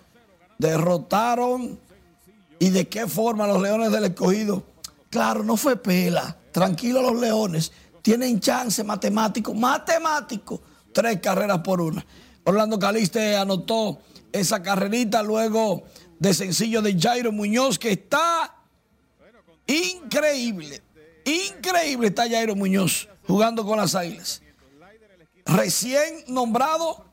Derrotaron. 0.56 1.80
¿Y 2.60 2.70
de 2.70 2.86
qué 2.88 3.08
forma 3.08 3.48
los 3.48 3.60
leones 3.60 3.90
del 3.90 4.04
escogido? 4.04 4.62
Claro, 5.10 5.42
no 5.42 5.56
fue 5.56 5.74
pela. 5.74 6.36
Tranquilo 6.52 7.02
los 7.02 7.20
leones. 7.20 7.72
Tienen 8.02 8.38
chance 8.38 8.84
matemático, 8.84 9.52
matemático 9.52 10.60
tres 10.92 11.20
carreras 11.20 11.60
por 11.60 11.80
una. 11.80 12.04
Orlando 12.44 12.78
Caliste 12.78 13.36
anotó 13.36 14.00
esa 14.32 14.62
carrerita 14.62 15.22
luego 15.22 15.84
de 16.18 16.34
sencillo 16.34 16.82
de 16.82 16.98
Jairo 16.98 17.32
Muñoz, 17.32 17.78
que 17.78 17.92
está 17.92 18.54
increíble. 19.66 20.82
Increíble 21.24 22.08
está 22.08 22.28
Jairo 22.28 22.54
Muñoz 22.56 23.08
jugando 23.26 23.64
con 23.64 23.78
las 23.78 23.94
Águilas. 23.94 24.42
Recién 25.46 26.24
nombrado 26.28 27.04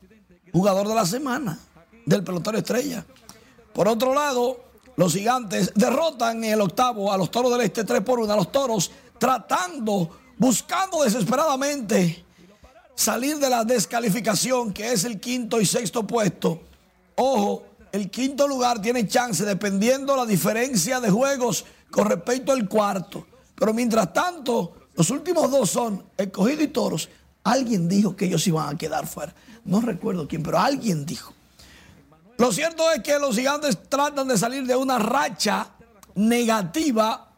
jugador 0.52 0.88
de 0.88 0.94
la 0.94 1.06
semana 1.06 1.58
del 2.06 2.24
pelotero 2.24 2.58
estrella. 2.58 3.04
Por 3.72 3.88
otro 3.88 4.14
lado, 4.14 4.64
los 4.96 5.12
gigantes 5.12 5.72
derrotan 5.74 6.42
en 6.42 6.54
el 6.54 6.60
octavo 6.60 7.12
a 7.12 7.16
los 7.16 7.30
toros 7.30 7.52
del 7.52 7.60
este 7.60 7.84
3 7.84 8.02
por 8.02 8.18
1. 8.18 8.32
A 8.32 8.36
los 8.36 8.50
toros 8.50 8.90
tratando, 9.18 10.18
buscando 10.36 11.04
desesperadamente 11.04 12.24
salir 12.98 13.38
de 13.38 13.48
la 13.48 13.64
descalificación, 13.64 14.72
que 14.72 14.92
es 14.92 15.04
el 15.04 15.20
quinto 15.20 15.60
y 15.60 15.66
sexto 15.66 16.04
puesto. 16.04 16.62
Ojo, 17.14 17.64
el 17.92 18.10
quinto 18.10 18.48
lugar 18.48 18.82
tiene 18.82 19.06
chance 19.06 19.44
dependiendo 19.44 20.16
la 20.16 20.26
diferencia 20.26 20.98
de 20.98 21.08
juegos 21.08 21.64
con 21.92 22.08
respecto 22.08 22.50
al 22.50 22.68
cuarto. 22.68 23.24
Pero 23.54 23.72
mientras 23.72 24.12
tanto, 24.12 24.88
los 24.96 25.10
últimos 25.10 25.48
dos 25.48 25.70
son 25.70 26.02
escogido 26.16 26.60
y 26.64 26.68
toros. 26.68 27.08
Alguien 27.44 27.88
dijo 27.88 28.16
que 28.16 28.24
ellos 28.24 28.44
iban 28.48 28.74
a 28.74 28.76
quedar 28.76 29.06
fuera. 29.06 29.32
No 29.64 29.80
recuerdo 29.80 30.26
quién, 30.26 30.42
pero 30.42 30.58
alguien 30.58 31.06
dijo. 31.06 31.32
Lo 32.36 32.50
cierto 32.50 32.90
es 32.90 33.00
que 33.04 33.16
los 33.20 33.36
gigantes 33.36 33.78
tratan 33.88 34.26
de 34.26 34.36
salir 34.36 34.66
de 34.66 34.74
una 34.74 34.98
racha 34.98 35.70
negativa 36.16 37.28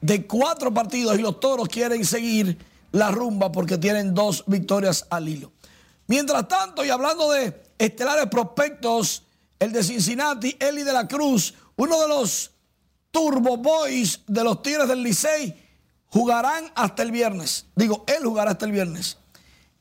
de 0.00 0.24
cuatro 0.24 0.72
partidos 0.72 1.18
y 1.18 1.22
los 1.22 1.40
toros 1.40 1.66
quieren 1.68 2.04
seguir 2.04 2.73
la 2.94 3.10
rumba 3.10 3.50
porque 3.50 3.76
tienen 3.76 4.14
dos 4.14 4.44
victorias 4.46 5.06
al 5.10 5.28
hilo. 5.28 5.52
Mientras 6.06 6.46
tanto, 6.46 6.84
y 6.84 6.90
hablando 6.90 7.28
de 7.30 7.62
estelares 7.76 8.26
prospectos, 8.26 9.24
el 9.58 9.72
de 9.72 9.82
Cincinnati, 9.82 10.56
Eli 10.60 10.84
de 10.84 10.92
la 10.92 11.08
Cruz, 11.08 11.54
uno 11.74 12.00
de 12.00 12.08
los 12.08 12.52
Turbo 13.10 13.56
Boys 13.56 14.20
de 14.28 14.44
los 14.44 14.62
Tigres 14.62 14.86
del 14.86 15.02
Licey, 15.02 15.60
jugarán 16.06 16.70
hasta 16.76 17.02
el 17.02 17.10
viernes. 17.10 17.66
Digo, 17.74 18.04
él 18.06 18.24
jugará 18.24 18.52
hasta 18.52 18.66
el 18.66 18.72
viernes. 18.72 19.18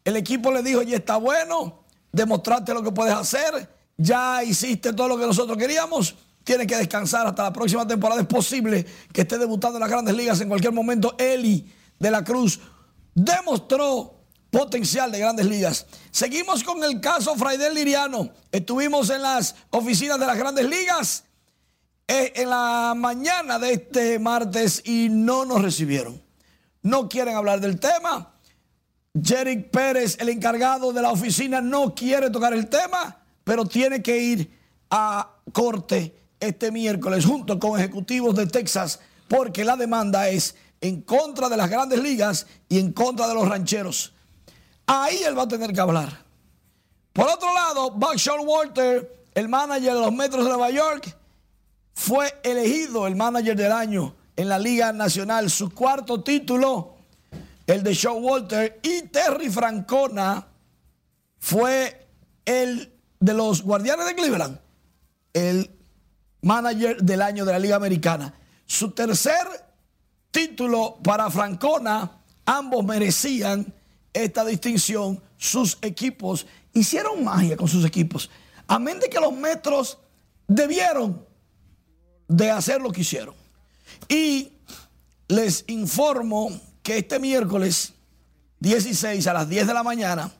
El 0.03 0.15
equipo 0.15 0.51
le 0.51 0.63
dijo, 0.63 0.81
ya 0.81 0.97
está 0.97 1.17
bueno, 1.17 1.83
demostraste 2.11 2.73
lo 2.73 2.81
que 2.81 2.91
puedes 2.91 3.13
hacer, 3.13 3.69
ya 3.95 4.43
hiciste 4.43 4.91
todo 4.91 5.07
lo 5.07 5.19
que 5.19 5.27
nosotros 5.27 5.55
queríamos, 5.55 6.15
tienes 6.43 6.65
que 6.65 6.77
descansar 6.77 7.27
hasta 7.27 7.43
la 7.43 7.53
próxima 7.53 7.87
temporada. 7.87 8.21
Es 8.21 8.27
posible 8.27 8.83
que 9.11 9.21
esté 9.21 9.37
debutando 9.37 9.77
en 9.77 9.81
las 9.81 9.89
grandes 9.91 10.15
ligas 10.15 10.41
en 10.41 10.49
cualquier 10.49 10.73
momento. 10.73 11.15
Eli 11.19 11.71
de 11.99 12.09
la 12.09 12.23
Cruz 12.23 12.59
demostró 13.13 14.19
potencial 14.49 15.11
de 15.11 15.19
grandes 15.19 15.45
ligas. 15.45 15.85
Seguimos 16.11 16.63
con 16.63 16.83
el 16.83 17.01
caso 17.01 17.35
Fraidel 17.35 17.73
Liriano. 17.73 18.31
Estuvimos 18.51 19.09
en 19.09 19.21
las 19.21 19.55
oficinas 19.71 20.19
de 20.19 20.27
las 20.27 20.37
grandes 20.37 20.67
ligas 20.67 21.23
eh, 22.07 22.33
en 22.35 22.49
la 22.49 22.93
mañana 22.95 23.57
de 23.57 23.73
este 23.73 24.19
martes 24.19 24.81
y 24.85 25.09
no 25.09 25.45
nos 25.45 25.61
recibieron. 25.61 26.21
No 26.81 27.09
quieren 27.09 27.35
hablar 27.35 27.61
del 27.61 27.79
tema. 27.79 28.33
Jerick 29.21 29.69
Pérez, 29.69 30.17
el 30.19 30.29
encargado 30.29 30.91
de 30.91 31.01
la 31.01 31.11
oficina, 31.11 31.61
no 31.61 31.93
quiere 31.95 32.29
tocar 32.29 32.53
el 32.53 32.67
tema 32.67 33.19
pero 33.43 33.65
tiene 33.65 34.01
que 34.01 34.17
ir 34.17 34.51
a 34.89 35.29
corte 35.51 36.15
este 36.39 36.71
miércoles 36.71 37.25
junto 37.25 37.59
con 37.59 37.79
ejecutivos 37.79 38.35
de 38.35 38.47
Texas 38.47 38.99
porque 39.27 39.63
la 39.63 39.75
demanda 39.75 40.29
es 40.29 40.55
en 40.83 41.01
contra 41.01 41.47
de 41.47 41.55
las 41.55 41.69
grandes 41.69 42.03
ligas 42.03 42.45
y 42.67 42.77
en 42.77 42.91
contra 42.91 43.25
de 43.29 43.33
los 43.33 43.47
rancheros. 43.47 44.11
Ahí 44.85 45.23
él 45.23 45.37
va 45.37 45.43
a 45.43 45.47
tener 45.47 45.71
que 45.71 45.79
hablar. 45.79 46.25
Por 47.13 47.25
otro 47.29 47.53
lado, 47.53 47.91
Buckshot 47.91 48.41
Walter, 48.45 49.25
el 49.33 49.47
manager 49.47 49.93
de 49.93 49.99
los 50.01 50.11
Metros 50.11 50.43
de 50.43 50.49
Nueva 50.49 50.69
York, 50.71 51.17
fue 51.93 52.37
elegido 52.43 53.07
el 53.07 53.15
manager 53.15 53.55
del 53.55 53.71
año 53.71 54.13
en 54.35 54.49
la 54.49 54.59
Liga 54.59 54.91
Nacional. 54.91 55.49
Su 55.49 55.69
cuarto 55.69 56.21
título, 56.21 56.97
el 57.65 57.81
de 57.81 57.97
Walter 58.09 58.81
y 58.83 59.03
Terry 59.03 59.49
Francona, 59.49 60.45
fue 61.39 62.07
el 62.43 62.91
de 63.21 63.33
los 63.33 63.61
Guardianes 63.61 64.05
de 64.05 64.15
Cleveland, 64.15 64.59
el 65.31 65.71
manager 66.41 67.01
del 67.01 67.21
año 67.21 67.45
de 67.45 67.53
la 67.53 67.59
Liga 67.59 67.77
Americana. 67.77 68.33
Su 68.65 68.91
tercer 68.91 69.62
título 70.33 70.97
para 71.01 71.29
Francona, 71.29 72.11
ambos 72.45 72.83
merecían 72.83 73.73
esta 74.11 74.43
distinción. 74.43 75.21
Sus 75.37 75.77
equipos 75.81 76.45
hicieron 76.73 77.23
magia 77.23 77.55
con 77.55 77.69
sus 77.69 77.85
equipos. 77.85 78.29
Amén 78.67 78.99
de 78.99 79.09
que 79.09 79.19
los 79.19 79.31
metros 79.31 79.99
debieron 80.47 81.25
de 82.27 82.51
hacer 82.51 82.81
lo 82.81 82.91
que 82.91 83.01
hicieron. 83.01 83.35
Y 84.09 84.51
les 85.27 85.63
informo 85.67 86.49
que 86.81 86.97
este 86.97 87.19
miércoles 87.19 87.93
16 88.59 89.25
a 89.27 89.33
las 89.33 89.47
10 89.47 89.67
de 89.67 89.73
la 89.73 89.83
mañana 89.83 90.31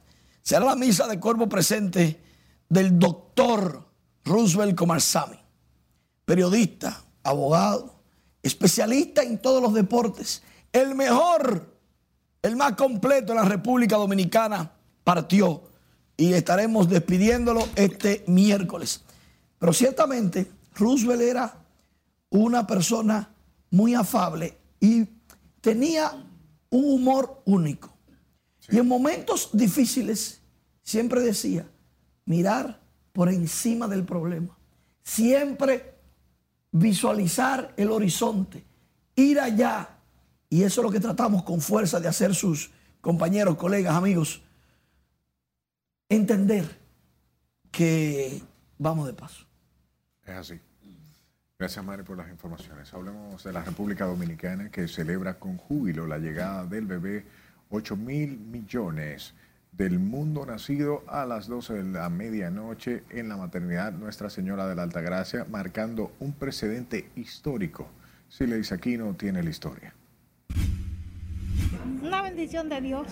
será 0.41 0.65
la 0.65 0.75
misa 0.75 1.07
de 1.07 1.19
cuerpo 1.19 1.47
presente 1.47 2.19
del 2.67 2.97
doctor 2.97 3.87
Roosevelt 4.25 4.75
Comarsami, 4.75 5.39
periodista, 6.25 7.03
abogado, 7.23 8.02
especialista 8.43 9.23
en 9.23 9.39
todos 9.39 9.61
los 9.61 9.73
deportes, 9.73 10.43
el 10.71 10.93
mejor, 10.95 11.73
el 12.41 12.55
más 12.55 12.73
completo 12.73 13.31
en 13.31 13.39
la 13.39 13.45
República 13.45 13.95
Dominicana, 13.95 14.71
partió 15.03 15.63
y 16.17 16.33
estaremos 16.33 16.89
despidiéndolo 16.89 17.67
este 17.75 18.23
miércoles. 18.27 19.03
Pero 19.57 19.73
ciertamente 19.73 20.51
Roosevelt 20.75 21.21
era 21.21 21.57
una 22.29 22.67
persona 22.67 23.33
muy 23.71 23.95
afable 23.95 24.57
y 24.79 25.05
tenía 25.61 26.11
un 26.69 26.85
humor 26.93 27.41
único. 27.45 27.93
Y 28.69 28.77
en 28.77 28.87
momentos 28.87 29.49
difíciles 29.53 30.41
siempre 30.81 31.21
decía, 31.21 31.67
mirar 32.25 32.81
por 33.11 33.29
encima 33.29 33.87
del 33.87 34.03
problema. 34.03 34.57
Siempre 35.03 35.92
visualizar 36.73 37.73
el 37.77 37.91
horizonte, 37.91 38.65
ir 39.15 39.39
allá. 39.39 39.89
Y 40.49 40.63
eso 40.63 40.81
es 40.81 40.85
lo 40.85 40.91
que 40.91 40.99
tratamos 40.99 41.43
con 41.43 41.61
fuerza 41.61 41.99
de 41.99 42.09
hacer 42.09 42.35
sus 42.35 42.71
compañeros, 42.99 43.55
colegas, 43.55 43.95
amigos. 43.95 44.41
Entender 46.09 46.79
que 47.71 48.41
vamos 48.77 49.07
de 49.07 49.13
paso. 49.13 49.45
Es 50.25 50.35
así. 50.35 50.59
Gracias, 51.57 51.85
Mari, 51.85 52.03
por 52.03 52.17
las 52.17 52.29
informaciones. 52.29 52.93
Hablemos 52.93 53.43
de 53.43 53.53
la 53.53 53.63
República 53.63 54.05
Dominicana 54.05 54.69
que 54.69 54.87
celebra 54.87 55.39
con 55.39 55.57
júbilo 55.57 56.05
la 56.07 56.17
llegada 56.17 56.65
del 56.65 56.85
bebé 56.85 57.25
8 57.69 57.95
mil 57.95 58.37
millones 58.37 59.33
del 59.77 59.99
mundo 59.99 60.45
nacido 60.45 61.03
a 61.07 61.25
las 61.25 61.47
12 61.47 61.73
de 61.73 61.83
la 61.83 62.09
medianoche 62.09 63.03
en 63.09 63.29
la 63.29 63.37
maternidad 63.37 63.91
Nuestra 63.93 64.29
Señora 64.29 64.67
de 64.67 64.75
la 64.75 64.83
Altagracia, 64.83 65.45
marcando 65.49 66.11
un 66.19 66.33
precedente 66.33 67.09
histórico. 67.15 67.87
Si 68.29 68.45
le 68.45 68.57
dice 68.57 68.75
aquí 68.75 68.97
no 68.97 69.13
tiene 69.15 69.43
la 69.43 69.49
historia. 69.49 69.93
Una 72.01 72.21
bendición 72.21 72.69
de 72.69 72.81
Dios. 72.81 73.07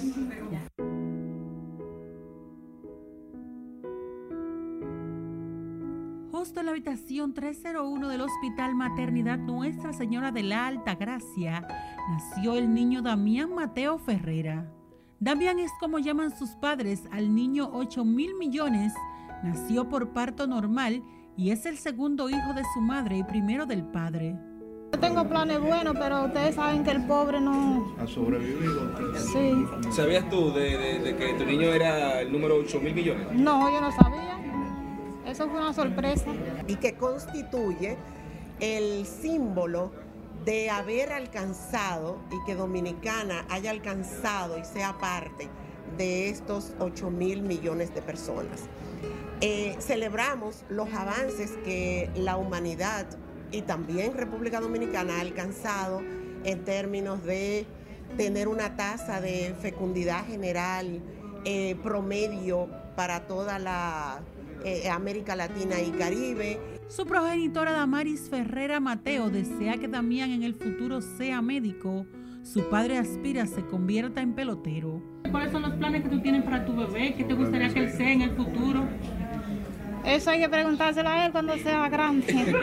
Justo 6.31 6.59
en 6.59 6.65
la 6.65 6.71
habitación 6.71 7.33
301 7.33 8.09
del 8.09 8.21
Hospital 8.21 8.75
Maternidad 8.75 9.37
Nuestra 9.37 9.93
Señora 9.93 10.31
de 10.31 10.43
la 10.43 10.67
Altagracia 10.67 11.67
nació 12.09 12.55
el 12.55 12.73
niño 12.73 13.01
Damián 13.01 13.53
Mateo 13.53 13.99
Ferrera. 13.99 14.80
Damián 15.21 15.59
es 15.59 15.71
como 15.79 15.99
llaman 15.99 16.35
sus 16.35 16.55
padres 16.55 17.03
al 17.11 17.35
niño 17.35 17.69
8 17.73 18.03
mil 18.03 18.33
millones. 18.39 18.91
Nació 19.43 19.87
por 19.87 20.13
parto 20.13 20.47
normal 20.47 21.03
y 21.37 21.51
es 21.51 21.67
el 21.67 21.77
segundo 21.77 22.27
hijo 22.27 22.53
de 22.55 22.63
su 22.73 22.81
madre 22.81 23.19
y 23.19 23.23
primero 23.23 23.67
del 23.67 23.83
padre. 23.83 24.35
Yo 24.91 24.99
tengo 24.99 25.23
planes 25.29 25.61
buenos, 25.61 25.95
pero 25.95 26.25
ustedes 26.25 26.55
saben 26.55 26.83
que 26.83 26.89
el 26.89 27.05
pobre 27.05 27.39
no... 27.39 27.93
¿Ha 27.99 28.07
sobrevivido? 28.07 28.91
Sí. 29.15 29.63
¿Sabías 29.91 30.27
tú 30.27 30.51
de, 30.53 31.15
que 31.15 31.35
tu 31.35 31.45
niño 31.45 31.71
era 31.71 32.21
el 32.21 32.31
número 32.31 32.55
8 32.55 32.79
mil 32.81 32.95
millones? 32.95 33.27
No, 33.31 33.71
yo 33.71 33.79
no 33.79 33.91
sabía. 33.91 34.39
Eso 35.27 35.47
fue 35.49 35.59
una 35.59 35.73
sorpresa. 35.73 36.31
Y 36.67 36.77
que 36.77 36.95
constituye 36.95 37.95
el 38.59 39.05
símbolo 39.05 39.91
de 40.45 40.69
haber 40.69 41.11
alcanzado 41.11 42.17
y 42.31 42.43
que 42.45 42.55
Dominicana 42.55 43.45
haya 43.49 43.71
alcanzado 43.71 44.57
y 44.57 44.65
sea 44.65 44.97
parte 44.97 45.49
de 45.97 46.29
estos 46.29 46.73
8 46.79 47.11
mil 47.11 47.41
millones 47.43 47.93
de 47.93 48.01
personas. 48.01 48.61
Eh, 49.41 49.75
celebramos 49.79 50.63
los 50.69 50.93
avances 50.93 51.51
que 51.63 52.09
la 52.15 52.37
humanidad 52.37 53.07
y 53.51 53.63
también 53.63 54.13
República 54.15 54.59
Dominicana 54.59 55.17
ha 55.17 55.21
alcanzado 55.21 56.01
en 56.43 56.63
términos 56.63 57.23
de 57.23 57.65
tener 58.17 58.47
una 58.47 58.75
tasa 58.75 59.21
de 59.21 59.55
fecundidad 59.61 60.25
general 60.25 61.01
eh, 61.43 61.75
promedio 61.83 62.69
para 62.95 63.27
toda 63.27 63.57
la 63.57 64.21
eh, 64.63 64.89
América 64.89 65.35
Latina 65.35 65.81
y 65.81 65.91
Caribe. 65.91 66.59
Su 66.91 67.05
progenitora 67.05 67.71
Damaris 67.71 68.29
Ferrera 68.29 68.81
Mateo 68.81 69.29
desea 69.29 69.77
que 69.77 69.87
Damián 69.87 70.31
en 70.31 70.43
el 70.43 70.55
futuro 70.55 70.99
sea 70.99 71.41
médico. 71.41 72.05
Su 72.43 72.69
padre 72.69 72.97
aspira 72.97 73.45
se 73.45 73.65
convierta 73.65 74.19
en 74.19 74.33
pelotero. 74.33 75.01
¿Cuáles 75.31 75.53
son 75.53 75.61
los 75.61 75.71
planes 75.75 76.03
que 76.03 76.09
tú 76.09 76.19
tienes 76.21 76.43
para 76.43 76.65
tu 76.65 76.75
bebé? 76.75 77.13
¿Qué 77.15 77.23
te 77.23 77.33
gustaría 77.33 77.73
que 77.73 77.79
él 77.79 77.91
sea 77.91 78.11
en 78.11 78.23
el 78.23 78.31
futuro? 78.31 78.83
Eso 80.03 80.31
hay 80.31 80.41
que 80.41 80.49
preguntárselo 80.49 81.07
a 81.07 81.25
él 81.25 81.31
cuando 81.31 81.55
sea 81.59 81.87
grande. 81.87 82.53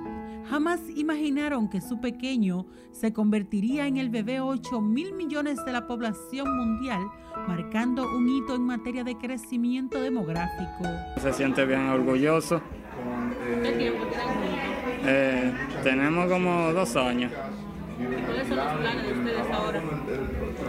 jamás 0.48 0.80
imaginaron 0.94 1.68
que 1.68 1.80
su 1.80 2.00
pequeño 2.00 2.66
se 2.92 3.12
convertiría 3.12 3.86
en 3.86 3.96
el 3.96 4.10
bebé 4.10 4.40
8 4.40 4.80
mil 4.80 5.12
millones 5.14 5.64
de 5.64 5.72
la 5.72 5.86
población 5.86 6.56
mundial, 6.56 7.02
marcando 7.48 8.04
un 8.16 8.28
hito 8.28 8.54
en 8.54 8.62
materia 8.62 9.04
de 9.04 9.16
crecimiento 9.16 10.00
demográfico. 10.00 10.84
Se 11.20 11.32
siente 11.32 11.64
bien 11.64 11.88
orgulloso. 11.88 12.60
Eh, 15.06 15.52
tenemos 15.82 16.30
como 16.30 16.72
dos 16.72 16.96
años. 16.96 17.32
¿Y 17.98 18.24
cuáles 18.24 18.48
son 18.48 18.56
los 18.56 18.72
planes 18.74 19.06
de 19.06 19.12
ustedes 19.12 19.50
ahora? 19.52 19.82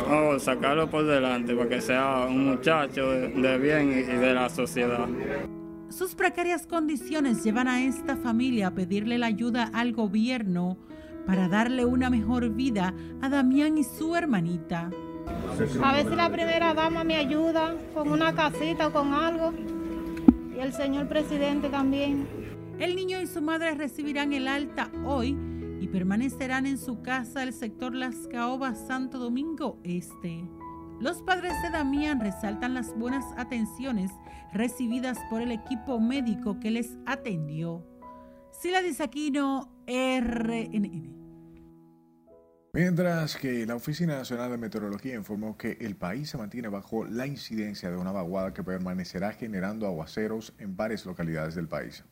Oh, 0.09 0.39
sacarlo 0.39 0.89
por 0.89 1.05
delante 1.05 1.55
para 1.55 1.69
que 1.69 1.81
sea 1.81 2.27
un 2.27 2.49
muchacho 2.49 3.09
de, 3.09 3.57
bien 3.57 3.91
y 3.91 4.03
de 4.03 4.33
la 4.33 4.49
sociedad. 4.49 5.07
Sus 5.95 6.13
precarias 6.13 6.67
condiciones 6.67 7.41
llevan 7.41 7.69
a 7.69 7.81
esta 7.81 8.17
familia 8.17 8.67
a 8.67 8.71
pedirle 8.71 9.17
la 9.17 9.27
ayuda 9.27 9.71
al 9.73 9.93
gobierno 9.93 10.77
para 11.25 11.47
darle 11.47 11.85
una 11.85 12.09
mejor 12.09 12.49
vida 12.49 12.93
a 13.21 13.29
Damián 13.29 13.77
y 13.77 13.85
su 13.85 14.13
hermanita. 14.13 14.91
A 15.81 15.93
ver 15.93 16.09
si 16.09 16.15
la 16.17 16.29
primera 16.29 16.73
dama 16.73 17.05
me 17.05 17.15
ayuda 17.15 17.77
con 17.93 18.11
una 18.11 18.35
casita 18.35 18.87
o 18.87 18.91
con 18.91 19.13
algo. 19.13 19.53
Y 20.53 20.59
el 20.59 20.73
señor 20.73 21.07
presidente 21.07 21.69
también. 21.69 22.27
El 22.77 22.97
niño 22.97 23.21
y 23.21 23.27
su 23.27 23.41
madre 23.41 23.73
recibirán 23.73 24.33
el 24.33 24.49
alta 24.49 24.91
hoy 25.05 25.37
y 25.79 25.87
permanecerán 25.87 26.65
en 26.65 26.77
su 26.77 27.03
casa 27.03 27.39
del 27.39 27.53
sector 27.53 27.95
Las 27.95 28.27
Caobas, 28.27 28.85
Santo 28.85 29.17
Domingo 29.17 29.79
Este. 29.85 30.43
Los 30.99 31.21
padres 31.21 31.53
de 31.61 31.71
Damián 31.71 32.21
resaltan 32.21 32.73
las 32.73 32.95
buenas 32.97 33.25
atenciones 33.35 34.11
recibidas 34.53 35.17
por 35.29 35.41
el 35.41 35.51
equipo 35.51 35.99
médico 35.99 36.57
que 36.61 36.71
les 36.71 36.95
atendió. 37.05 37.85
Sila 38.51 38.81
Disaquino, 38.81 39.83
RNN. 39.87 41.13
Mientras 42.71 43.35
que 43.35 43.65
la 43.65 43.75
Oficina 43.75 44.17
Nacional 44.17 44.51
de 44.51 44.57
Meteorología 44.57 45.15
informó 45.15 45.57
que 45.57 45.77
el 45.81 45.97
país 45.97 46.29
se 46.29 46.37
mantiene 46.37 46.69
bajo 46.69 47.05
la 47.05 47.27
incidencia 47.27 47.91
de 47.91 47.97
una 47.97 48.13
vaguada 48.13 48.53
que 48.53 48.63
permanecerá 48.63 49.33
generando 49.33 49.87
aguaceros 49.87 50.53
en 50.59 50.77
varias 50.77 51.05
localidades 51.05 51.55
del 51.55 51.67
país. 51.67 52.05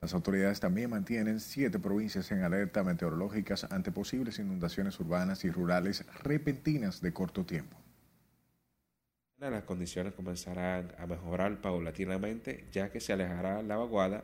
Las 0.00 0.14
autoridades 0.14 0.58
también 0.58 0.90
mantienen 0.90 1.38
siete 1.38 1.78
provincias 1.78 2.30
en 2.32 2.42
alerta 2.42 2.82
meteorológicas 2.82 3.64
ante 3.70 3.92
posibles 3.92 4.40
inundaciones 4.40 4.98
urbanas 4.98 5.44
y 5.44 5.50
rurales 5.50 6.04
repentinas 6.22 7.00
de 7.00 7.12
corto 7.12 7.46
tiempo. 7.46 7.85
Las 9.38 9.64
condiciones 9.64 10.14
comenzarán 10.14 10.92
a 10.98 11.06
mejorar 11.06 11.60
paulatinamente 11.60 12.64
ya 12.72 12.90
que 12.90 13.00
se 13.00 13.12
alejará 13.12 13.62
la 13.62 13.76
vaguada 13.76 14.22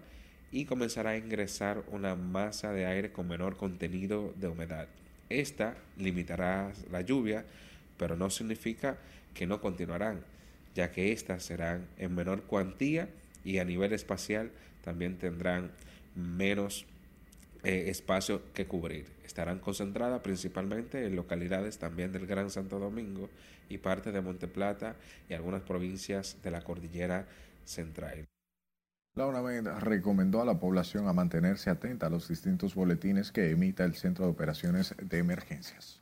y 0.51 0.65
comenzará 0.65 1.11
a 1.11 1.19
ingresar 1.19 1.85
una 1.89 2.15
masa 2.15 2.73
de 2.73 2.87
aire 2.87 3.13
con 3.13 3.29
menor 3.29 3.59
contenido 3.59 4.33
de 4.37 4.49
humedad. 4.49 4.89
Esta 5.29 5.77
limitará 5.99 6.73
la 6.91 7.03
lluvia, 7.03 7.45
pero 7.99 8.17
no 8.17 8.31
significa 8.31 8.97
que 9.35 9.47
no 9.47 9.61
continuarán, 9.61 10.25
ya 10.75 10.91
que 10.91 11.13
éstas 11.13 11.43
serán 11.43 11.89
en 11.99 12.15
menor 12.15 12.45
cuantía 12.45 13.11
y 13.45 13.59
a 13.59 13.67
nivel 13.67 13.93
espacial 13.93 14.51
también 14.83 15.19
tendrán 15.19 15.73
menos 16.17 16.87
eh, 17.65 17.85
espacio 17.89 18.41
que 18.55 18.67
cubrir. 18.67 19.05
Estarán 19.27 19.59
concentradas 19.59 20.23
principalmente 20.23 21.05
en 21.05 21.17
localidades 21.17 21.79
también 21.79 22.13
del 22.13 22.27
Gran 22.27 22.49
Santo 22.49 22.79
Domingo 22.79 23.29
y 23.73 23.79
parte 23.79 24.13
de 24.13 24.21
Monteplata 24.21 24.97
y 25.29 25.35
algunas 25.35 25.63
provincias 25.63 26.37
de 26.43 26.51
la 26.51 26.63
cordillera 26.63 27.27
central. 27.65 28.27
La 29.15 29.27
UNAMED 29.27 29.67
recomendó 29.81 30.41
a 30.41 30.45
la 30.45 30.59
población 30.59 31.07
a 31.07 31.13
mantenerse 31.13 31.69
atenta 31.69 32.07
a 32.07 32.11
los 32.11 32.29
distintos 32.29 32.75
boletines 32.75 33.31
que 33.31 33.51
emita 33.51 33.85
el 33.85 33.95
Centro 33.95 34.25
de 34.25 34.31
Operaciones 34.31 34.95
de 35.03 35.19
Emergencias. 35.19 36.01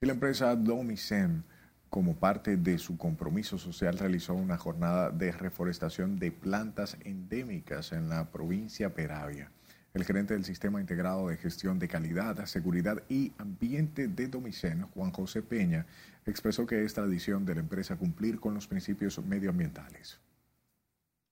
Y 0.00 0.06
la 0.06 0.12
empresa 0.12 0.54
Domicem, 0.56 1.42
como 1.88 2.16
parte 2.16 2.56
de 2.56 2.78
su 2.78 2.98
compromiso 2.98 3.58
social, 3.58 3.98
realizó 3.98 4.34
una 4.34 4.58
jornada 4.58 5.10
de 5.10 5.30
reforestación 5.32 6.18
de 6.18 6.32
plantas 6.32 6.96
endémicas 7.04 7.92
en 7.92 8.08
la 8.08 8.30
provincia 8.30 8.94
Peravia. 8.94 9.52
El 9.94 10.04
gerente 10.04 10.34
del 10.34 10.44
Sistema 10.44 10.80
Integrado 10.80 11.28
de 11.28 11.38
Gestión 11.38 11.78
de 11.78 11.88
Calidad, 11.88 12.44
Seguridad 12.44 13.02
y 13.08 13.32
Ambiente 13.38 14.06
de 14.06 14.28
Domicen, 14.28 14.82
Juan 14.94 15.10
José 15.12 15.42
Peña, 15.42 15.86
expresó 16.26 16.66
que 16.66 16.84
es 16.84 16.92
tradición 16.92 17.46
de 17.46 17.54
la 17.54 17.60
empresa 17.60 17.96
cumplir 17.96 18.38
con 18.38 18.52
los 18.52 18.68
principios 18.68 19.18
medioambientales. 19.24 20.20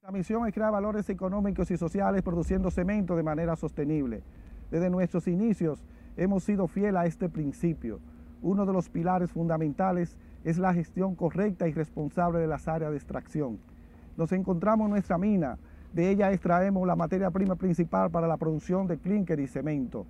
La 0.03 0.11
misión 0.11 0.47
es 0.47 0.55
crear 0.55 0.73
valores 0.73 1.11
económicos 1.11 1.71
y 1.71 1.77
sociales 1.77 2.23
produciendo 2.23 2.71
cemento 2.71 3.15
de 3.15 3.23
manera 3.23 3.57
sostenible. 3.57 4.23
Desde 4.71 4.89
nuestros 4.89 5.29
inicios 5.29 5.85
hemos 6.17 6.43
sido 6.43 6.67
fiel 6.67 6.97
a 6.97 7.07
este 7.07 7.29
principio. 7.29 8.01
Uno 8.41 8.65
de 8.65 8.73
los 8.73 8.89
pilares 8.89 9.31
fundamentales 9.31 10.17
es 10.45 10.59
la 10.59 10.73
gestión 10.73 11.15
correcta 11.15 11.69
y 11.69 11.73
responsable 11.73 12.39
de 12.39 12.47
las 12.47 12.69
áreas 12.69 12.93
de 12.93 12.97
extracción. 12.97 13.59
Nos 14.17 14.33
encontramos 14.33 14.87
en 14.87 14.93
nuestra 14.93 15.19
mina, 15.19 15.59
de 15.97 16.11
ella 16.11 16.31
extraemos 16.31 16.87
la 16.87 16.95
materia 16.95 17.31
prima 17.31 17.57
principal 17.57 18.11
para 18.11 18.29
la 18.29 18.37
producción 18.37 18.87
de 18.87 18.99
clínker 18.99 19.41
y 19.41 19.49
cemento. 19.49 20.07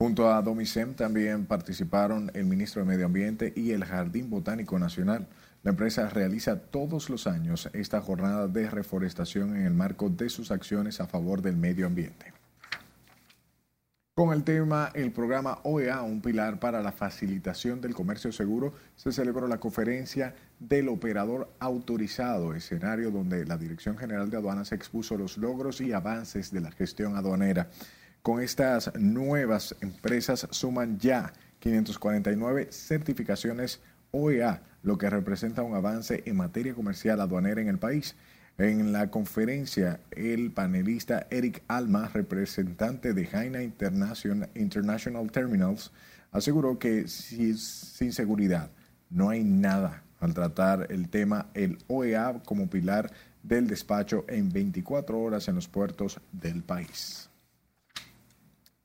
Junto 0.00 0.30
a 0.30 0.42
Domicem 0.42 0.94
también 0.94 1.46
participaron 1.46 2.30
el 2.34 2.46
ministro 2.46 2.82
de 2.82 2.88
Medio 2.88 3.06
Ambiente 3.06 3.52
y 3.54 3.70
el 3.70 3.84
Jardín 3.84 4.28
Botánico 4.28 4.78
Nacional. 4.78 5.26
La 5.62 5.70
empresa 5.70 6.08
realiza 6.08 6.60
todos 6.60 7.10
los 7.10 7.26
años 7.26 7.68
esta 7.72 8.00
jornada 8.00 8.48
de 8.48 8.70
reforestación 8.70 9.54
en 9.56 9.66
el 9.66 9.74
marco 9.74 10.08
de 10.08 10.28
sus 10.28 10.50
acciones 10.50 11.00
a 11.00 11.06
favor 11.06 11.42
del 11.42 11.56
medio 11.56 11.86
ambiente. 11.86 12.35
Con 14.18 14.32
el 14.32 14.44
tema 14.44 14.92
El 14.94 15.12
programa 15.12 15.58
OEA, 15.64 16.00
un 16.00 16.22
pilar 16.22 16.58
para 16.58 16.80
la 16.80 16.90
facilitación 16.90 17.82
del 17.82 17.94
comercio 17.94 18.32
seguro, 18.32 18.72
se 18.94 19.12
celebró 19.12 19.46
la 19.46 19.60
conferencia 19.60 20.34
del 20.58 20.88
operador 20.88 21.52
autorizado, 21.58 22.54
escenario 22.54 23.10
donde 23.10 23.44
la 23.44 23.58
Dirección 23.58 23.98
General 23.98 24.30
de 24.30 24.38
Aduanas 24.38 24.72
expuso 24.72 25.18
los 25.18 25.36
logros 25.36 25.82
y 25.82 25.92
avances 25.92 26.50
de 26.50 26.62
la 26.62 26.70
gestión 26.70 27.14
aduanera. 27.14 27.68
Con 28.22 28.40
estas 28.40 28.90
nuevas 28.98 29.76
empresas 29.82 30.48
suman 30.50 30.98
ya 30.98 31.34
549 31.58 32.68
certificaciones 32.72 33.82
OEA, 34.12 34.62
lo 34.82 34.96
que 34.96 35.10
representa 35.10 35.62
un 35.62 35.74
avance 35.74 36.22
en 36.24 36.38
materia 36.38 36.72
comercial 36.72 37.20
aduanera 37.20 37.60
en 37.60 37.68
el 37.68 37.78
país. 37.78 38.16
En 38.58 38.90
la 38.90 39.10
conferencia, 39.10 40.00
el 40.10 40.50
panelista 40.50 41.26
Eric 41.30 41.62
Alma, 41.68 42.08
representante 42.08 43.12
de 43.12 43.26
Jaina 43.26 43.62
International, 43.62 44.48
International 44.54 45.30
Terminals, 45.30 45.92
aseguró 46.32 46.78
que 46.78 47.06
si, 47.06 47.54
sin 47.54 48.14
seguridad 48.14 48.70
no 49.10 49.28
hay 49.28 49.44
nada 49.44 50.04
al 50.20 50.32
tratar 50.32 50.86
el 50.90 51.10
tema 51.10 51.48
el 51.52 51.76
OEA 51.86 52.42
como 52.46 52.70
pilar 52.70 53.12
del 53.42 53.66
despacho 53.66 54.24
en 54.26 54.50
24 54.50 55.20
horas 55.20 55.48
en 55.48 55.54
los 55.54 55.68
puertos 55.68 56.18
del 56.32 56.62
país. 56.62 57.28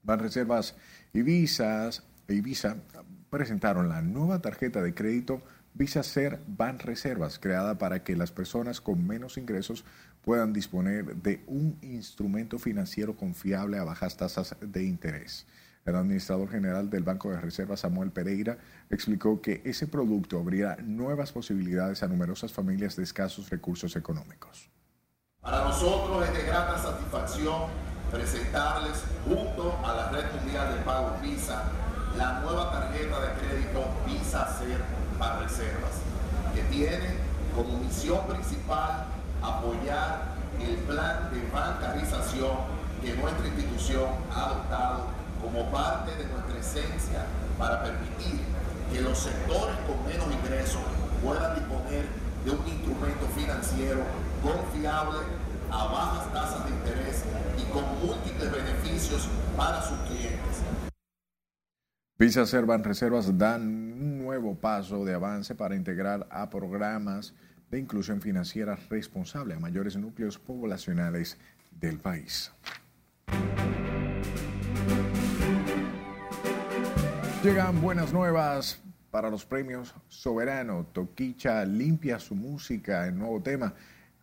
Banreservas 0.04 0.76
y 1.14 1.20
y 1.20 2.42
Visa 2.42 2.76
presentaron 3.30 3.88
la 3.90 4.02
nueva 4.02 4.42
tarjeta 4.42 4.82
de 4.82 4.94
crédito 4.94 5.42
Visa 5.74 6.04
Ser 6.04 6.40
Ban 6.48 6.80
Reservas, 6.80 7.40
creada 7.40 7.78
para 7.78 8.04
que 8.04 8.16
las 8.16 8.32
personas 8.32 8.82
con 8.82 9.08
menos 9.08 9.38
ingresos 9.38 9.86
puedan 10.22 10.54
disponer 10.54 11.16
de 11.16 11.44
un 11.48 11.78
instrumento 11.82 12.60
financiero 12.60 13.16
confiable 13.16 13.78
a 13.78 13.84
bajas 13.84 14.18
tasas 14.18 14.56
de 14.60 14.84
interés. 14.84 15.48
El 15.86 15.96
administrador 15.96 16.50
general 16.50 16.90
del 16.90 17.04
Banco 17.04 17.32
de 17.32 17.42
Reservas, 17.42 17.80
Samuel 17.80 18.12
Pereira, 18.12 18.60
explicó 18.90 19.42
que 19.42 19.62
ese 19.66 19.88
producto 19.88 20.40
abrirá 20.40 20.78
nuevas 20.84 21.32
posibilidades 21.32 22.04
a 22.04 22.08
numerosas 22.08 22.52
familias 22.52 22.96
de 22.96 23.04
escasos 23.04 23.50
recursos 23.50 23.96
económicos. 23.96 24.70
Para 25.40 25.64
nosotros 25.64 26.28
es 26.28 26.34
de 26.38 26.44
grata 26.44 26.78
satisfacción 26.78 27.64
presentarles 28.12 29.04
junto 29.26 29.76
a 29.84 29.96
la 29.96 30.12
red 30.12 30.26
mundial 30.36 30.78
de 30.78 30.84
pagos 30.84 31.20
Visa 31.22 31.64
la 32.18 32.42
nueva 32.42 32.72
tarjeta 32.72 33.22
de 33.22 33.40
crédito 33.40 33.86
Visa 34.06 34.48
Ser 34.60 35.01
Ban 35.22 35.40
Reservas, 35.40 36.02
que 36.56 36.64
tiene 36.64 37.14
como 37.56 37.78
misión 37.78 38.26
principal 38.26 39.06
apoyar 39.40 40.34
el 40.60 40.78
plan 40.78 41.30
de 41.32 41.48
bancarización 41.54 42.58
que 43.04 43.14
nuestra 43.14 43.48
institución 43.48 44.10
ha 44.34 44.46
adoptado 44.46 45.06
como 45.40 45.70
parte 45.70 46.16
de 46.16 46.26
nuestra 46.26 46.58
esencia 46.58 47.26
para 47.60 47.84
permitir 47.84 48.42
que 48.92 49.02
los 49.02 49.20
sectores 49.20 49.76
con 49.86 50.04
menos 50.08 50.26
ingresos 50.34 50.82
puedan 51.24 51.54
disponer 51.54 52.06
de 52.44 52.52
un 52.52 52.68
instrumento 52.68 53.28
financiero 53.36 54.02
confiable 54.42 55.20
a 55.72 55.86
bajas 55.86 56.34
tasas 56.34 56.66
de 56.66 56.72
interés 56.72 57.24
y 57.60 57.72
con 57.72 57.84
múltiples 58.04 58.52
beneficios 58.52 59.28
para 59.56 59.84
sus 59.84 60.00
clientes. 60.00 60.64
Visa 62.18 62.46
Servan 62.46 62.84
Reservas 62.84 63.38
dan 63.38 64.21
nuevo 64.32 64.56
paso 64.56 65.04
de 65.04 65.14
avance 65.14 65.56
para 65.56 65.76
integrar 65.76 66.26
a 66.32 66.50
programas 66.50 67.34
de 67.70 67.80
inclusión 67.80 68.22
financiera 68.22 68.78
responsable 68.90 69.54
a 69.54 69.60
mayores 69.60 69.98
núcleos 69.98 70.38
poblacionales 70.38 71.38
del 71.82 71.98
país. 71.98 72.50
Llegan 77.44 77.82
buenas 77.82 78.14
nuevas 78.14 78.82
para 79.10 79.30
los 79.30 79.44
premios 79.44 79.94
Soberano. 80.08 80.86
Toquicha 80.94 81.66
limpia 81.66 82.18
su 82.18 82.34
música 82.34 83.08
en 83.08 83.20
nuevo 83.20 83.42
tema. 83.42 83.74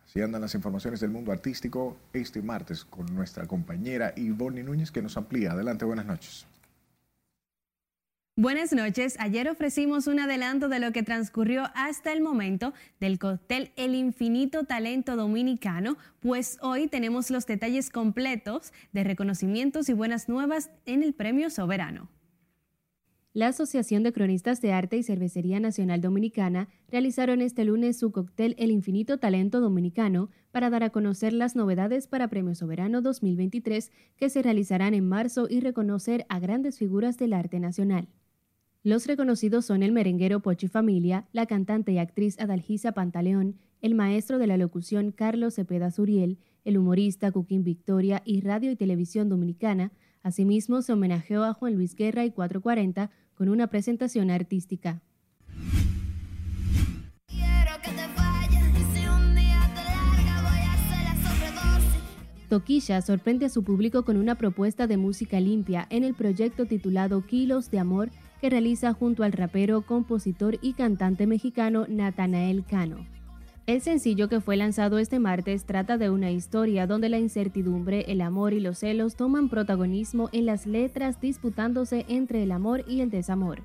Así 0.07 0.23
andan 0.23 0.41
las 0.41 0.55
informaciones 0.55 1.01
del 1.01 1.11
mundo 1.11 1.31
artístico 1.31 1.97
este 2.13 2.41
martes 2.41 2.83
con 2.83 3.05
nuestra 3.13 3.45
compañera 3.45 4.11
Ivonne 4.15 4.63
Núñez 4.63 4.89
que 4.89 5.03
nos 5.03 5.17
amplía. 5.17 5.51
Adelante, 5.51 5.85
buenas 5.85 6.07
noches. 6.07 6.48
Buenas 8.41 8.71
noches. 8.71 9.17
Ayer 9.19 9.49
ofrecimos 9.49 10.07
un 10.07 10.17
adelanto 10.17 10.69
de 10.69 10.79
lo 10.79 10.93
que 10.93 11.03
transcurrió 11.03 11.65
hasta 11.75 12.13
el 12.13 12.21
momento 12.21 12.73
del 13.01 13.19
cóctel 13.19 13.73
El 13.75 13.95
Infinito 13.95 14.63
Talento 14.63 15.17
Dominicano, 15.17 15.97
pues 16.21 16.57
hoy 16.61 16.87
tenemos 16.87 17.31
los 17.31 17.45
detalles 17.45 17.89
completos 17.89 18.71
de 18.93 19.03
reconocimientos 19.03 19.89
y 19.89 19.93
buenas 19.93 20.29
nuevas 20.29 20.71
en 20.85 21.03
el 21.03 21.13
Premio 21.13 21.49
Soberano. 21.49 22.07
La 23.33 23.47
Asociación 23.47 24.03
de 24.03 24.13
Cronistas 24.13 24.61
de 24.61 24.71
Arte 24.71 24.95
y 24.95 25.03
Cervecería 25.03 25.59
Nacional 25.59 25.99
Dominicana 25.99 26.69
realizaron 26.87 27.41
este 27.41 27.65
lunes 27.65 27.99
su 27.99 28.13
cóctel 28.13 28.55
El 28.57 28.71
Infinito 28.71 29.17
Talento 29.17 29.59
Dominicano 29.59 30.29
para 30.51 30.69
dar 30.69 30.83
a 30.83 30.91
conocer 30.91 31.33
las 31.33 31.57
novedades 31.57 32.07
para 32.07 32.29
Premio 32.29 32.55
Soberano 32.55 33.01
2023 33.01 33.91
que 34.15 34.29
se 34.29 34.41
realizarán 34.41 34.93
en 34.93 35.09
marzo 35.09 35.47
y 35.49 35.59
reconocer 35.59 36.25
a 36.29 36.39
grandes 36.39 36.77
figuras 36.77 37.17
del 37.17 37.33
arte 37.33 37.59
nacional. 37.59 38.07
Los 38.81 39.07
reconocidos 39.07 39.65
son 39.65 39.83
el 39.83 39.91
merenguero 39.91 40.39
Pochi 40.39 40.69
Familia, 40.69 41.27
la 41.33 41.45
cantante 41.45 41.91
y 41.91 41.97
actriz 41.97 42.39
Adalgisa 42.39 42.93
Pantaleón, 42.93 43.57
el 43.81 43.93
maestro 43.93 44.39
de 44.39 44.47
la 44.47 44.55
locución 44.55 45.11
Carlos 45.11 45.55
Cepeda 45.55 45.91
Suriel, 45.91 46.37
el 46.63 46.77
humorista 46.77 47.29
Cuquín 47.29 47.65
Victoria 47.65 48.21
y 48.23 48.39
Radio 48.39 48.71
y 48.71 48.77
Televisión 48.77 49.27
Dominicana. 49.27 49.91
Asimismo, 50.23 50.81
se 50.81 50.93
homenajeó 50.93 51.43
a 51.43 51.53
Juan 51.53 51.75
Luis 51.75 51.93
Guerra 51.93 52.23
y 52.23 52.31
440 52.31 53.11
con 53.35 53.49
una 53.49 53.67
presentación 53.67 54.31
artística. 54.31 55.01
Toquilla 62.47 63.01
sorprende 63.01 63.45
a 63.45 63.49
su 63.49 63.65
público 63.65 64.05
con 64.05 64.15
una 64.15 64.35
propuesta 64.35 64.87
de 64.87 64.95
música 64.95 65.41
limpia 65.41 65.85
en 65.89 66.05
el 66.05 66.13
proyecto 66.13 66.65
titulado 66.65 67.25
Kilos 67.25 67.69
de 67.71 67.79
Amor 67.79 68.09
que 68.39 68.49
realiza 68.49 68.93
junto 68.93 69.23
al 69.23 69.33
rapero, 69.33 69.81
compositor 69.81 70.57
y 70.61 70.73
cantante 70.73 71.27
mexicano 71.27 71.85
Natanael 71.87 72.63
Cano. 72.65 73.05
El 73.69 73.81
sencillo 73.81 74.29
que 74.29 74.41
fue 74.41 74.57
lanzado 74.57 74.97
este 74.97 75.19
martes 75.19 75.65
trata 75.65 75.99
de 75.99 76.09
una 76.09 76.31
historia 76.31 76.87
donde 76.87 77.07
la 77.07 77.19
incertidumbre, 77.19 78.05
el 78.07 78.21
amor 78.21 78.53
y 78.53 78.59
los 78.59 78.79
celos 78.79 79.15
toman 79.15 79.47
protagonismo 79.47 80.27
en 80.31 80.47
las 80.47 80.65
letras 80.65 81.21
disputándose 81.21 82.03
entre 82.09 82.41
el 82.41 82.51
amor 82.51 82.83
y 82.87 83.01
el 83.01 83.11
desamor. 83.11 83.61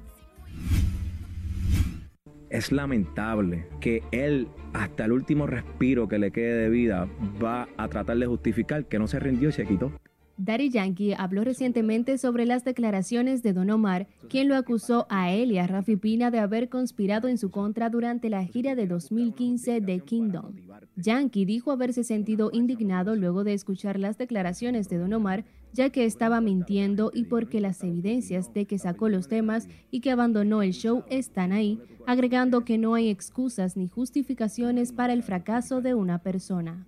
Es 2.51 2.71
lamentable 2.71 3.67
que 3.81 4.03
él, 4.13 4.47
hasta 4.75 5.07
el 5.07 5.13
último 5.13 5.47
respiro 5.47 6.07
que 6.07 6.19
le 6.19 6.31
quede 6.31 6.55
de 6.55 6.69
vida, 6.69 7.09
va 7.43 7.67
a 7.79 7.89
tratar 7.89 8.19
de 8.19 8.27
justificar 8.27 8.85
que 8.85 8.99
no 8.99 9.07
se 9.07 9.19
rindió 9.19 9.49
y 9.49 9.53
se 9.53 9.65
quitó. 9.65 9.91
Daddy 10.37 10.69
Yankee 10.71 11.15
habló 11.17 11.45
recientemente 11.45 12.19
sobre 12.19 12.45
las 12.45 12.65
declaraciones 12.65 13.43
de 13.43 13.53
Don 13.53 13.71
Omar, 13.71 14.09
quien 14.29 14.49
lo 14.49 14.57
acusó 14.57 15.07
a 15.09 15.33
él 15.33 15.53
y 15.53 15.59
a 15.59 15.67
Rafi 15.67 15.97
Pina 15.97 16.31
de 16.33 16.41
haber 16.41 16.69
conspirado 16.69 17.29
en 17.29 17.39
su 17.39 17.51
contra 17.51 17.89
durante 17.89 18.29
la 18.29 18.45
gira 18.45 18.75
de 18.75 18.89
2015 18.89 19.81
de 19.81 20.01
Kingdom. 20.01 20.57
Yankee 20.97 21.45
dijo 21.45 21.71
haberse 21.71 22.03
sentido 22.03 22.51
indignado 22.53 23.15
luego 23.15 23.45
de 23.45 23.55
escuchar 23.55 23.99
las 24.01 24.19
declaraciones 24.19 24.89
de 24.89 24.99
Don 24.99 25.13
Omar, 25.13 25.45
ya 25.73 25.91
que 25.91 26.05
estaba 26.05 26.41
mintiendo 26.41 27.13
y 27.15 27.25
porque 27.25 27.61
las 27.61 27.83
evidencias 27.85 28.53
de 28.53 28.65
que 28.65 28.79
sacó 28.79 29.09
los 29.09 29.29
temas 29.29 29.69
y 29.91 30.01
que 30.01 30.11
abandonó 30.11 30.63
el 30.63 30.73
show 30.73 31.05
están 31.09 31.53
ahí, 31.53 31.81
agregando 32.07 32.65
que 32.65 32.79
no 32.79 32.95
hay 32.95 33.09
excusas 33.09 33.77
ni 33.77 33.87
justificaciones 33.87 34.93
para 34.93 35.13
el 35.13 35.23
fracaso 35.23 35.81
de 35.81 35.95
una 35.95 36.19
persona. 36.19 36.87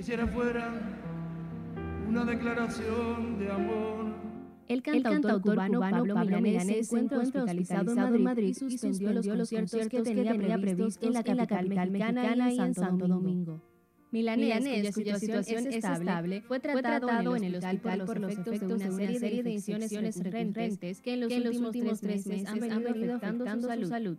Quisiera 0.00 0.26
fuera 0.26 0.72
una 2.08 2.24
declaración 2.24 3.38
de 3.38 3.52
amor. 3.52 4.06
El 4.66 4.82
cantautor, 4.82 5.42
cubano, 5.42 5.78
Pablo, 5.78 6.16
Milanés 6.40 6.88
se 6.88 6.96
encuentra 6.96 7.18
hospitalizado 7.18 8.14
en 8.14 8.22
Madrid, 8.22 8.56
y 8.66 8.78
suspendió 8.78 9.12
los 9.12 9.26
conciertos 9.26 9.88
que 9.88 10.00
tenía 10.00 10.56
previstos 10.58 11.06
en 11.06 11.12
la 11.12 11.22
capital 11.22 11.90
mexicana 11.90 12.50
y 12.50 12.58
en 12.58 12.72
Santo 12.72 13.08
Domingo. 13.08 13.60
Milanés, 14.10 14.94
cuya 14.94 15.18
situación 15.18 15.66
es 15.66 15.84
estable, 15.84 16.40
fue 16.48 16.60
tratado 16.60 17.36
en 17.36 17.44
el 17.44 17.56
hospital 17.56 18.04
por 18.06 18.20
los 18.20 18.32
efectos 18.32 18.80
de 18.80 18.88
una 18.88 19.12
serie 19.12 19.42
de 19.42 19.50
infecciones 19.50 20.16
recurrentes 20.16 21.02
que 21.02 21.12
en 21.12 21.44
los 21.44 21.58
últimos 21.58 22.00
tres 22.00 22.26
meses 22.26 22.46
han 22.46 22.82
venido 22.82 23.16
afectando 23.16 23.70
su 23.70 23.86
salud. 23.86 24.16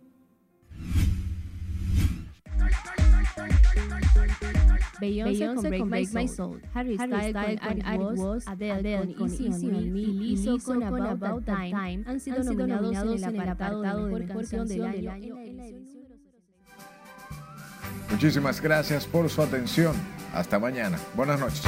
Beyoncé, 5.00 5.78
con 5.78 5.90
Break, 5.90 6.12
My 6.12 6.28
Soul, 6.28 6.62
Harry 6.74 6.96
Styles 6.96 7.60
con 7.60 7.82
Ari 7.82 8.04
Was, 8.16 8.46
Adele, 8.46 9.14
con 9.14 9.30
Easy 9.30 9.68
On 9.68 9.92
Me 9.92 10.00
y 10.00 10.12
Lizzo 10.12 10.58
con 10.58 10.82
About 10.82 11.44
That 11.44 11.68
Time 11.68 12.04
han 12.06 12.20
sido 12.20 12.42
nominados 12.42 13.22
en 13.22 13.40
el 13.40 13.48
apartado 13.48 14.06
de 14.06 14.12
Mejor 14.12 14.26
Canción 14.26 14.68
del 14.68 15.08
Año. 15.08 15.36
Muchísimas 18.10 18.60
gracias 18.60 19.06
por 19.06 19.28
su 19.30 19.42
atención. 19.42 19.96
Hasta 20.34 20.58
mañana. 20.58 20.98
Buenas 21.14 21.40
noches. 21.40 21.62